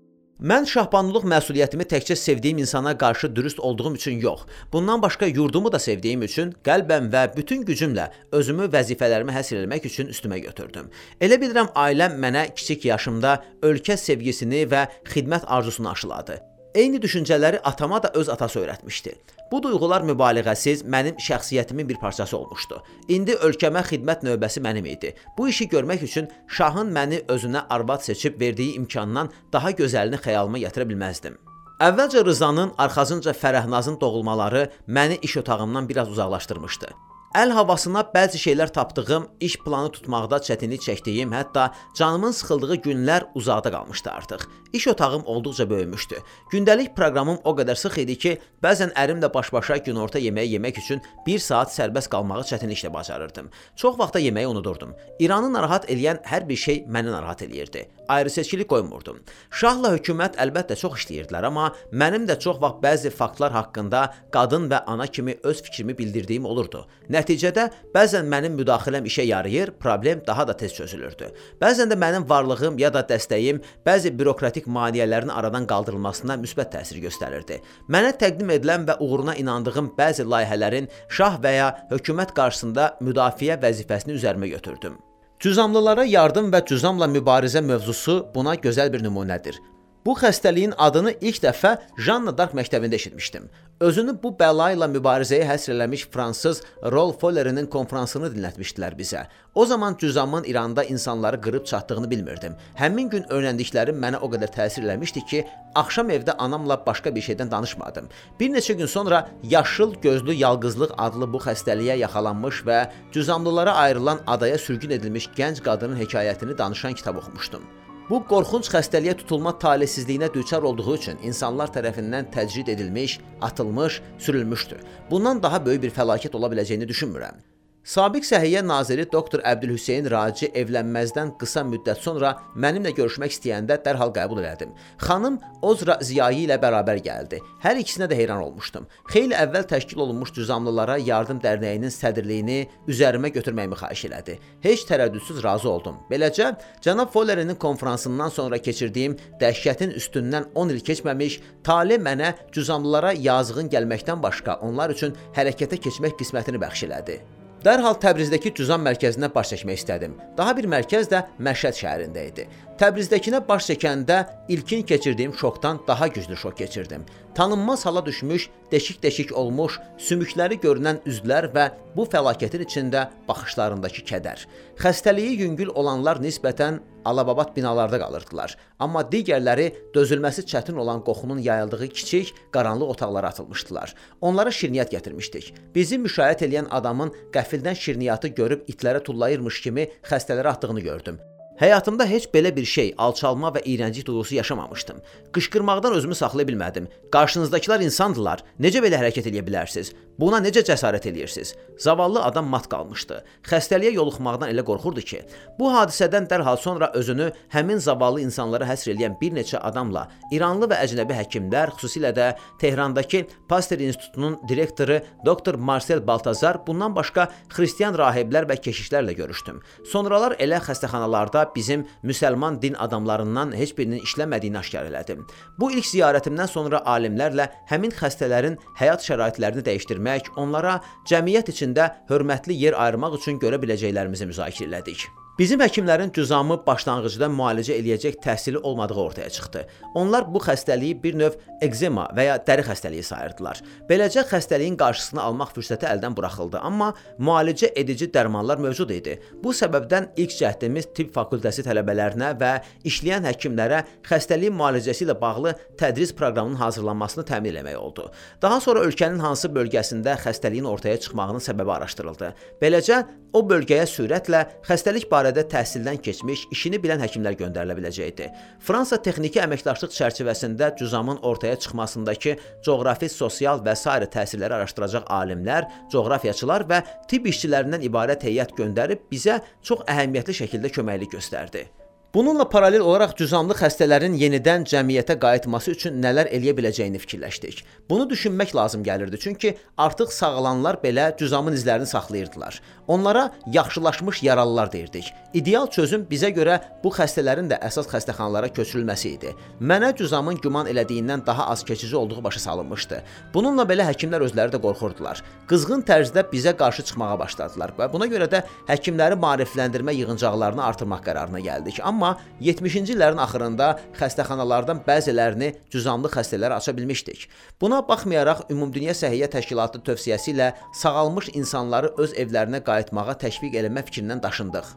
Mən 0.41 0.65
şahbanlıq 0.65 1.27
məsuliyyətimi 1.29 1.85
təkcə 1.85 2.15
sevdiyim 2.17 2.63
insana 2.63 2.95
qarşı 2.99 3.29
dürüst 3.37 3.59
olduğum 3.61 3.95
üçün 3.95 4.21
yox, 4.21 4.41
bundan 4.73 5.03
başqa 5.03 5.27
yurdumu 5.27 5.73
da 5.73 5.79
sevdiyim 5.79 6.23
üçün 6.23 6.55
qəlbən 6.65 7.11
və 7.13 7.25
bütün 7.37 7.67
gücümlə 7.69 8.07
özümü 8.33 8.71
vəzifələrimə 8.73 9.35
həsr 9.37 9.59
etmək 9.61 9.85
üçün 9.91 10.09
üstümə 10.09 10.39
götürdüm. 10.41 10.89
Elə 11.21 11.37
bilirəm 11.43 11.69
ailəm 11.75 12.17
mənə 12.25 12.47
kiçik 12.55 12.87
yaşımda 12.89 13.35
ölkə 13.61 13.99
sevgisini 14.01 14.63
və 14.71 14.87
xidmət 15.13 15.45
arzusunu 15.45 15.93
aşıladı. 15.93 16.39
Eyni 16.75 17.03
düşüncələri 17.05 17.61
atama 17.61 18.03
da 18.03 18.13
öz 18.15 18.29
atası 18.29 18.65
öyrətmişdi. 18.65 19.15
Bu 19.51 19.59
duyğular 19.63 20.05
mübaliğəsiz 20.07 20.85
mənim 20.87 21.17
şəxsiyyətimin 21.19 21.89
bir 21.89 21.97
parçası 21.99 22.37
olmuşdu. 22.39 22.77
İndi 23.09 23.35
ölkəmə 23.35 23.83
xidmət 23.89 24.23
növbəsi 24.23 24.63
mənim 24.63 24.87
idi. 24.87 25.11
Bu 25.39 25.49
işi 25.49 25.67
görmək 25.69 26.05
üçün 26.07 26.31
şahın 26.47 26.93
məni 26.95 27.25
özünə 27.27 27.65
arvad 27.71 28.07
seçib 28.07 28.41
verdiyi 28.41 28.79
imkandan 28.79 29.33
daha 29.53 29.75
gözəlini 29.83 30.23
xəyalıma 30.23 30.63
gətirə 30.67 30.87
bilməzdim. 30.93 31.39
Əvvəlcə 31.83 32.25
Rızanın, 32.25 32.75
arxasınca 32.79 33.35
Fərəhnazın 33.43 34.01
doğulmaları 34.01 34.69
məni 34.89 35.19
iş 35.23 35.37
otağımdan 35.37 35.89
biraz 35.89 36.11
uzaqlaşdırmışdı. 36.11 36.95
Əl 37.31 37.53
havasına 37.55 38.01
bəzi 38.11 38.41
şeylər 38.43 38.73
tapdığım, 38.75 39.29
iş 39.39 39.55
planı 39.63 39.93
tutmaqda 39.95 40.41
çətinlik 40.43 40.83
çəkdiyim, 40.83 41.31
hətta 41.31 41.69
canımın 41.95 42.33
sıxıldığı 42.35 42.81
günlər 42.83 43.29
uzaqda 43.39 43.71
qalmışdı 43.71 44.11
artıq. 44.11 44.43
İş 44.73 44.89
otağım 44.89 45.23
olduqca 45.27 45.71
böyümüşdü. 45.71 46.19
Gündəlik 46.51 46.91
proqramım 46.97 47.39
o 47.45 47.55
qədər 47.55 47.79
sıx 47.79 48.01
idi 48.03 48.17
ki, 48.19 48.33
bəzən 48.67 48.91
ərimlə 48.99 49.31
baş-başa 49.35 49.77
günorta 49.87 50.19
yeməyi 50.19 50.57
yemək 50.57 50.83
üçün 50.83 51.03
1 51.27 51.39
saat 51.39 51.71
sərbəst 51.71 52.11
qalmağı 52.11 52.43
çətinliklə 52.51 52.91
bacarırdım. 52.93 53.51
Çox 53.77 53.99
vaxta 53.99 54.19
yeməyi 54.19 54.51
unudurdum. 54.51 54.97
İranı 55.21 55.53
narahat 55.53 55.87
eləyən 55.87 56.25
hər 56.27 56.49
bir 56.49 56.57
şey 56.57 56.85
məni 56.91 57.15
narahat 57.15 57.47
eləyirdi. 57.47 57.87
Ayrı-seçkilik 58.11 58.69
qoymurdum. 58.71 59.21
Şahla 59.55 59.93
hökumət 59.95 60.39
əlbəttə 60.43 60.77
çox 60.81 60.97
işləyirdilər, 60.99 61.47
amma 61.47 61.69
mənim 61.93 62.27
də 62.27 62.39
çox 62.43 62.59
vaxt 62.63 62.81
bəzi 62.83 63.11
faktlar 63.15 63.55
haqqında 63.55 64.03
qadın 64.35 64.67
və 64.71 64.83
ana 64.91 65.07
kimi 65.07 65.37
öz 65.43 65.63
fikrimi 65.63 65.95
bildirdiyim 65.99 66.49
olurdu. 66.51 66.83
Nəticədə 67.11 67.69
bəzən 67.95 68.27
mənim 68.31 68.57
müdaxiləm 68.59 69.07
işə 69.07 69.27
yarayır, 69.29 69.75
problem 69.83 70.23
daha 70.27 70.49
da 70.49 70.57
tez 70.57 70.75
çözülürdü. 70.75 71.31
Bəzən 71.63 71.93
də 71.93 71.99
mənim 72.05 72.27
varlığım 72.31 72.79
ya 72.83 72.91
da 72.95 73.05
dəstəyim 73.07 73.63
bəzi 73.87 74.13
bürokratik 74.19 74.67
maneələrin 74.67 75.31
aradan 75.31 75.69
qaldırılmasına 75.71 76.39
müsbət 76.43 76.75
təsir 76.77 76.99
göstərirdi. 77.05 77.61
Mənə 77.89 78.17
təqdim 78.19 78.51
edilən 78.57 78.89
və 78.91 78.99
uğuruna 79.05 79.37
inandığım 79.43 79.93
bəzi 79.99 80.27
layihələrin 80.27 80.91
şah 81.09 81.39
və 81.45 81.55
ya 81.59 81.71
hökumət 81.93 82.35
qarşısında 82.35 82.97
müdafiə 83.01 83.61
vəzifəsini 83.63 84.19
üzərimə 84.19 84.51
götürdüm. 84.57 84.99
Cüzamlılara 85.41 86.03
yardım 86.05 86.51
və 86.53 86.59
cüzamla 86.69 87.07
mübarizə 87.09 87.63
mövzusu 87.65 88.15
buna 88.35 88.53
gözəl 88.61 88.91
bir 88.93 89.01
nümunədir. 89.01 89.57
Bu 90.05 90.13
xəstəliyin 90.21 90.75
adını 90.77 91.15
ilk 91.21 91.39
dəfə 91.41 91.71
Janna 91.97 92.35
Dark 92.37 92.53
məktəbində 92.59 92.99
eşitmişdim. 93.01 93.47
Özünü 93.81 94.13
bu 94.23 94.29
bəla 94.37 94.67
ilə 94.75 94.85
mübarizəyə 94.93 95.47
həsr 95.49 95.71
eləmiş 95.73 96.03
fransız 96.13 96.59
Rolf 96.93 97.23
Follerinin 97.23 97.65
konfransını 97.73 98.29
dinlətmişdilər 98.35 98.93
bizə. 98.99 99.23
O 99.55 99.65
zaman 99.67 99.97
cüzamın 100.03 100.45
İranda 100.45 100.85
insanları 100.85 101.41
qırıb 101.41 101.65
çatdığını 101.65 102.11
bilmirdim. 102.11 102.59
Həmin 102.77 103.09
gün 103.09 103.25
öyrəndiklərim 103.33 103.97
mənə 104.05 104.21
o 104.21 104.29
qədər 104.35 104.53
təsir 104.53 104.85
eləmişdi 104.85 105.25
ki, 105.33 105.43
axşam 105.75 106.13
evdə 106.13 106.37
anamla 106.37 106.77
başqa 106.87 107.15
bir 107.15 107.25
şeydən 107.25 107.51
danışmadım. 107.51 108.13
Bir 108.41 108.53
neçə 108.53 108.77
gün 108.77 108.87
sonra 108.87 109.29
yaşıl 109.43 109.95
gözlü 110.03 110.37
yalqızlıq 110.45 110.93
adlı 110.99 111.33
bu 111.33 111.41
xəstəliyə 111.49 111.97
yaxalanmış 112.05 112.65
və 112.69 112.87
cüzamlılara 113.13 113.75
ayrılan 113.87 114.21
adaya 114.27 114.59
sürgün 114.59 114.91
edilmiş 114.91 115.33
gənc 115.37 115.65
qadının 115.65 115.97
hekayətini 116.05 116.59
danışan 116.59 116.93
kitab 116.93 117.17
oxumuşdum. 117.17 117.65
Bu 118.11 118.19
qorxunc 118.27 118.67
xəstəliyə 118.73 119.13
tutulma 119.21 119.53
talihsizliyinə 119.63 120.33
düçar 120.35 120.65
olduğu 120.67 120.95
üçün 120.97 121.21
insanlar 121.23 121.71
tərəfindən 121.71 122.27
təcrid 122.35 122.73
edilmiş, 122.73 123.21
atılmış, 123.41 124.01
sürülmüşdü. 124.19 124.81
Bundan 125.11 125.43
daha 125.43 125.61
böyük 125.67 125.83
bir 125.85 125.95
fəlakət 125.95 126.35
ola 126.35 126.51
biləcəyini 126.51 126.89
düşünmürəm. 126.91 127.39
Sabiq 127.85 128.27
Səhiyyə 128.29 128.61
naziri 128.61 129.07
doktor 129.13 129.41
Əbdülhüseyn 129.41 130.05
Raci 130.13 130.51
evlənməzdən 130.53 131.31
qısa 131.41 131.63
müddət 131.65 132.03
sonra 132.05 132.35
mənimlə 132.53 132.93
görüşmək 132.99 133.33
istəyəndə 133.33 133.79
dərhal 133.87 134.13
qəbul 134.13 134.43
elədim. 134.43 134.75
Xanım 135.01 135.39
Ozra 135.65 135.97
Ziyayi 136.05 136.45
ilə 136.45 136.59
bərabər 136.61 137.01
gəldi. 137.07 137.39
Hər 137.65 137.81
ikisinə 137.81 138.11
də 138.11 138.19
heyran 138.19 138.45
olmuşdum. 138.45 138.85
Xeyli 139.09 139.33
əvvəl 139.33 139.65
təşkil 139.73 140.05
olunmuş 140.05 140.35
Düzamlılara 140.37 140.99
Yardım 141.01 141.41
Dərnəyinin 141.41 141.97
sədrliyini 141.97 142.61
üzərimə 142.93 143.33
götürməyimi 143.33 143.81
xahiş 143.81 144.05
elədi. 144.11 144.37
Heç 144.61 144.85
tərəddüdsüz 144.93 145.41
razı 145.49 145.73
oldum. 145.73 145.97
Beləcə, 146.13 146.53
cənab 146.85 147.17
Follerinin 147.17 147.57
konfransından 147.57 148.29
sonra 148.29 148.61
keçirdiyim 148.61 149.17
dəhşətin 149.41 149.97
üstündən 149.97 150.53
10 150.53 150.77
il 150.77 150.85
keçməmiş, 150.85 151.41
tale 151.65 151.97
mənə 151.97 152.35
Düzamlılara 152.53 153.17
yazığın 153.17 153.73
gəlməkdən 153.73 154.21
başqa 154.23 154.61
onlar 154.61 154.93
üçün 154.93 155.17
hərəkətə 155.33 155.81
keçmək 155.81 156.21
qismətini 156.21 156.61
bəxş 156.61 156.91
elədi. 156.91 157.23
Dərhal 157.61 157.99
Təbrizdəki 158.01 158.55
Cüzam 158.57 158.81
mərkəzinə 158.87 159.29
baş 159.35 159.51
çəkmək 159.53 159.83
istədim. 159.83 160.15
Daha 160.37 160.55
bir 160.57 160.65
mərkəz 160.73 161.11
də 161.13 161.19
Məşhəd 161.45 161.77
şəhərində 161.77 162.23
idi. 162.31 162.47
Təbrizdəkinə 162.81 163.43
baş 163.45 163.67
çəkəndə 163.69 164.19
ilkin 164.49 164.87
keçirdiyim 164.89 165.35
şokdan 165.37 165.83
daha 165.87 166.07
güclü 166.09 166.37
şok 166.37 166.57
keçirdim. 166.57 167.03
Tanınmaz 167.35 167.87
hala 167.87 168.07
düşmüş, 168.07 168.49
deşik-deşik 168.73 169.35
olmuş, 169.37 169.77
sümükləri 169.99 170.57
görünən 170.63 171.03
üzlər 171.05 171.51
və 171.53 171.67
bu 171.97 172.07
fəlakətin 172.09 172.65
içində 172.65 173.03
baxışlarındakı 173.29 174.07
kədər. 174.09 174.47
Xəstəliyi 174.81 175.35
yüngül 175.43 175.69
olanlar 175.75 176.23
nisbətən 176.25 176.79
alababat 177.05 177.53
binalarda 177.57 178.01
qalırdılar, 178.01 178.57
amma 178.79 179.03
digərləri 179.13 179.67
dözülməsi 179.95 180.47
çətin 180.49 180.81
olan 180.81 181.05
qoxunun 181.05 181.39
yayıldığı 181.45 181.89
kiçik, 181.89 182.33
qaranlıq 182.53 182.95
otaqlara 182.95 183.29
atılmışdılar. 183.29 183.95
Onlara 184.21 184.51
şirniyyat 184.51 184.93
gətirmişdik. 184.93 185.53
Bizi 185.75 186.01
müşayiət 186.01 186.47
edən 186.49 186.73
adamın 186.73 187.13
qəfildən 187.37 187.77
şirniyyatı 187.77 188.33
görüb 188.41 188.65
itlərə 188.73 189.05
tullayırmış 189.05 189.61
kimi 189.61 189.87
xəstələrə 190.01 190.57
atdığını 190.57 190.81
gördüm. 190.81 191.21
Həyatımda 191.61 192.07
heç 192.09 192.25
belə 192.33 192.55
bir 192.57 192.65
şey, 192.65 192.95
alçalma 192.97 193.51
və 193.53 193.61
iyrənclik 193.69 194.07
duyğusu 194.07 194.35
yaşamamışdım. 194.35 195.03
Qışqırmaqdan 195.37 195.93
özümü 195.93 196.17
saxlaya 196.17 196.49
bilmədim. 196.49 196.87
Qarşınızdakılar 197.13 197.85
insandılar. 197.85 198.41
Necə 198.57 198.81
belə 198.81 198.97
hərəkət 199.03 199.29
edə 199.29 199.43
bilərsiniz? 199.45 199.93
Buna 200.21 200.37
necə 200.45 200.61
cəsarət 200.69 201.07
eləyirsiniz? 201.09 201.55
Zavallı 201.81 202.21
adam 202.21 202.49
mat 202.53 202.67
qalmışdı. 202.69 203.23
Xəstəliyə 203.49 203.95
yoluxmaqdan 203.95 204.51
elə 204.53 204.61
qorxurdu 204.69 205.01
ki, 205.09 205.21
bu 205.57 205.71
hadisədən 205.73 206.27
dərhal 206.29 206.59
sonra 206.61 206.91
özünü 206.99 207.31
həmin 207.55 207.79
zavallı 207.81 208.21
insanlara 208.27 208.67
həsr 208.69 208.91
edən 208.93 209.15
bir 209.21 209.33
neçə 209.39 209.57
adamla 209.65 210.03
İranlı 210.37 210.69
və 210.69 210.81
əcnəbi 210.85 211.17
həkimlər, 211.17 211.73
xüsusilə 211.79 212.11
də 212.13 212.27
Tehrandakı 212.61 213.23
Pasteur 213.49 213.81
İnstitutunun 213.81 214.37
direktoru 214.49 214.99
doktor 215.25 215.55
Marcel 215.55 216.05
Baltazar, 216.07 216.61
bundan 216.67 216.93
başqa 216.97 217.31
xristian 217.55 217.97
rahiblər 217.97 218.45
və 218.51 218.59
keşişlərlə 218.61 219.17
görüşdüm. 219.17 219.63
Sonralar 219.89 220.37
elə 220.37 220.61
xəstəxanalarda 220.69 221.47
bizim 221.57 221.87
müsəlman 222.05 222.61
din 222.61 222.77
adamlarından 222.77 223.57
heç 223.57 223.73
birinin 223.79 224.05
işləmədiyini 224.05 224.61
aşkar 224.61 224.93
elədim. 224.93 225.25
Bu 225.57 225.73
ilk 225.73 225.89
ziyarətimdən 225.95 226.53
sonra 226.53 226.85
alimlərlə 226.85 227.49
həmin 227.73 227.97
xəstələrin 227.97 228.61
həyat 228.85 229.09
şəraitlərini 229.09 229.65
dəyişdirmək 229.65 230.10
etmək, 230.11 230.33
onlara 230.37 230.81
cəmiyyət 231.09 231.53
içində 231.55 231.91
hörmətli 232.11 232.57
yer 232.59 232.77
ayırmaq 232.79 233.19
üçün 233.21 233.39
görə 233.43 233.61
biləcəklərimizi 233.63 234.29
müzakirə 234.31 234.69
elədik. 234.69 235.07
Bizim 235.41 235.63
həkimlərin 235.65 236.11
cüzamı 236.13 236.59
başlanğıcda 236.67 237.31
müalicə 237.33 237.73
eləyəcək 237.81 238.19
təhsili 238.21 238.59
olmadığı 238.59 238.95
ortaya 239.01 239.31
çıxdı. 239.33 239.63
Onlar 239.97 240.27
bu 240.29 240.43
xəstəliyi 240.45 240.99
bir 241.03 241.15
növ 241.17 241.39
ekzema 241.65 242.03
və 242.13 242.27
ya 242.27 242.35
dəri 242.45 242.67
xəstəliyi 242.67 243.07
sayırdılar. 243.09 243.63
Beləcə 243.89 244.27
xəstəliyin 244.29 244.77
qarşısını 244.77 245.23
almaq 245.23 245.55
fürsəti 245.57 245.89
əldən 245.89 246.13
buraxıldı, 246.19 246.61
amma 246.61 246.91
müalicə 247.17 247.71
edici 247.73 248.11
dərmanlar 248.13 248.61
mövcud 248.61 248.93
idi. 248.93 249.15
Bu 249.41 249.55
səbəbdən 249.57 250.11
ilk 250.21 250.35
cəhdimiz 250.43 250.91
tibb 250.93 251.15
fakültəsi 251.17 251.65
tələbələrinə 251.65 252.35
və 252.43 252.53
işləyən 252.93 253.31
həkimlərə 253.31 253.81
xəstəliyin 254.11 254.61
müalicəsi 254.61 255.07
ilə 255.07 255.17
bağlı 255.25 255.55
tədris 255.81 256.13
proqramının 256.21 256.61
hazırlanmasını 256.61 257.25
təmin 257.33 257.63
etmək 257.63 257.81
oldu. 257.81 258.11
Daha 258.45 258.61
sonra 258.61 258.85
ölkənin 258.85 259.25
hansı 259.25 259.49
bölgəsində 259.57 260.21
xəstəliyin 260.21 260.69
ortaya 260.69 261.01
çıxmağının 261.01 261.49
səbəbi 261.49 261.77
araşdırıldı. 261.79 262.33
Beləcə 262.61 263.03
o 263.33 263.45
bölgəyə 263.47 263.89
sürətlə 263.89 264.45
xəstəlik 264.67 265.09
barədə 265.09 265.30
təhsildən 265.53 266.01
keçmiş, 266.03 266.47
işini 266.55 266.81
bilən 266.83 267.01
həkimlər 267.05 267.37
göndərilə 267.39 267.77
biləcəkdi. 267.79 268.29
Fransa 268.67 268.99
texniki 269.01 269.41
əməkdaşlıq 269.45 269.95
çərçivəsində 269.97 270.73
cüzamın 270.79 271.23
ortaya 271.23 271.57
çıxmasındakı 271.57 272.37
coğrafi, 272.67 273.09
sosial 273.09 273.63
və 273.65 273.77
sair 273.79 274.09
təsirləri 274.11 274.59
araşdıracaq 274.61 275.07
alimlər, 275.21 275.69
coğrafiyaçılar 275.93 276.67
və 276.71 276.85
tibb 277.09 277.31
işçilərindən 277.31 277.87
ibarət 277.87 278.27
heyət 278.29 278.57
göndərib 278.59 279.07
bizə 279.13 279.41
çox 279.63 279.87
əhəmiyyətli 279.87 280.43
şəkildə 280.43 280.75
köməklik 280.77 281.15
göstərdi. 281.19 281.69
Bununla 282.15 282.49
paralel 282.49 282.81
olaraq 282.83 283.13
cüzamlı 283.15 283.55
xəstələrin 283.55 284.17
yenidən 284.19 284.65
cəmiyyətə 284.67 285.15
qayıtması 285.23 285.71
üçün 285.77 286.01
nələr 286.03 286.27
eləyə 286.35 286.57
biləcəyini 286.59 286.99
fikirləşdik. 286.99 287.61
Bunu 287.91 288.09
düşünmək 288.11 288.51
lazım 288.57 288.83
gəlirdi, 288.83 289.19
çünki 289.23 289.53
artıq 289.79 290.11
sağalanlar 290.11 290.81
belə 290.83 291.13
cüzamın 291.19 291.55
izlərini 291.55 291.87
saxlayırdılar. 291.87 292.61
Onlara 292.89 293.31
yaxşılaşmış 293.47 294.23
yaralılar 294.23 294.73
deyirdik. 294.73 295.13
İdeal 295.35 295.71
çözüm 295.71 296.09
bizə 296.11 296.33
görə 296.35 296.57
bu 296.83 296.91
xəstələrin 296.91 297.47
də 297.53 297.61
əsas 297.63 297.87
xəstəxanalara 297.93 298.51
köçürülməsi 298.59 299.15
idi. 299.15 299.31
Mənə 299.63 299.93
cüzamın 299.97 300.43
güman 300.43 300.67
elədiyindən 300.67 301.23
daha 301.27 301.47
az 301.47 301.63
keçici 301.65 301.97
olduğu 301.97 302.25
başa 302.25 302.41
salınmışdı. 302.41 303.03
Bununla 303.35 303.63
belə 303.63 303.87
həkimlər 303.87 304.27
özləri 304.27 304.57
də 304.57 304.59
qorxurdular. 304.67 305.23
Qızğın 305.47 305.87
tərzdə 305.87 306.27
bizə 306.33 306.57
qarşı 306.59 306.89
çıxmağa 306.91 307.19
başladılar 307.23 307.77
və 307.79 307.93
buna 307.93 308.11
görə 308.11 308.27
də 308.35 308.43
həkimləri 308.67 309.15
maarifləndirmə 309.23 309.95
yığıncaqlarını 310.01 310.65
artırmaq 310.65 311.07
qərarına 311.07 311.47
gəldik. 311.47 311.79
Amma 311.85 312.00
Amma 312.01 312.17
70-ci 312.41 312.95
illərin 312.95 313.19
axırında 313.21 313.67
xəstəxanalardan 313.99 314.81
bəzilərini 314.87 315.51
cüzamlı 315.75 316.09
xəstələrə 316.15 316.57
aça 316.57 316.73
bilmişdik. 316.77 317.27
Buna 317.61 317.83
baxmayaraq 317.89 318.47
Ümumdünya 318.55 318.95
Səhiyyə 318.97 319.29
Təşkilatı 319.29 319.83
tövsiyəsi 319.85 320.33
ilə 320.33 320.55
sağalmış 320.81 321.35
insanları 321.35 321.93
öz 322.01 322.15
evlərinə 322.23 322.63
qayıtmağa 322.65 323.19
təşviq 323.21 323.59
eləmə 323.61 323.85
fikrindən 323.85 324.23
daşındıq. 324.25 324.71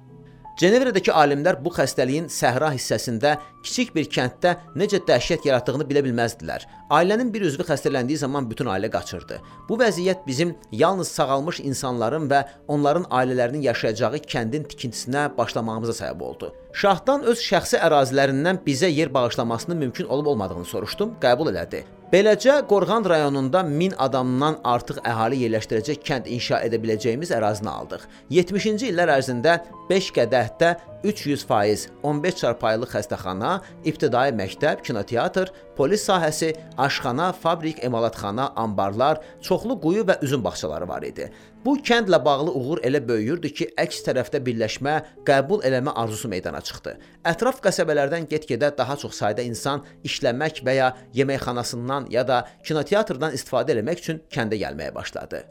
Cenevrədəki 0.60 1.10
alimlər 1.16 1.56
bu 1.64 1.72
xəstəliyin 1.74 2.28
səhra 2.30 2.74
hissəsində 2.76 3.38
kiçik 3.64 3.96
bir 3.96 4.10
kənddə 4.12 4.52
necə 4.78 5.00
dəhşət 5.08 5.48
yaratdığını 5.48 5.88
bilə 5.90 6.04
bilməzdilər. 6.06 6.68
Ailənin 6.94 7.32
bir 7.34 7.48
üzvü 7.48 7.66
xəstələndiyi 7.72 8.20
zaman 8.26 8.50
bütün 8.52 8.68
ailə 8.70 8.92
qaçırdı. 8.92 9.40
Bu 9.70 9.80
vəziyyət 9.80 10.28
bizim 10.28 10.54
yalnız 10.72 11.16
sağalmış 11.16 11.64
insanların 11.64 12.28
və 12.30 12.44
onların 12.68 13.08
ailələrinin 13.10 13.64
yaşayacağı 13.72 14.22
kəndin 14.28 14.68
tikintisinə 14.68 15.32
başlamağımıza 15.40 15.98
səbəb 16.04 16.28
oldu. 16.28 16.52
Şahdan 16.74 17.22
öz 17.30 17.38
şəxsi 17.38 17.78
ərazilərindən 17.86 18.58
bizə 18.66 18.88
yer 18.90 19.12
bağışlamasının 19.14 19.78
mümkün 19.78 20.08
olub-olmadığını 20.10 20.66
soruşdum, 20.66 21.12
qəbul 21.22 21.52
elədi. 21.52 21.84
Beləcə 22.14 22.56
Qorğan 22.70 23.06
rayonunda 23.10 23.62
1000 23.68 23.94
adamdan 24.06 24.58
artıq 24.64 25.00
əhali 25.06 25.38
yerləşdirəcək 25.44 26.02
kənd 26.08 26.32
inşa 26.34 26.64
edə 26.66 26.80
biləcəyimiz 26.82 27.30
ərazini 27.38 27.70
aldıq. 27.70 28.08
70-ci 28.34 28.90
illər 28.90 29.14
ərzində 29.20 29.60
5 29.90 30.10
qədəhdə 30.18 30.74
300%, 31.04 31.88
15 32.04 32.38
çarpayılıq 32.42 32.94
xəstəxana, 32.96 33.56
ibtidai 33.86 34.30
məktəb, 34.38 34.82
kinoteatr, 34.86 35.50
polis 35.78 36.06
sahəsi, 36.10 36.54
aşxana, 36.78 37.32
fabrik, 37.34 37.84
emalatxana, 37.86 38.50
anbarlar, 38.56 39.22
çoxlu 39.42 39.78
quyu 39.82 40.06
və 40.10 40.22
üzüm 40.26 40.44
bağçaları 40.46 40.88
var 40.88 41.06
idi. 41.06 41.30
Bu 41.66 41.78
kəndlə 41.80 42.18
bağlı 42.26 42.52
uğur 42.60 42.82
elə 42.84 43.00
böyüyürdü 43.08 43.50
ki, 43.58 43.66
əks 43.80 44.02
tərəfdə 44.04 44.42
birləşmə, 44.44 44.98
qəbul 45.28 45.62
eləmə 45.64 45.94
arzusu 45.96 46.28
meydana 46.28 46.60
çıxdı. 46.60 46.98
Ətraf 47.32 47.62
qəsəbələrdən 47.64 48.28
get-gedə 48.28 48.74
daha 48.78 48.98
çox 49.00 49.16
sayda 49.22 49.46
insan 49.48 49.86
işləmək 50.04 50.60
və 50.68 50.74
ya 50.76 50.90
yeməkxanasından 51.16 52.10
ya 52.12 52.26
da 52.28 52.42
kinoteatrdan 52.68 53.38
istifadə 53.38 53.78
etmək 53.78 54.04
üçün 54.04 54.20
kəndə 54.34 54.60
gəlməyə 54.60 54.92
başladı. 54.96 55.46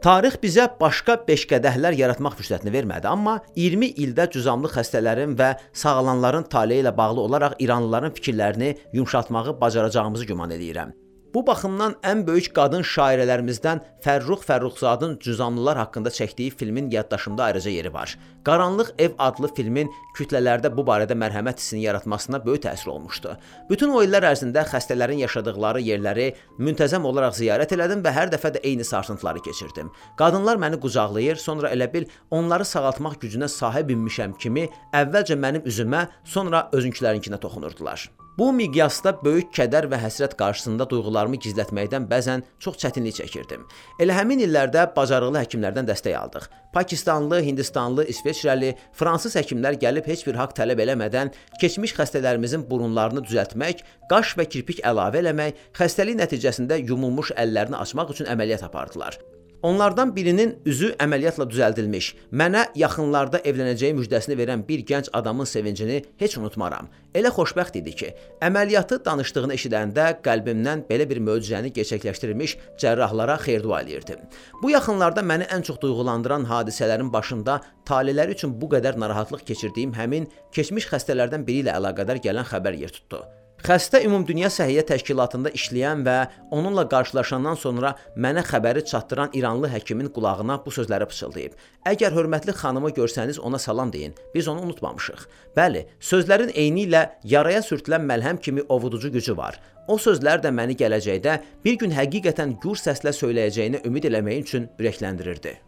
Tarix 0.00 0.38
bizə 0.40 0.68
başqa 0.80 1.18
5 1.26 1.44
qədəhlər 1.50 1.96
yaratmaq 1.98 2.38
fürsətini 2.38 2.72
vermədi, 2.72 3.08
amma 3.10 3.40
20 3.58 3.98
ildə 4.04 4.28
cüzamlı 4.30 4.70
xəstələrin 4.72 5.34
və 5.36 5.50
sağalanların 5.82 6.46
taleyi 6.48 6.84
ilə 6.84 6.94
bağlı 6.96 7.20
olaraq 7.26 7.58
İranlıların 7.58 8.14
fikirlərini 8.16 8.70
yumşaltmağı 8.94 9.60
bacaracağımızı 9.60 10.30
güman 10.32 10.54
edirəm. 10.54 10.94
Bu 11.34 11.46
baxımdan 11.46 11.94
ən 12.08 12.22
böyük 12.26 12.46
qadın 12.56 12.84
şairələrimizdən 12.88 13.80
Fərrux 14.04 14.46
Fərruxzadın 14.48 15.18
Cüzamlılar 15.20 15.76
haqqında 15.76 16.08
çəkdiyi 16.08 16.50
filmin 16.50 16.90
yaddaşımda 16.90 17.44
ayrıca 17.44 17.70
yeri 17.70 17.92
var. 17.94 18.18
Qaranlıq 18.44 18.94
ev 18.98 19.16
adlı 19.18 19.50
filmin 19.54 19.90
kütlələrdə 20.16 20.70
bu 20.76 20.86
barədə 20.88 21.12
mərhəmət 21.12 21.60
hissini 21.60 21.82
yaratmasına 21.82 22.40
böyük 22.46 22.62
təsir 22.64 22.88
olmuşdu. 22.88 23.34
Bütün 23.70 23.92
o 23.92 24.00
illər 24.02 24.24
ərzində 24.30 24.64
xəstələrin 24.70 25.20
yaşadıkları 25.24 25.82
yerləri 25.84 26.30
müntəzəm 26.58 27.04
olaraq 27.10 27.36
ziyarət 27.40 27.74
elədim 27.76 28.04
və 28.06 28.14
hər 28.16 28.32
dəfə 28.32 28.54
də 28.54 28.62
eyni 28.64 28.84
sarsıntıları 28.84 29.42
keçirdim. 29.44 29.90
Qadınlar 30.16 30.56
məni 30.56 30.80
qucaqlayır, 30.80 31.36
sonra 31.36 31.74
elə 31.76 31.90
bil 31.92 32.08
onları 32.30 32.64
sağaltmaq 32.64 33.20
gücünə 33.26 33.50
sahib 33.52 33.92
imişəm 33.92 34.38
kimi 34.40 34.70
əvvəlcə 34.96 35.36
mənim 35.36 35.68
üzümə, 35.68 36.06
sonra 36.24 36.70
özünkilərinkinə 36.72 37.40
toxunurdular. 37.44 38.08
Bu 38.38 38.52
miqyasda 38.54 39.10
böyük 39.24 39.48
kədər 39.50 39.88
və 39.90 39.98
həsrət 39.98 40.36
qarşısında 40.38 40.84
duyğularımı 40.92 41.40
gizlətməkdən 41.42 42.04
bəzən 42.10 42.44
çox 42.62 42.76
çətinlik 42.78 43.16
çəkirdim. 43.16 43.64
Elə 43.98 44.14
həmin 44.14 44.44
illərdə 44.44 44.84
bacarıqlı 44.94 45.40
həkimlərdən 45.42 45.88
dəstək 45.88 46.14
aldıq. 46.14 46.46
Pakistanlı, 46.76 47.40
Hindistanlı, 47.42 48.04
İsveçrəli, 48.12 48.76
fransız 49.00 49.34
həkimlər 49.40 49.80
gəlib 49.82 50.06
heç 50.06 50.22
bir 50.28 50.38
haqq 50.38 50.54
tələb 50.60 50.84
eləmədən 50.84 51.32
keçmiş 51.58 51.96
xəstələrimizin 51.98 52.68
burunlarını 52.70 53.24
düzəltmək, 53.26 53.82
qaş 54.12 54.36
və 54.38 54.46
kirpik 54.52 54.84
əlavə 54.86 55.18
eləmək, 55.24 55.58
xəstəlik 55.80 56.20
nəticəsində 56.22 56.78
yumulmuş 56.84 57.34
əllərini 57.34 57.82
açmaq 57.82 58.14
üçün 58.14 58.30
əməliyyat 58.30 58.62
apardılar. 58.70 59.18
Onlardan 59.62 60.16
birinin 60.16 60.52
üzü 60.66 60.92
əməliyyatla 61.02 61.48
düzəldilmiş, 61.50 62.12
mənə 62.30 62.68
yaxınlarda 62.78 63.40
evlənəcəyi 63.42 63.96
müjdəsini 63.98 64.36
verən 64.38 64.60
bir 64.68 64.84
gənc 64.86 65.08
adamın 65.12 65.48
sevincini 65.50 65.96
heç 66.20 66.36
unutmaram. 66.38 66.86
Elə 67.14 67.32
xoşbəxt 67.34 67.78
idi 67.80 67.94
ki, 68.00 68.12
əməliyyatı 68.48 69.00
danışdığını 69.06 69.56
eşidəndə 69.56 70.06
qəlbimdən 70.22 70.84
belə 70.90 71.08
bir 71.10 71.18
möcüzəni 71.26 71.72
gerçəkləşdirmiş 71.74 72.54
cərrahlara 72.78 73.38
xeyir-dua 73.42 73.82
eləyirdim. 73.82 74.22
Bu 74.62 74.70
yaxınlarda 74.70 75.26
məni 75.26 75.50
ən 75.50 75.66
çox 75.66 75.82
duyğulandıran 75.82 76.46
hadisələrin 76.46 77.10
başında 77.12 77.58
taleləri 77.90 78.38
üçün 78.38 78.54
bu 78.60 78.70
qədər 78.76 79.00
narahatlıq 79.00 79.42
keçirdiyim 79.50 79.98
həmin 79.98 80.30
keçmiş 80.54 80.86
xəstələrdən 80.94 81.46
biri 81.50 81.66
ilə 81.66 81.74
əlaqədar 81.82 82.22
gələn 82.22 82.46
xəbər 82.46 82.78
yer 82.78 82.94
tutdu. 82.94 83.24
Xəstə 83.58 83.98
Ümumdünya 84.06 84.48
Səhiyyə 84.54 84.84
Təşkilatında 84.86 85.50
işləyən 85.56 86.04
və 86.06 86.14
onunla 86.54 86.84
qarşılaşandan 86.88 87.58
sonra 87.58 87.90
mənə 88.14 88.44
xəbəri 88.46 88.84
çatdıran 88.86 89.34
İranlı 89.34 89.68
həkimin 89.72 90.12
qulağına 90.14 90.60
bu 90.64 90.70
sözləri 90.70 91.08
pıçıldayıb. 91.10 91.58
Əgər 91.90 92.14
hörmətli 92.14 92.54
xanımı 92.54 92.94
görsəniz 93.00 93.40
ona 93.40 93.58
salam 93.58 93.92
deyin. 93.92 94.14
Biz 94.34 94.48
onu 94.48 94.62
unutmamışıq. 94.68 95.26
Bəli, 95.58 95.84
sözlərin 96.00 96.54
eyni 96.54 96.86
ilə 96.86 97.04
yaraya 97.24 97.64
sürtülən 97.66 98.06
məlhəm 98.06 98.40
kimi 98.40 98.62
ovuducu 98.68 99.12
gücü 99.12 99.36
var. 99.36 99.58
O 99.88 99.98
sözlər 99.98 100.38
də 100.44 100.54
məni 100.54 100.78
gələcəkdə 100.78 101.38
bir 101.64 101.80
gün 101.82 101.98
həqiqətən 101.98 102.60
gür 102.62 102.78
səslə 102.78 103.10
söyləyəcəyinə 103.22 103.82
ümid 103.90 104.06
eləməyi 104.06 104.46
üçün 104.46 104.70
ürəkləndirirdi. 104.78 105.58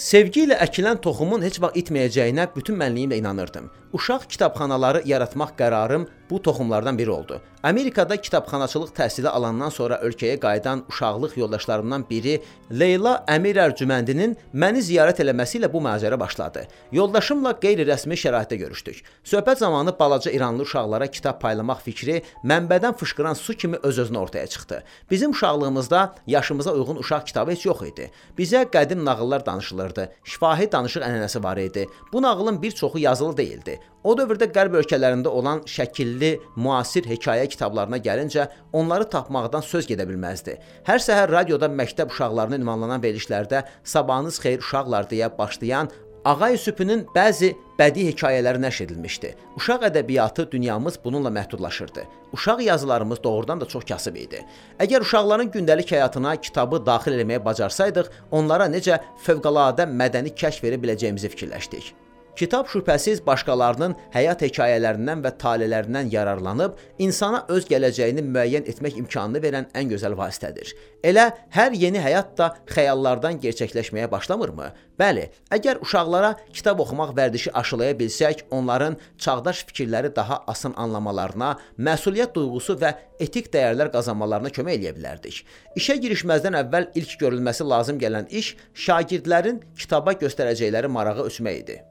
Sevgi 0.00 0.46
ilə 0.46 0.56
əkilən 0.64 1.02
toxumun 1.04 1.44
heç 1.44 1.58
vaxt 1.60 1.76
itməyəcəyinə 1.82 2.48
bütün 2.56 2.78
mənliyimlə 2.80 3.18
inanırdım. 3.20 3.68
Uşaq 3.92 4.24
kitabxanaları 4.32 5.02
yaratmaq 5.04 5.50
qərarım 5.58 6.06
bu 6.30 6.42
toxumlardan 6.42 6.98
biri 6.98 7.10
oldu. 7.10 7.40
Amerikada 7.62 8.16
kitabxanaçılıq 8.16 8.94
təhsili 8.96 9.28
alandan 9.28 9.68
sonra 9.68 9.98
ölkəyə 10.00 10.38
qayıdan 10.40 10.84
uşaqlıq 10.88 11.36
yoldaşlarımdan 11.36 12.06
biri 12.10 12.38
Leyla 12.80 13.12
Əmir 13.28 13.60
Ərcüməndinin 13.66 14.32
məni 14.54 14.80
ziyarət 14.80 15.20
eləməsi 15.20 15.60
ilə 15.60 15.68
bu 15.72 15.82
macəra 15.84 16.16
başladı. 16.20 16.64
Yoldaşımla 16.92 17.52
qeyri-rəsmi 17.60 18.16
şəraitdə 18.16 18.56
görüşdük. 18.64 19.04
Söhbət 19.24 19.60
zamanı 19.60 19.92
balaca 19.98 20.30
İranlı 20.30 20.62
uşaqlara 20.62 21.06
kitab 21.06 21.40
paylamaq 21.44 21.84
fikri 21.84 22.22
mənbədən 22.44 22.96
fışqıran 22.96 23.36
su 23.36 23.54
kimi 23.54 23.76
öz-özünə 23.76 24.18
ortaya 24.18 24.46
çıxdı. 24.46 24.82
Bizim 25.10 25.30
uşaqlığımızda 25.30 26.14
yaşımıza 26.26 26.72
uyğun 26.72 26.96
uşaq 26.96 27.26
kitabı 27.26 27.50
heç 27.50 27.66
yox 27.66 27.82
idi. 27.92 28.10
Bizə 28.38 28.64
qədim 28.64 29.04
nağıllar 29.04 29.46
danışılırdı. 29.46 29.81
Şifahi 30.24 30.72
danışıq 30.72 31.02
ənənəsi 31.02 31.42
var 31.42 31.56
idi. 31.56 31.86
Bu 32.12 32.22
nağılın 32.22 32.62
bir 32.62 32.70
çoxu 32.70 32.98
yazılı 32.98 33.36
deyildi. 33.36 33.78
O 34.04 34.14
dövrdə 34.18 34.48
qərb 34.50 34.74
ölkələrində 34.80 35.28
olan 35.28 35.60
şəkilli, 35.66 36.32
müasir 36.56 37.06
hekayə 37.06 37.46
kitablarına 37.48 37.98
gəlincə, 38.02 38.48
onları 38.72 39.08
tapmaqdan 39.10 39.62
söz 39.62 39.86
gedə 39.86 40.08
bilməzdi. 40.08 40.56
Hər 40.88 41.02
səhər 41.02 41.30
radioda 41.30 41.70
məktəb 41.70 42.10
uşaqlarına 42.10 42.58
ünvanlanan 42.58 43.02
verilişlərdə 43.02 43.62
"Sabahınız 43.84 44.40
xeyir 44.42 44.58
uşaqlar" 44.58 45.06
deyə 45.10 45.30
başlayan 45.38 45.90
Ağa 46.24 46.52
Yusufun 46.54 47.00
bəzi 47.16 47.48
bədii 47.78 48.12
hekayələri 48.12 48.60
nəşr 48.62 48.84
edilmişdi. 48.84 49.32
Uşaq 49.58 49.88
ədəbiyyatı 49.88 50.44
dünyamız 50.52 50.98
bununla 51.04 51.32
məhdudlaşırdı. 51.34 52.04
Uşaq 52.32 52.62
yazılarımız 52.62 53.22
doğrudan 53.24 53.60
da 53.60 53.66
çox 53.66 53.84
kasıb 53.84 54.16
idi. 54.16 54.44
Əgər 54.78 55.02
uşaqların 55.02 55.50
gündəlik 55.50 55.90
həyatına 55.90 56.36
kitabı 56.40 56.78
daxil 56.86 57.18
etməyə 57.18 57.42
bacarsaydıq, 57.44 58.12
onlara 58.30 58.70
necə 58.70 59.00
fövqəladə 59.26 59.88
mədəni 59.90 60.30
kəşf 60.38 60.62
verə 60.62 60.78
biləcəyimizi 60.84 61.32
fikirləşdik. 61.34 61.90
Kitab 62.36 62.66
şübhəsiz 62.72 63.18
başqalarının 63.26 63.92
həyat 64.14 64.40
hekayələrindən 64.46 65.20
və 65.20 65.34
talelərindən 65.40 66.08
yararlanıb 66.14 66.78
insana 67.04 67.42
öz 67.52 67.66
gələcəyini 67.68 68.24
müəyyən 68.24 68.70
etmək 68.72 68.96
imkanını 69.02 69.42
verən 69.44 69.68
ən 69.76 69.90
gözəl 69.90 70.16
vasitədir. 70.16 70.72
Elə 71.04 71.26
hər 71.52 71.76
yeni 71.76 72.00
həyat 72.00 72.32
da 72.38 72.48
xəyallardan 72.72 73.36
gerçəkləşməyə 73.42 74.08
başlamırmı? 74.14 74.70
Bəli, 74.96 75.26
əgər 75.52 75.82
uşaqlara 75.84 76.32
kitab 76.54 76.80
oxumaq 76.80 77.12
vərdişi 77.20 77.52
aşılaya 77.52 77.98
bilsək, 78.00 78.46
onların 78.50 78.96
çağdaş 79.18 79.64
fikirləri 79.68 80.14
daha 80.16 80.42
asan 80.48 80.72
anlamalarına, 80.76 81.52
məsuliyyət 81.76 82.32
duyğusu 82.32 82.80
və 82.80 82.96
etik 83.20 83.52
dəyərlər 83.52 83.92
qazanmalarına 83.92 84.56
kömək 84.56 84.80
eləyə 84.80 84.96
bilərdik. 84.96 85.44
İşə 85.76 86.00
girişməzdən 86.00 86.56
əvvəl 86.64 86.92
ilk 86.96 87.16
görülməsi 87.20 87.68
lazım 87.68 88.00
gələn 88.00 88.32
iş 88.32 88.54
şagirdlərin 88.88 89.64
kitaba 89.76 90.16
göstərəcəkləri 90.16 90.88
marağı 90.88 91.28
ölçmək 91.28 91.64
idi. 91.64 91.82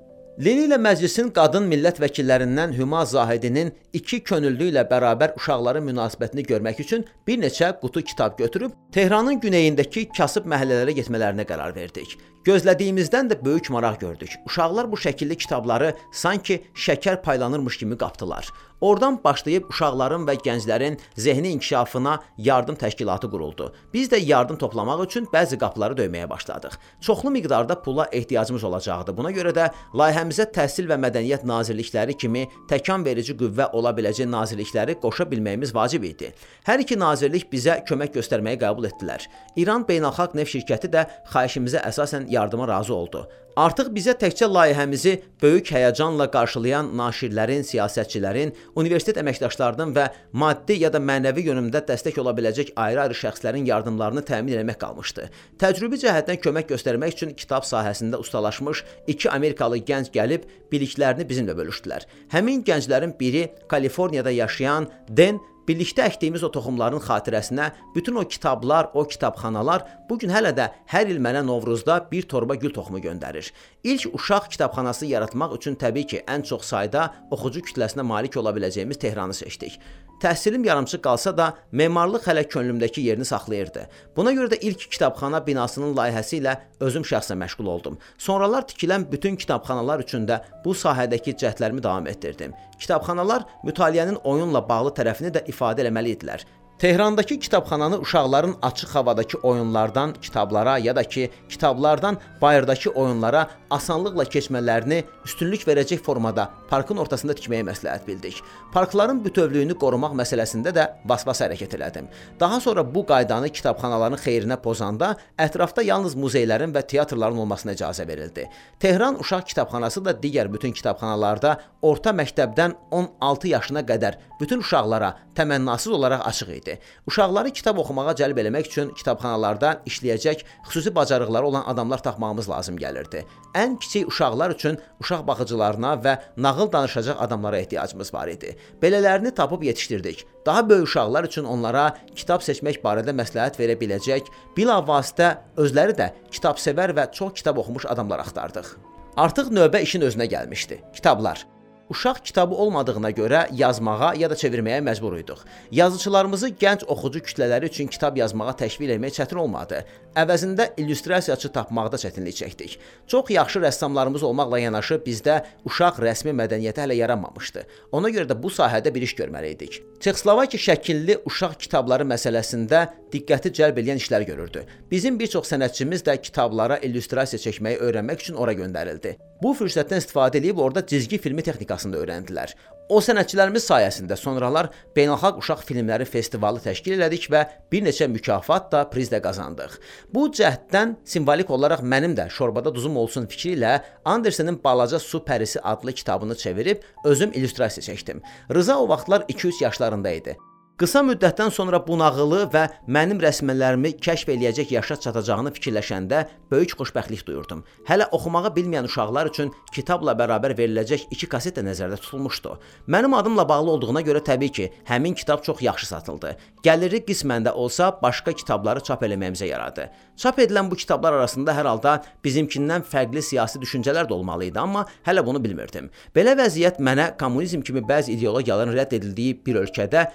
Leni 0.41 0.63
ilə 0.65 0.77
məclisin 0.81 1.27
qadın 1.35 1.67
millət 1.69 1.99
vəkillərindən 2.01 2.71
Hüma 2.73 3.03
Zahidinin 3.05 3.67
iki 3.93 4.23
könüllü 4.25 4.71
ilə 4.71 4.87
bərabər 4.89 5.35
uşaqların 5.37 5.85
münasibətini 5.85 6.47
görmək 6.47 6.81
üçün 6.81 7.05
bir 7.27 7.37
neçə 7.43 7.69
qutu 7.83 8.01
kitab 8.01 8.39
götürüb 8.39 8.73
Tehranın 8.91 9.37
güneyindəki 9.43 10.07
kasıb 10.17 10.49
məhəllələrə 10.49 10.97
getmələrinə 10.97 11.45
qərar 11.45 11.75
verdik. 11.75 12.17
Gözlədiyimizdən 12.41 13.29
də 13.29 13.37
böyük 13.45 13.69
maraq 13.69 13.99
gördük. 14.01 14.33
Uşaqlar 14.49 14.89
bu 14.91 14.97
şəkilli 14.97 15.37
kitabları 15.37 15.93
sanki 16.11 16.63
şəkər 16.73 17.21
paylanırmış 17.21 17.77
kimi 17.77 17.97
qapdılar. 17.97 18.49
Oradan 18.81 19.19
başlayıb 19.23 19.67
uşaqların 19.69 20.25
və 20.25 20.39
gənclərin 20.41 20.97
zehni 21.15 21.51
inkişafına 21.53 22.15
yardım 22.37 22.75
təşkilatı 22.81 23.29
quruldu. 23.29 23.67
Biz 23.93 24.09
də 24.09 24.17
yardım 24.25 24.57
toplamaq 24.57 25.03
üçün 25.05 25.27
bəzi 25.29 25.59
qapıları 25.61 25.93
döyməyə 25.99 26.29
başladıq. 26.29 26.79
Çoxlu 27.01 27.31
miqdarda 27.31 27.81
pula 27.81 28.07
ehtiyacımız 28.11 28.63
olacaqdı. 28.63 29.17
Buna 29.17 29.31
görə 29.31 29.53
də 29.53 29.69
layihəmizə 29.93 30.30
Təhsil 30.31 30.87
və 30.87 30.95
Mədəniyyət 31.03 31.43
Nazirlikləri 31.47 32.15
kimi 32.15 32.45
təkan 32.69 33.03
verici 33.03 33.35
qüvvə 33.35 33.67
ola 33.77 33.91
biləcək 33.97 34.29
nazirlikləri 34.31 34.95
qoşa 35.03 35.27
bilməyimiz 35.31 35.73
vacib 35.75 36.05
idi. 36.07 36.31
Hər 36.67 36.83
iki 36.85 36.95
nazirlik 36.95 37.49
bizə 37.51 37.81
kömək 37.89 38.15
göstərməyi 38.15 38.61
qəbul 38.61 38.87
etdilər. 38.87 39.27
İran 39.59 39.83
Beynəlxalq 39.89 40.37
Neft 40.39 40.55
şirkəti 40.55 40.87
də 40.95 41.03
xahişimizə 41.33 41.83
əsasən 41.91 42.29
yardıma 42.31 42.67
razı 42.71 42.95
oldu. 42.95 43.27
Artıq 43.59 43.89
bizə 43.91 44.13
təkcə 44.15 44.47
layihəmizi 44.47 45.11
böyük 45.41 45.73
həyəcanla 45.75 46.29
qarşılayan 46.31 46.93
naşirlərin, 46.95 47.65
siyasətçilərin, 47.67 48.53
universitet 48.79 49.19
əməkdaşlarının 49.19 49.91
və 49.97 50.05
maddi 50.39 50.77
ya 50.79 50.91
da 50.93 51.01
mənəvi 51.03 51.43
yönümdə 51.49 51.81
dəstək 51.89 52.21
ola 52.23 52.31
biləcək 52.37 52.71
ayrı-ayrı 52.79 53.17
şəxslərin 53.19 53.67
yardımlarını 53.67 54.23
təmin 54.23 54.61
etmək 54.61 54.79
qalmışdı. 54.85 55.27
Təcrübi 55.59 55.99
cəhətdən 55.99 56.39
kömək 56.39 56.71
göstərmək 56.71 57.17
üçün 57.17 57.35
kitab 57.35 57.67
sahəsində 57.67 58.21
ustalaşmış 58.23 58.85
iki 59.11 59.29
Amerikalı 59.29 59.83
gənc 59.83 60.13
gəlib 60.15 60.47
biliklərini 60.71 61.27
bizimlə 61.27 61.57
bölüşdülər. 61.57 62.07
Həmin 62.31 62.63
gənclərin 62.63 63.17
biri 63.19 63.49
Kaliforniyada 63.67 64.31
yaşayan 64.31 64.87
Den 65.09 65.43
Birlikdə 65.67 66.07
əkdiyimiz 66.09 66.41
o 66.41 66.49
toxumların 66.49 67.03
xatirəsinə 67.05 67.67
bütün 67.93 68.15
o 68.17 68.23
kitablar, 68.25 68.87
o 68.97 69.03
kitabxanalar 69.05 69.83
bu 70.09 70.17
gün 70.23 70.33
hələ 70.33 70.49
də 70.57 70.65
hər 70.89 71.11
il 71.13 71.19
mənə 71.21 71.43
Novruzda 71.45 71.99
bir 72.09 72.25
torba 72.31 72.55
gül 72.57 72.73
toxumu 72.73 72.97
göndərir. 73.03 73.51
İlk 73.83 74.15
uşaq 74.17 74.49
kitabxanası 74.55 75.05
yaratmaq 75.11 75.53
üçün 75.59 75.77
təbii 75.77 76.07
ki, 76.09 76.23
ən 76.25 76.41
çox 76.49 76.65
sayda 76.65 77.11
oxucu 77.29 77.61
kütləsinə 77.69 78.01
malik 78.01 78.37
ola 78.41 78.55
biləcəyimiz 78.57 78.97
Tehranı 79.05 79.37
seçdik. 79.37 79.77
Təhsilim 80.21 80.65
yarımçıq 80.65 81.01
qalsa 81.01 81.31
da, 81.37 81.47
memarlıq 81.71 82.27
hələ 82.29 82.43
könlümdəki 82.45 83.01
yerini 83.01 83.25
saxlayırdı. 83.25 83.87
Buna 84.15 84.33
görə 84.37 84.51
də 84.53 84.59
ilk 84.61 84.85
kitabxana 84.93 85.39
binasının 85.47 85.95
layihəsi 85.97 86.37
ilə 86.37 86.53
özüm 86.79 87.01
şəxsən 87.01 87.41
məşğul 87.41 87.71
oldum. 87.73 87.97
Sonralar 88.17 88.67
tikilən 88.69 89.07
bütün 89.11 89.35
kitabxanalar 89.35 90.05
üçün 90.05 90.27
də 90.29 90.37
bu 90.65 90.77
sahədəki 90.77 91.33
cəhdlərimi 91.41 91.81
davam 91.81 92.07
etdirdim. 92.07 92.53
Kitabxanalar 92.79 93.47
mütaliənin 93.65 94.21
oyunla 94.23 94.61
bağlı 94.69 94.93
tərəfini 95.01 95.33
də 95.33 95.47
ifadə 95.49 95.87
etməli 95.89 96.13
idilər. 96.13 96.45
Tehrandakı 96.81 97.39
kitabxananı 97.39 97.99
uşaqların 97.99 98.55
açıq 98.61 98.87
havadakı 98.87 99.37
oyunlardan 99.37 100.13
kitablara 100.13 100.77
ya 100.77 100.95
da 100.95 101.03
ki, 101.03 101.31
kitablardan 101.49 102.17
bayırdakı 102.41 102.89
oyunlara 102.89 103.49
asanlıqla 103.69 104.23
keçmələrini 104.23 105.03
üstünlük 105.25 105.61
verəcək 105.67 106.01
formada 106.01 106.47
parkın 106.69 106.97
ortasında 106.97 107.35
tikməyi 107.37 107.67
məsləhət 107.67 108.07
bildik. 108.07 108.39
Parkların 108.73 109.21
bütövlüyünü 109.25 109.75
qorumaq 109.77 110.15
məsələsində 110.17 110.73
də 110.73 110.87
vas-vas 111.05 111.43
hərəkət 111.45 111.75
elədim. 111.77 112.07
Daha 112.39 112.59
sonra 112.59 112.81
bu 112.95 113.05
qaydanı 113.05 113.53
kitabxanaların 113.53 114.17
xeyrinə 114.17 114.57
pozanda 114.57 115.11
ətrafda 115.37 115.85
yalnız 115.85 116.17
muzeylərin 116.17 116.73
və 116.73 116.81
teatrların 116.81 117.37
olmasına 117.45 117.77
icazə 117.77 118.07
verildi. 118.07 118.47
Tehran 118.79 119.19
Uşaq 119.21 119.45
Kitabxanası 119.53 120.05
da 120.05 120.17
digər 120.17 120.49
bütün 120.53 120.73
kitabxanalarda 120.73 121.59
orta 121.81 122.09
məktəbdən 122.09 122.73
16 122.91 123.53
yaşına 123.53 123.85
qədər 123.85 124.17
bütün 124.41 124.65
uşaqlara 124.65 125.13
təmənnasız 125.37 125.93
olaraq 125.93 126.25
açıq 126.25 126.53
idi 126.57 126.70
idi. 126.71 126.79
Uşaqları 127.07 127.51
kitab 127.51 127.77
oxumağa 127.77 128.13
cəlb 128.19 128.39
eləmək 128.41 128.69
üçün 128.69 128.91
kitabxanalarda 128.95 129.81
işləyəcək 129.87 130.43
xüsusi 130.67 130.95
bacarıqları 130.95 131.45
olan 131.45 131.63
adamlar 131.67 132.03
tapmağımız 132.03 132.49
lazım 132.49 132.77
gəlirdi. 132.77 133.25
Ən 133.53 133.79
kiçik 133.79 134.07
uşaqlar 134.07 134.51
üçün 134.51 134.79
uşaq 134.99 135.27
baxıcılarına 135.27 135.93
və 136.03 136.17
nağıl 136.37 136.71
danışacaq 136.71 137.17
adamlara 137.19 137.57
ehtiyacımız 137.57 138.13
var 138.13 138.27
idi. 138.27 138.57
Belələrini 138.81 139.33
tapıb 139.35 139.63
yetişdirdik. 139.63 140.25
Daha 140.45 140.69
böyük 140.69 140.87
uşaqlar 140.87 141.23
üçün 141.23 141.43
onlara 141.43 141.97
kitab 142.15 142.41
seçmək 142.41 142.81
barədə 142.83 143.13
məsləhət 143.15 143.59
verə 143.59 143.77
biləcək, 143.79 144.27
bilavasitə 144.57 145.35
özləri 145.57 145.97
də 145.97 146.11
kitabsevər 146.31 146.95
və 146.97 147.11
çox 147.11 147.33
kitab 147.33 147.57
oxumuş 147.57 147.85
adamlar 147.85 148.19
axtardıq. 148.19 148.75
Artıq 149.17 149.51
növbə 149.51 149.81
işin 149.83 150.01
özünə 150.07 150.29
gəlmişdi. 150.31 150.79
Kitablar. 150.95 151.45
Uşaq 151.91 152.21
kitabı 152.23 152.55
olmadığına 152.55 153.09
görə 153.11 153.39
yazmağa 153.51 154.13
ya 154.15 154.29
da 154.31 154.35
çevirməyə 154.39 154.79
məcbur 154.85 155.17
idik. 155.19 155.41
Yazıçılarımızı 155.75 156.53
gənc 156.61 156.85
oxucu 156.87 157.19
kütlələri 157.19 157.67
üçün 157.67 157.89
kitab 157.91 158.15
yazmağa 158.15 158.53
təşviq 158.61 158.93
etmək 158.95 159.17
çətin 159.17 159.41
olmadı. 159.43 159.81
Əvəzində 160.15 160.69
illüstrasiyaçı 160.79 161.51
tapmaqda 161.51 161.99
çətinlik 161.99 162.37
çəkdik. 162.39 162.77
Çox 163.11 163.33
yaxşı 163.35 163.59
rəssamlarımız 163.65 164.23
olmaqla 164.23 164.61
yanaşı 164.63 165.01
bizdə 165.03 165.41
uşaq 165.67 165.99
rəsmi 166.05 166.31
mədəniyyəti 166.39 166.85
hələ 166.85 166.95
yaranmamışdı. 167.01 167.65
Ona 167.91 168.13
görə 168.15 168.29
də 168.31 168.39
bu 168.43 168.47
sahədə 168.47 168.93
bir 168.95 169.03
iş 169.03 169.17
görməli 169.19 169.51
idik. 169.57 169.81
Çexoslovakiya 169.99 170.63
şəkilli 170.69 171.19
uşaq 171.27 171.59
kitabları 171.59 172.07
məsələsində 172.07 172.85
diqqəti 173.13 173.51
cəlb 173.57 173.79
edən 173.81 174.01
işlər 174.01 174.25
görürdü. 174.27 174.65
Bizim 174.91 175.19
bir 175.19 175.27
çox 175.33 175.51
sənətçimiz 175.51 176.05
də 176.07 176.17
kitablara 176.21 176.77
illüstrasiya 176.85 177.41
çəkməyi 177.45 177.81
öyrənmək 177.87 178.25
üçün 178.25 178.39
ora 178.41 178.53
göndərildi. 178.57 179.15
Bu 179.41 179.55
fürsətdən 179.57 180.03
istifadə 180.03 180.37
edib 180.41 180.59
orada 180.61 180.85
cizgi 180.85 181.17
filmi 181.17 181.43
texnikasını 181.45 181.97
öyrəndilər. 181.97 182.53
O 182.91 182.99
sənətçilərimiz 182.99 183.63
sayəsində 183.69 184.17
sonralar 184.19 184.67
Beynəlxalq 184.97 185.39
Uşaq 185.39 185.61
Filmləri 185.63 186.03
Festivalı 186.09 186.59
təşkil 186.65 186.97
elədik 186.97 187.29
və 187.31 187.45
bir 187.71 187.85
neçə 187.85 188.09
mükafat 188.11 188.67
da 188.73 188.83
priz 188.91 189.07
də 189.13 189.21
qazandıq. 189.23 189.77
Bu 190.11 190.27
cəhddən 190.35 190.97
simvolik 191.07 191.49
olaraq 191.55 191.85
mənim 191.95 192.17
də 192.19 192.27
şorbada 192.29 192.75
duzum 192.75 192.99
olsun 192.99 193.31
fikri 193.31 193.55
ilə 193.55 193.77
Andersenin 194.03 194.59
Balaca 194.63 194.99
su 194.99 195.23
pərisi 195.23 195.63
adlı 195.63 195.95
kitabını 196.03 196.35
çevirib 196.35 196.83
özüm 197.05 197.31
illüstrasiya 197.31 197.87
çəkdim. 197.87 198.23
Rıza 198.53 198.77
o 198.77 198.89
vaxtlar 198.89 199.21
2-3 199.21 199.63
yaşlarında 199.63 200.11
idi. 200.11 200.37
Qısa 200.79 201.03
müddətdən 201.05 201.51
sonra 201.53 201.77
bu 201.85 201.93
nağılı 201.99 202.39
və 202.53 202.61
mənim 202.89 203.19
rəsmlərimi 203.21 203.91
kəşf 204.01 204.31
eləyəcək 204.33 204.71
yaşa 204.73 204.95
çatacağını 205.03 205.51
fikirləşəndə 205.53 206.21
böyük 206.51 206.73
xoşbəxtlik 206.79 207.21
duyurdum. 207.27 207.61
Hələ 207.85 208.07
oxumağı 208.17 208.49
bilməyən 208.55 208.87
uşaqlar 208.89 209.29
üçün 209.29 209.51
kitabla 209.75 210.15
bərabər 210.17 210.55
veriləcək 210.57 211.03
iki 211.13 211.29
kaset 211.29 211.59
də 211.59 211.65
nəzərdə 211.67 211.99
tutulmuşdu. 212.01 212.55
Mənim 212.87 213.13
adımla 213.13 213.45
bağlı 213.49 213.71
olduğuna 213.75 214.01
görə 214.07 214.23
təbii 214.25 214.51
ki, 214.51 214.69
həmin 214.89 215.13
kitab 215.13 215.43
çox 215.45 215.61
yaxşı 215.61 215.91
satıldı. 215.91 216.33
Gəliri 216.65 217.03
qismən 217.05 217.45
də 217.45 217.53
olsa 217.53 217.91
başqa 218.01 218.33
kitabları 218.33 218.81
çap 218.81 219.03
eləməyimizə 219.05 219.51
yaradı. 219.51 219.89
Çap 220.17 220.39
edilən 220.39 220.69
bu 220.71 220.75
kitablar 220.75 221.13
arasında 221.13 221.53
hər 221.57 221.65
halda 221.65 221.93
bizimkindən 222.25 222.83
fərqli 222.85 223.21
siyasi 223.25 223.61
düşüncələr 223.61 224.09
də 224.09 224.13
olmalı 224.13 224.49
idi, 224.49 224.59
amma 224.59 224.85
hələ 225.05 225.25
bunu 225.25 225.41
bilmirdim. 225.43 225.89
Belə 226.15 226.35
vəziyyət 226.37 226.81
mənə 226.81 227.11
kommunizm 227.17 227.61
kimi 227.65 227.81
bəzi 227.85 228.13
ideologiyaların 228.17 228.75
rədd 228.77 228.97
edildiyi 228.99 229.39
bir 229.45 229.63
ölkədə 229.63 230.05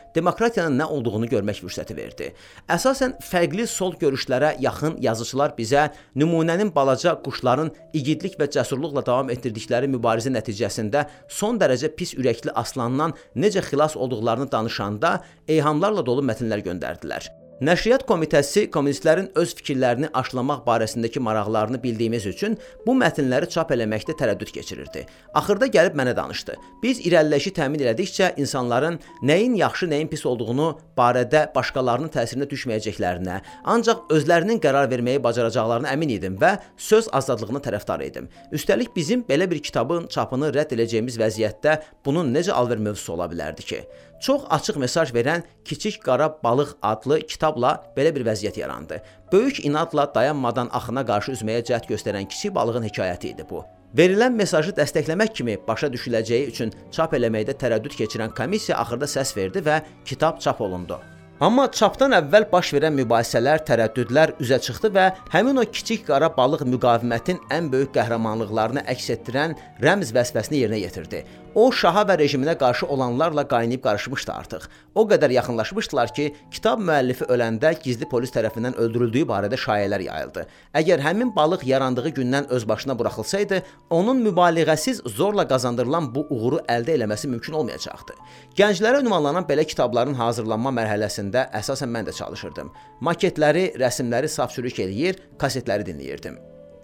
demokratiyanın 0.47 0.78
nə 0.78 0.86
olduğunu 0.86 1.26
görmək 1.26 1.61
fürsəti 1.62 1.97
verdi. 1.97 2.32
Əsasən 2.68 3.16
fərqli 3.20 3.66
sol 3.66 3.94
görüşlərə 3.99 4.57
yaxın 4.61 4.97
yazıçılar 5.03 5.55
bizə 5.59 5.90
nümunənin 6.14 6.72
balaca 6.74 7.16
quşların 7.22 7.72
igidlik 7.92 8.38
və 8.38 8.47
cəsurluqla 8.47 9.05
davam 9.07 9.30
etdirdikləri 9.30 9.88
mübarizə 9.90 10.30
nəticəsində 10.30 11.07
son 11.28 11.59
dərəcə 11.59 11.90
pis 11.97 12.14
ürəkli 12.14 12.55
aslandan 12.55 13.14
necə 13.34 13.62
xilas 13.62 13.97
olduqlarını 13.97 14.51
danışanda 14.53 15.20
eyhamlarla 15.49 16.07
dolu 16.07 16.22
mətnlər 16.22 16.62
göndərdilər. 16.62 17.45
Nəşriyyat 17.57 18.03
komitəsi 18.05 18.67
kommunistlərin 18.69 19.31
öz 19.41 19.53
fikirlərini 19.57 20.11
aşılamaq 20.21 20.59
barəsindəki 20.67 21.23
maraqlarını 21.25 21.79
bildiyimiz 21.81 22.27
üçün 22.29 22.59
bu 22.85 22.93
mətnləri 23.01 23.49
çap 23.49 23.71
eləməkdə 23.73 24.13
tərəddüd 24.21 24.51
keçirirdi. 24.53 25.07
Axırda 25.41 25.71
gəlib 25.73 25.97
mənə 25.97 26.13
danışdı. 26.19 26.53
Biz 26.83 27.01
irəliləyişi 27.09 27.55
təmin 27.57 27.81
elədikcə 27.81 28.35
insanların 28.37 28.99
nəyin 29.25 29.55
yaxşı, 29.57 29.89
nəyin 29.89 30.11
pis 30.13 30.27
olduğunu 30.29 30.67
barədə 30.99 31.47
başqalarının 31.55 32.13
təsirinə 32.13 32.45
düşməyəcəklərinə, 32.51 33.39
ancaq 33.65 34.13
özlərinin 34.13 34.61
qərar 34.61 34.91
verməyi 34.93 35.23
bacaracaqlarına 35.25 35.95
əmin 35.97 36.13
idim 36.19 36.37
və 36.37 36.59
söz 36.77 37.09
azadlığına 37.09 37.65
tərəfdar 37.65 38.05
idim. 38.05 38.29
Üstəlik 38.53 38.93
bizim 38.93 39.25
belə 39.25 39.49
bir 39.49 39.65
kitabın 39.65 40.11
çapını 40.13 40.53
rədd 40.53 40.77
edəcəyimiz 40.77 41.17
vəziyyətdə 41.25 41.81
bunun 42.05 42.37
necə 42.37 42.53
alver 42.53 42.85
mövzusu 42.85 43.17
ola 43.17 43.33
bilərdi 43.33 43.65
ki? 43.73 43.81
Çox 44.21 44.43
açıq 44.51 44.77
mesaj 44.81 45.12
verən 45.12 45.43
Kiçik 45.64 46.03
Qara 46.03 46.29
Balıq 46.45 46.77
adlı 46.83 47.21
kitabla 47.21 47.73
belə 47.97 48.14
bir 48.14 48.25
vəziyyət 48.27 48.61
yarandı. 48.61 49.01
Böyük 49.33 49.64
inadla 49.64 50.09
dayanmadan 50.14 50.71
axına 50.73 51.05
qarşı 51.07 51.35
üzməyə 51.37 51.64
cəhd 51.71 51.91
göstərən 51.91 52.29
kiçik 52.29 52.55
balığın 52.55 52.89
hekayəti 52.89 53.35
idi 53.35 53.45
bu. 53.51 53.64
Verilən 53.97 54.33
mesajı 54.37 54.73
dəstəkləmək 54.77 55.35
kimi 55.35 55.59
başa 55.69 55.89
düşüləcəyi 55.93 56.49
üçün 56.53 56.73
çap 56.93 57.12
eləməkdə 57.17 57.55
tərəddüd 57.61 57.95
keçirən 58.01 58.35
komissiya 58.37 58.79
axırda 58.83 59.09
səs 59.11 59.37
verdi 59.37 59.62
və 59.69 59.83
kitab 60.05 60.41
çap 60.41 60.61
olundu. 60.61 60.99
Amma 61.41 61.67
çapdan 61.69 62.17
əvvəl 62.17 62.47
baş 62.49 62.71
verən 62.73 62.95
mübahisələr, 62.97 63.61
tərəddüdlər 63.69 64.39
üzə 64.41 64.57
çıxdı 64.67 64.89
və 64.95 65.11
həmin 65.35 65.61
o 65.61 65.64
kiçik 65.69 66.07
qara 66.09 66.31
balıq 66.37 66.64
müqavimətin 66.64 67.43
ən 67.53 67.69
böyük 67.73 67.93
qəhrəmanlıqlarını 67.97 68.87
əks 68.89 69.11
etdirən 69.19 69.53
rəmz 69.85 70.14
vəzifəsini 70.17 70.62
yerinə 70.62 70.81
yetirdi. 70.81 71.27
O 71.57 71.71
şaha 71.73 72.03
və 72.05 72.19
rejiminə 72.21 72.53
qarşı 72.61 72.85
olanlarla 72.93 73.47
qaynayıb 73.49 73.81
qarışmışdı 73.81 74.33
artıq. 74.33 74.65
O 74.95 75.07
qədər 75.09 75.33
yaxınlaşmışdılar 75.39 76.11
ki, 76.13 76.27
kitab 76.53 76.83
müəllifi 76.85 77.25
öləndə 77.33 77.71
gizli 77.81 78.05
polis 78.11 78.35
tərəfindən 78.35 78.75
öldürüldüyü 78.83 79.25
barədə 79.31 79.57
şayələr 79.63 80.05
yayıldı. 80.05 80.43
Əgər 80.77 81.01
həmin 81.01 81.31
balıq 81.37 81.65
yarandığı 81.65 82.13
gündən 82.19 82.51
öz 82.53 82.67
başına 82.69 82.99
buraxılsaydı, 82.99 83.63
onun 83.91 84.21
mübaliğəsiz 84.27 85.01
zorla 85.09 85.47
qazandırılan 85.49 86.11
bu 86.15 86.27
uğuru 86.29 86.59
əldə 86.69 86.99
eləməsi 86.99 87.31
mümkün 87.33 87.57
olmayacaqdı. 87.63 88.19
Gənclərə 88.61 89.01
ünvanlanan 89.01 89.49
belə 89.49 89.65
kitabların 89.65 90.19
hazırlanma 90.21 90.75
mərhələsində 90.77 91.47
əsasən 91.57 91.89
mən 91.89 92.11
də 92.11 92.13
çalışırdım. 92.21 92.69
Maketləri, 93.01 93.71
rəsmləri 93.81 94.29
saf-çürük 94.29 94.85
eləyir, 94.85 95.25
kasetləri 95.41 95.89
dinləyirdim. 95.89 96.37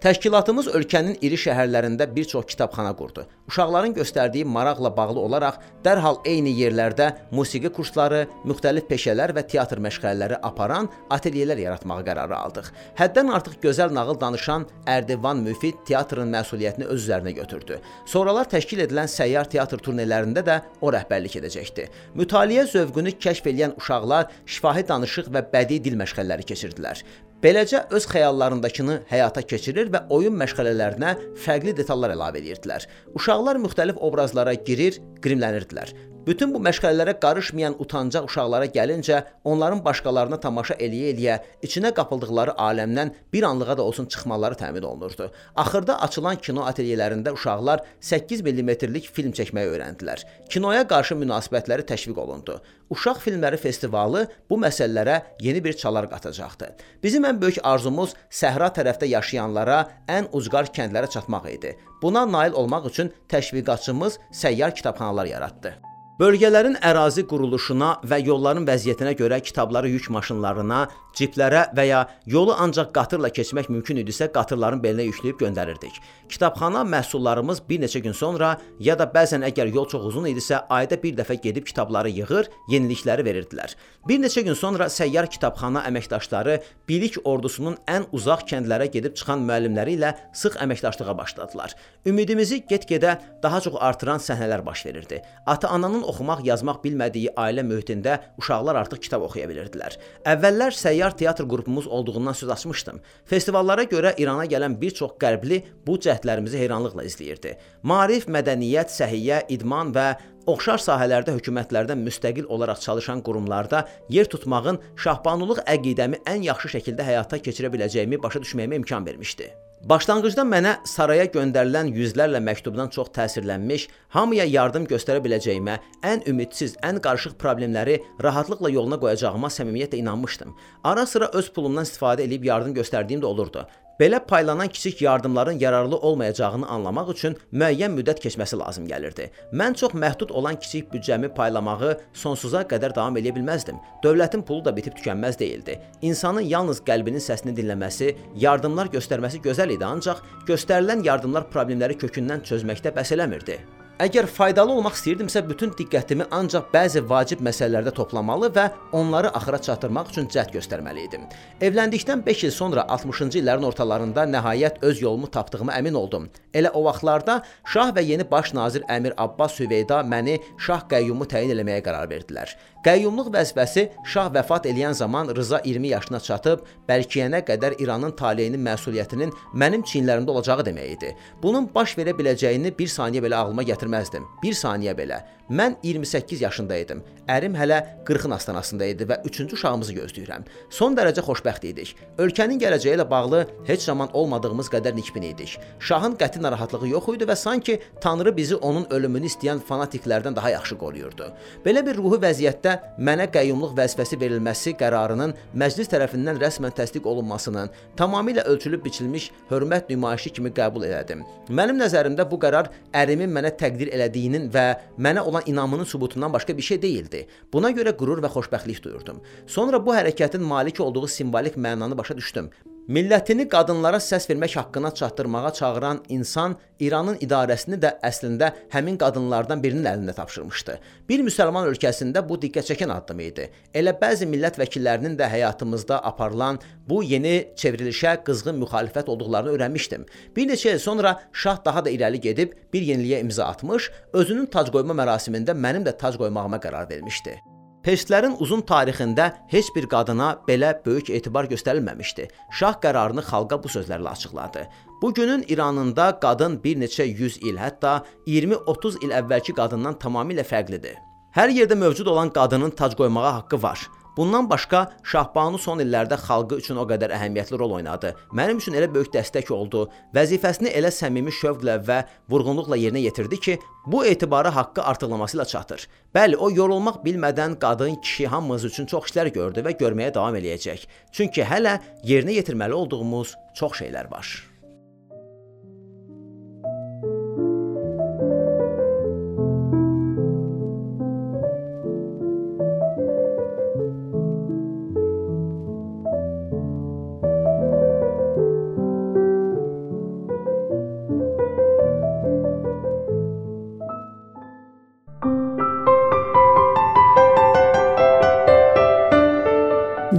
Təşkilatımız 0.03 0.65
ölkənin 0.75 1.13
iri 1.23 1.37
şəhərlərində 1.39 2.09
bir 2.11 2.25
çox 2.27 2.49
kitabxana 2.51 2.89
qurdu. 2.99 3.23
Uşaqların 3.47 3.93
göstərdiyi 3.95 4.43
maraqla 4.43 4.89
bağlı 4.97 5.21
olaraq 5.21 5.61
dərhal 5.85 6.17
eyni 6.27 6.51
yerlərdə 6.57 7.05
musiqi 7.31 7.71
kursları, 7.71 8.25
müxtəlif 8.43 8.89
peşələr 8.89 9.31
və 9.37 9.45
teatr 9.53 9.79
məşğələləri 9.85 10.41
aparan 10.43 10.89
atelyelər 11.07 11.61
yaratmağa 11.63 12.01
qərarı 12.09 12.35
aldıq. 12.35 12.67
Həddən 12.99 13.31
artıq 13.37 13.55
gözəl 13.63 13.95
nağıl 13.95 14.19
danışan 14.19 14.65
Ərdivan 14.91 15.39
Müfid 15.45 15.79
teatrın 15.87 16.35
məsuliyyətini 16.35 16.89
öz 16.91 16.99
üzərinə 16.99 17.31
götürdü. 17.39 17.79
Sonralar 18.03 18.51
təşkil 18.51 18.83
edilən 18.83 19.07
səyyar 19.07 19.47
teatr 19.55 19.79
turnelərində 19.87 20.43
də 20.43 20.59
o 20.83 20.91
rəhbərlik 20.91 21.39
edəcəkdi. 21.39 21.87
Mütaliə 22.19 22.67
zövqünü 22.75 23.15
kəşf 23.23 23.47
edən 23.53 23.79
uşaqlar 23.79 24.27
şifahi 24.43 24.83
danışıq 24.91 25.31
və 25.31 25.47
bədii 25.55 25.79
dil 25.87 25.95
məşğələləri 26.03 26.51
keçirdilər. 26.51 27.07
Beləcə 27.43 27.81
öz 27.91 28.05
xəyallarındakını 28.07 29.01
həyata 29.09 29.41
keçirir 29.43 29.89
və 29.91 30.05
oyun 30.15 30.37
məşğələlərinə 30.39 31.09
fərqli 31.43 31.73
detallar 31.75 32.13
əlavə 32.13 32.39
edirdilər. 32.39 32.85
Uşaqlar 33.19 33.59
müxtəlif 33.59 33.99
obrazlara 33.99 34.53
girir, 34.69 35.01
qrimlənirdilər. 35.25 35.91
Bütün 36.23 36.53
bu 36.55 36.59
məşğələlərə 36.63 37.17
qarışmayan 37.19 37.73
utancaq 37.83 38.29
uşaqlara 38.29 38.69
gəlincə, 38.71 39.17
onların 39.43 39.81
başqalarına 39.83 40.37
tamaşa 40.39 40.77
eləyə-eləyə 40.79 41.35
içinə 41.67 41.91
qapıldıqları 41.97 42.53
aləmdən 42.63 43.11
bir 43.33 43.43
anlığa 43.43 43.75
da 43.77 43.83
olsun 43.83 44.05
çıxmaları 44.05 44.55
təmin 44.55 44.85
olunurdu. 44.87 45.27
Axırda 45.55 45.99
açılan 46.07 46.39
kino 46.39 46.63
atelyelərində 46.69 47.35
uşaqlar 47.35 47.83
8 47.99 48.41
mm-lik 48.41 49.11
film 49.11 49.35
çəkməyi 49.35 49.73
öyrəndilər. 49.75 50.23
Kinoya 50.49 50.87
qarşı 50.87 51.19
münasibətləri 51.19 51.83
təşviq 51.91 52.19
olundu. 52.25 52.59
Uşaq 52.89 53.19
filmləri 53.19 53.59
festivalı 53.59 54.25
bu 54.49 54.63
məsələlərə 54.63 55.21
yeni 55.43 55.63
bir 55.63 55.75
çalar 55.75 56.07
qatacaqdı. 56.07 56.71
Bizim 57.03 57.27
ən 57.27 57.41
böyük 57.41 57.59
arzumuz 57.67 58.15
səhra 58.31 58.71
tərəfdə 58.71 59.11
yaşayanlara, 59.11 59.87
ən 60.07 60.31
ucqar 60.31 60.71
kəndlərə 60.71 61.11
çatmaq 61.11 61.49
idi. 61.57 61.75
Buna 62.01 62.23
nail 62.31 62.55
olmaq 62.55 62.93
üçün 62.93 63.11
təşviqatçımız 63.27 64.21
səyyar 64.31 64.75
kitabxanalar 64.75 65.25
yaratdı. 65.25 65.92
Bölgələrin 66.13 66.75
ərazi 66.85 67.23
quruluşuna 67.25 67.87
və 68.05 68.19
yolların 68.21 68.67
vəziyyətinə 68.67 69.15
görə 69.17 69.39
kitabları 69.41 69.89
yük 69.95 70.11
maşınlarına, 70.13 70.83
ciplərə 71.17 71.63
və 71.73 71.85
ya 71.87 72.01
yolu 72.29 72.53
ancaq 72.53 72.91
qatırla 72.93 73.31
keçmək 73.33 73.71
mümkün 73.73 73.97
idisə, 74.03 74.27
qatırların 74.33 74.81
belinə 74.83 75.07
yükləyib 75.07 75.39
göndərirdik. 75.41 75.97
Kitabxana 76.29 76.83
məhsullarımız 76.89 77.63
bir 77.69 77.81
neçə 77.81 78.01
gün 78.05 78.13
sonra 78.17 78.51
ya 78.79 78.93
da 78.99 79.07
bəzən 79.09 79.45
əgər 79.49 79.73
yol 79.73 79.87
çox 79.89 80.05
uzun 80.11 80.27
idisə, 80.29 80.61
ayda 80.69 80.99
bir 81.01 81.17
dəfə 81.17 81.39
gedib 81.41 81.65
kitabları 81.65 82.13
yığır, 82.13 82.49
yenilikləri 82.69 83.25
verirdilər. 83.25 83.73
Bir 84.07 84.21
neçə 84.21 84.45
gün 84.45 84.57
sonra 84.57 84.89
səyyar 84.93 85.29
kitabxana 85.33 85.81
əməkdaşları 85.89 86.59
bilik 86.89 87.17
ordusunun 87.25 87.79
ən 87.89 88.05
uzaq 88.13 88.45
kəndlərə 88.53 88.89
gedib 88.93 89.17
çıxan 89.17 89.45
müəllimləri 89.49 89.97
ilə 89.97 90.13
sıx 90.37 90.61
əməkdaşlığa 90.61 91.17
başladılar. 91.17 91.73
Ümidimizi 92.05 92.61
get-gedə 92.69 93.17
daha 93.43 93.61
çox 93.65 93.81
artıran 93.81 94.21
səhnələr 94.21 94.65
baş 94.65 94.85
verirdi. 94.85 95.21
Ata-ananın 95.45 96.02
oxumaq, 96.07 96.43
yazmaq 96.47 96.81
bilmədiyi 96.83 97.31
ailə 97.39 97.63
mühitində 97.67 98.19
uşaqlar 98.41 98.81
artıq 98.83 99.03
kitab 99.05 99.25
oxuya 99.27 99.47
bilirdilər. 99.49 99.97
Əvvəllər 100.27 100.75
səyyar 100.77 101.15
teatr 101.19 101.47
qrupumuz 101.49 101.87
olduğundan 101.87 102.37
söz 102.37 102.53
açmışdım. 102.57 103.01
Festivallara 103.25 103.87
görə 103.89 104.13
İrana 104.17 104.45
gələn 104.45 104.79
bir 104.81 104.93
çox 104.99 105.15
qərbli 105.21 105.63
bu 105.87 105.97
cəhdlərimizi 105.97 106.59
heyranlıqla 106.61 107.07
izləyirdi. 107.09 107.55
Maarif, 107.83 108.27
mədəniyyət, 108.27 108.93
səhiyyə, 108.93 109.43
idman 109.55 109.95
və 109.95 110.07
Oxşar 110.43 110.81
sahələrdə 110.83 111.37
hökumətlərdən 111.37 112.01
müstəqil 112.03 112.49
olaraq 112.51 112.81
çalışan 112.83 113.21
qurumlarda 113.23 113.85
yer 114.11 114.27
tutmağın 114.27 114.81
şahbanlıq 114.99 115.63
əqidəmi 115.63 116.19
ən 116.27 116.43
yaxşı 116.49 116.73
şəkildə 116.75 117.05
həyata 117.07 117.39
keçirə 117.45 117.71
biləcəyimi 117.71 118.19
başa 118.25 118.43
düşməyimə 118.43 118.81
imkan 118.81 119.07
vermişdi. 119.07 119.53
Başlanğıcda 119.83 120.45
mənə 120.47 120.71
saraya 120.87 121.25
göndərilən 121.27 121.89
yüzlərlə 121.91 122.39
məktubdan 122.39 122.87
çox 122.95 123.09
təsirlənmiş, 123.17 123.89
hamıya 124.15 124.45
yardım 124.47 124.85
göstərə 124.87 125.19
biləcəyimə, 125.25 125.75
ən 126.07 126.23
ümidsiz, 126.31 126.77
ən 126.87 127.01
qarışıq 127.03 127.35
problemləri 127.41 127.97
rahatlıqla 128.23 128.71
yoluna 128.71 128.95
qoyacağıma 129.01 129.51
səmimiyyətlə 129.51 129.99
inanmışdım. 129.99 130.55
Ara-sıra 130.87 131.27
öz 131.35 131.51
pulumdan 131.51 131.83
istifadə 131.83 132.23
edib 132.23 132.47
yardım 132.47 132.77
göstərdiyim 132.79 133.25
də 133.25 133.27
olurdu. 133.27 133.65
Belə 133.99 134.19
paylanan 134.25 134.67
kiçik 134.67 135.01
yardımların 135.01 135.59
yararlı 135.59 135.97
olmayacağını 135.97 136.67
anlamaq 136.67 137.11
üçün 137.13 137.35
müəyyən 137.53 137.93
müddət 137.93 138.23
keçməsi 138.23 138.57
lazım 138.57 138.87
gəlirdi. 138.89 139.27
Mən 139.53 139.77
çox 139.77 139.93
məhdud 139.93 140.33
olan 140.33 140.57
kiçik 140.59 140.89
büdcəmi 140.93 141.29
paylamağı 141.37 141.91
sonsuza 142.13 142.63
qədər 142.71 142.95
davam 142.95 143.19
edə 143.21 143.35
bilməzdim. 143.35 143.77
Dövlətin 144.03 144.41
pulu 144.41 144.65
da 144.65 144.73
bitib 144.75 144.97
tükənməz 144.97 145.37
deyildi. 145.39 145.77
İnsanın 146.01 146.49
yalnız 146.55 146.81
qəlbinin 146.89 147.21
səsini 147.21 147.53
dinləməsi, 147.59 148.15
yardımlar 148.47 148.89
göstərməsi 148.97 149.43
gözəl 149.45 149.77
idi, 149.77 149.85
ancaq 149.85 150.25
göstərilən 150.49 151.05
yardımlar 151.05 151.47
problemləri 151.53 152.01
kökündən 152.01 152.41
çözməkdə 152.49 152.97
bəs 152.97 153.13
eləmirdi. 153.13 153.61
Əgər 154.01 154.25
faydalı 154.25 154.73
olmaq 154.73 154.95
istəyirdimsə, 154.97 155.43
bütün 155.45 155.69
diqqətimi 155.77 156.25
ancaq 156.33 156.71
bəzi 156.73 157.03
vacib 157.05 157.43
məsələlərdə 157.45 157.91
toplamalı 157.93 158.47
və 158.55 158.63
onları 158.97 159.29
axıra 159.37 159.59
çatdırmaq 159.67 160.09
üçün 160.09 160.25
cəhd 160.33 160.49
göstərməli 160.55 161.03
idim. 161.05 161.27
Evləndikdən 161.61 162.23
5 162.25 162.41
il 162.47 162.53
sonra 162.55 162.87
60-cı 162.89 163.43
illərin 163.43 163.67
ortalarında 163.69 164.25
nəhayət 164.31 164.81
öz 164.89 165.03
yolumu 165.05 165.29
tapdığıma 165.29 165.77
əmin 165.77 165.99
oldum. 165.99 166.25
Elə 166.57 166.73
o 166.73 166.81
vaxtlarda 166.87 167.43
şah 167.69 167.93
və 167.93 168.01
yeni 168.07 168.25
baş 168.31 168.55
nazir 168.57 168.81
Əmir 168.89 169.13
Abbas 169.13 169.59
Süveyda 169.61 170.01
məni 170.01 170.39
şah 170.57 170.87
qəyyumu 170.89 171.29
təyin 171.29 171.53
eləməyə 171.53 171.85
qərar 171.85 172.09
verdilər. 172.09 172.49
Qəyyumluq 172.83 173.29
vəzifəsi 173.31 173.83
şah 174.11 174.25
vəfat 174.35 174.65
eləyən 174.67 174.91
zaman 174.99 175.29
Rıza 175.35 175.61
20 175.63 175.87
yaşına 175.87 176.19
çatıb, 176.19 176.65
bəlkiyənə 176.89 177.39
qədər 177.47 177.77
İranın 177.79 178.11
taleyinin 178.19 178.59
məsuliyyətinin 178.65 179.31
mənim 179.55 179.85
çiyinlərimdə 179.87 180.35
olacağı 180.35 180.65
demək 180.67 180.89
idi. 180.97 181.13
Bunun 181.43 181.69
baş 181.75 181.95
verə 181.99 182.11
biləcəyini 182.17 182.73
bir 182.79 182.91
saniyə 182.91 183.23
belə 183.23 183.39
ağlıma 183.39 183.63
gətirməzdim. 183.71 184.27
Bir 184.43 184.59
saniyə 184.59 184.97
belə. 184.99 185.21
Mən 185.49 185.75
28 185.83 186.41
yaşında 186.41 186.75
idim. 186.79 187.01
Ərim 187.27 187.55
hələ 187.55 187.77
40-ın 188.07 188.31
astanasında 188.35 188.85
idi 188.91 189.07
və 189.07 189.17
3-cü 189.27 189.53
uşağımızı 189.57 189.95
gözləyirəm. 189.97 190.45
Son 190.71 190.95
dərəcə 190.95 191.23
xoşbəxt 191.23 191.67
idik. 191.67 191.91
Ölkənin 192.17 192.59
gələcəyi 192.59 192.95
ilə 192.97 193.05
bağlı 193.09 193.41
heç 193.67 193.83
zaman 193.83 194.11
olmadığımız 194.15 194.71
qədər 194.71 194.95
nikbin 194.95 195.27
idik. 195.29 195.57
Şahın 195.79 196.15
qəti 196.19 196.41
narahatlığı 196.43 196.87
yox 196.93 197.09
idi 197.15 197.27
və 197.27 197.35
sanki 197.35 197.79
Tanrı 198.01 198.35
bizi 198.37 198.55
onun 198.55 198.87
ölümünü 198.89 199.27
istəyən 199.31 199.59
fanatiklərdən 199.67 200.35
daha 200.35 200.55
yaxşı 200.55 200.79
qoruyurdu. 200.79 201.29
Belə 201.65 201.85
bir 201.85 201.99
ruhi 201.99 202.21
vəziyyətdə 202.23 202.72
mənə 202.97 203.27
qəyyumluq 203.33 203.75
vəzifəsi 203.77 204.19
verilməsi 204.21 204.73
qərarının 204.79 205.33
məclis 205.59 205.91
tərəfindən 205.91 206.41
rəsmən 206.41 206.75
təsdiq 206.77 207.07
olunmasının 207.09 207.71
tamamilə 207.99 208.45
ölçülüb 208.49 208.83
biçilmiş 208.85 209.29
hörmət 209.51 209.89
nümayişi 209.93 210.33
kimi 210.37 210.53
qəbul 210.57 210.87
elədim. 210.89 211.23
Mənim 211.49 211.79
nəzərimdə 211.81 212.27
bu 212.31 212.41
qərar 212.41 212.71
ərimin 213.03 213.31
mənə 213.33 213.53
təqdir 213.59 213.93
elədiyinin 213.95 214.49
və 214.53 214.67
mənə 214.97 215.23
olan 215.23 215.47
inamının 215.49 215.89
sübutundan 215.89 216.33
başqa 216.33 216.57
bir 216.57 216.69
şey 216.69 216.81
deyildi. 216.81 217.25
Buna 217.53 217.71
görə 217.71 217.95
qürur 217.97 218.23
və 218.23 218.31
xoşbəxtlik 218.35 218.83
duyurdum. 218.83 219.23
Sonra 219.47 219.79
bu 219.85 219.95
hərəkətin 219.95 220.43
malik 220.43 220.79
olduğu 220.79 221.07
simvolik 221.07 221.57
mənanı 221.57 221.97
başa 221.97 222.17
düşdüm. 222.17 222.51
Millətini 222.83 223.45
qadınlara 223.47 224.01
səs 224.03 224.25
vermək 224.27 224.57
haqqına 224.59 224.89
çatdırmağa 224.91 225.53
çağıran 225.53 226.01
insan 226.09 226.57
İranın 226.79 227.15
idarəsini 227.23 227.77
də 227.79 227.93
əslində 228.03 228.49
həmin 228.73 228.97
qadınlardan 228.99 229.63
birinin 229.63 229.87
əlində 229.87 230.11
tapşırmışdı. 230.17 230.75
Bir 231.07 231.23
müsəlman 231.23 231.69
ölkəsində 231.69 232.25
bu 232.27 232.35
diqqət 232.43 232.73
çəkən 232.73 232.91
addım 232.91 233.21
idi. 233.23 233.47
Elə 233.71 233.95
bəzi 234.01 234.27
millət 234.27 234.59
vəkillərinin 234.59 235.15
də 235.15 235.31
həyatımızda 235.31 236.01
aparılan 236.11 236.59
bu 236.89 236.99
yeni 237.07 237.53
çevrilişə 237.55 238.17
qızğın 238.27 238.59
müxalifət 238.65 239.07
olduqlarını 239.15 239.55
öyrənmişdim. 239.55 240.05
Bir 240.35 240.51
neçə 240.51 240.75
il 240.75 240.83
sonra 240.83 241.15
şah 241.31 241.63
daha 241.65 241.85
da 241.85 241.95
irəli 241.95 242.19
gedib 242.19 242.59
bir 242.73 242.83
yeniliyə 242.83 243.23
imza 243.23 243.47
atmış, 243.47 243.91
özünün 244.13 244.51
tac 244.51 244.75
qoyma 244.75 244.99
mərasimində 244.99 245.55
mənim 245.55 245.87
də 245.87 245.95
tac 245.95 246.19
qoymağıma 246.19 246.59
qərar 246.59 246.89
vermişdi. 246.89 247.39
Perslərin 247.83 248.37
uzun 248.39 248.61
tarixində 248.63 249.25
heç 249.51 249.67
bir 249.75 249.89
qadına 249.91 250.29
belə 250.47 250.69
böyük 250.85 251.09
etibar 251.17 251.49
göstərilməmişdi. 251.51 252.29
Şah 252.59 252.77
qərarını 252.85 253.23
xalqa 253.27 253.57
bu 253.63 253.71
sözlərlə 253.73 254.13
açıqladı. 254.15 254.63
Bu 255.01 255.13
günün 255.13 255.43
İranında 255.51 256.05
qadın 256.23 256.55
bir 256.63 256.79
neçə 256.79 257.03
100 257.03 257.41
il, 257.43 257.57
hətta 257.59 257.97
20-30 258.27 259.01
il 259.03 259.11
əvvəlki 259.19 259.55
qadından 259.57 259.99
tamamilə 259.99 260.47
fərqlidir. 260.47 260.95
Hər 261.35 261.51
yerdə 261.51 261.75
mövcud 261.75 262.07
olan 262.07 262.31
qadının 262.31 262.71
tac 262.71 262.95
qoymağa 262.95 263.35
haqqı 263.41 263.61
var. 263.63 263.83
Bundan 264.17 264.49
başqa 264.49 264.83
Şahbanu 265.03 265.57
son 265.57 265.81
illərdə 265.81 266.19
xalqı 266.21 266.59
üçün 266.61 266.77
o 266.77 266.85
qədər 266.89 267.15
əhəmiyyətli 267.17 267.57
rol 267.57 267.73
oynadı. 267.79 268.13
Mənim 268.37 268.61
üçün 268.61 268.77
elə 268.77 268.89
böyük 268.93 269.09
dəstək 269.15 269.49
oldu. 269.55 269.87
Vəzifəsini 270.13 270.69
elə 270.69 270.91
səmimi 270.93 271.33
şövqlə 271.33 271.79
və 271.87 271.99
vurğunluqla 272.29 272.77
yerinə 272.77 273.01
yetirdi 273.07 273.39
ki, 273.39 273.57
bu 273.87 274.05
etibarı 274.05 274.53
haqqı 274.53 274.85
artıqlaması 274.93 275.37
ilə 275.37 275.47
çatır. 275.49 275.87
Bəli, 276.15 276.37
o 276.37 276.51
yorulmaq 276.51 277.01
bilmədən 277.05 277.57
qadın, 277.59 277.97
kişi 278.05 278.27
hamımız 278.27 278.69
üçün 278.69 278.85
çox 278.85 279.09
işlər 279.09 279.33
gördü 279.33 279.65
və 279.65 279.77
görməyə 279.81 280.13
davam 280.13 280.37
eləyəcək. 280.37 280.87
Çünki 281.11 281.49
hələ 281.49 281.79
yerinə 282.05 282.37
yetirməli 282.37 282.73
olduğumuz 282.73 283.35
çox 283.57 283.81
şeylər 283.81 284.11
var. 284.11 284.52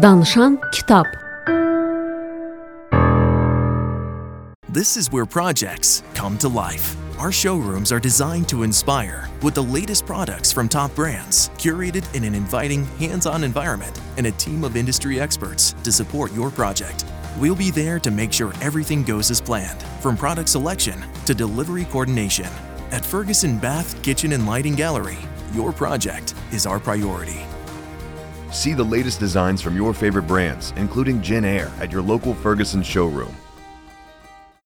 Danışan 0.05 0.61
kitab. 0.71 1.07
This 4.69 4.99
is 4.99 5.11
where 5.11 5.25
projects 5.25 6.03
come 6.13 6.37
to 6.39 6.49
life. 6.49 6.95
Our 7.19 7.33
showrooms 7.33 7.91
are 7.91 8.01
designed 8.01 8.47
to 8.51 8.65
inspire 8.65 9.31
with 9.43 9.55
the 9.55 9.63
latest 9.63 10.05
products 10.05 10.53
from 10.53 10.69
top 10.69 10.95
brands, 10.95 11.49
curated 11.57 12.05
in 12.15 12.23
an 12.25 12.35
inviting, 12.35 12.85
hands 12.99 13.25
on 13.25 13.45
environment, 13.45 13.99
and 14.19 14.27
a 14.27 14.33
team 14.33 14.63
of 14.63 14.77
industry 14.77 15.21
experts 15.21 15.75
to 15.85 15.91
support 15.91 16.35
your 16.35 16.51
project. 16.51 17.07
We'll 17.39 17.57
be 17.57 17.71
there 17.71 17.99
to 18.01 18.11
make 18.11 18.31
sure 18.31 18.53
everything 18.61 19.05
goes 19.05 19.31
as 19.31 19.41
planned, 19.41 19.83
from 20.03 20.19
product 20.19 20.51
selection 20.51 21.03
to 21.25 21.35
delivery 21.35 21.87
coordination. 21.87 22.51
At 22.91 23.07
Ferguson 23.07 23.57
Bath 23.59 24.03
Kitchen 24.03 24.35
and 24.35 24.47
Lighting 24.47 24.75
Gallery, 24.75 25.21
your 25.55 25.73
project 25.73 26.35
is 26.53 26.67
our 26.67 26.79
priority. 26.79 27.47
See 28.55 28.73
the 28.73 28.85
latest 28.85 29.19
designs 29.19 29.61
from 29.61 29.75
your 29.75 29.93
favorite 29.93 30.29
brands, 30.29 30.73
including 30.77 31.21
Jin 31.21 31.45
Air, 31.45 31.73
at 31.81 31.91
your 31.91 32.03
local 32.03 32.35
Ferguson 32.35 32.85
showroom. 32.85 33.35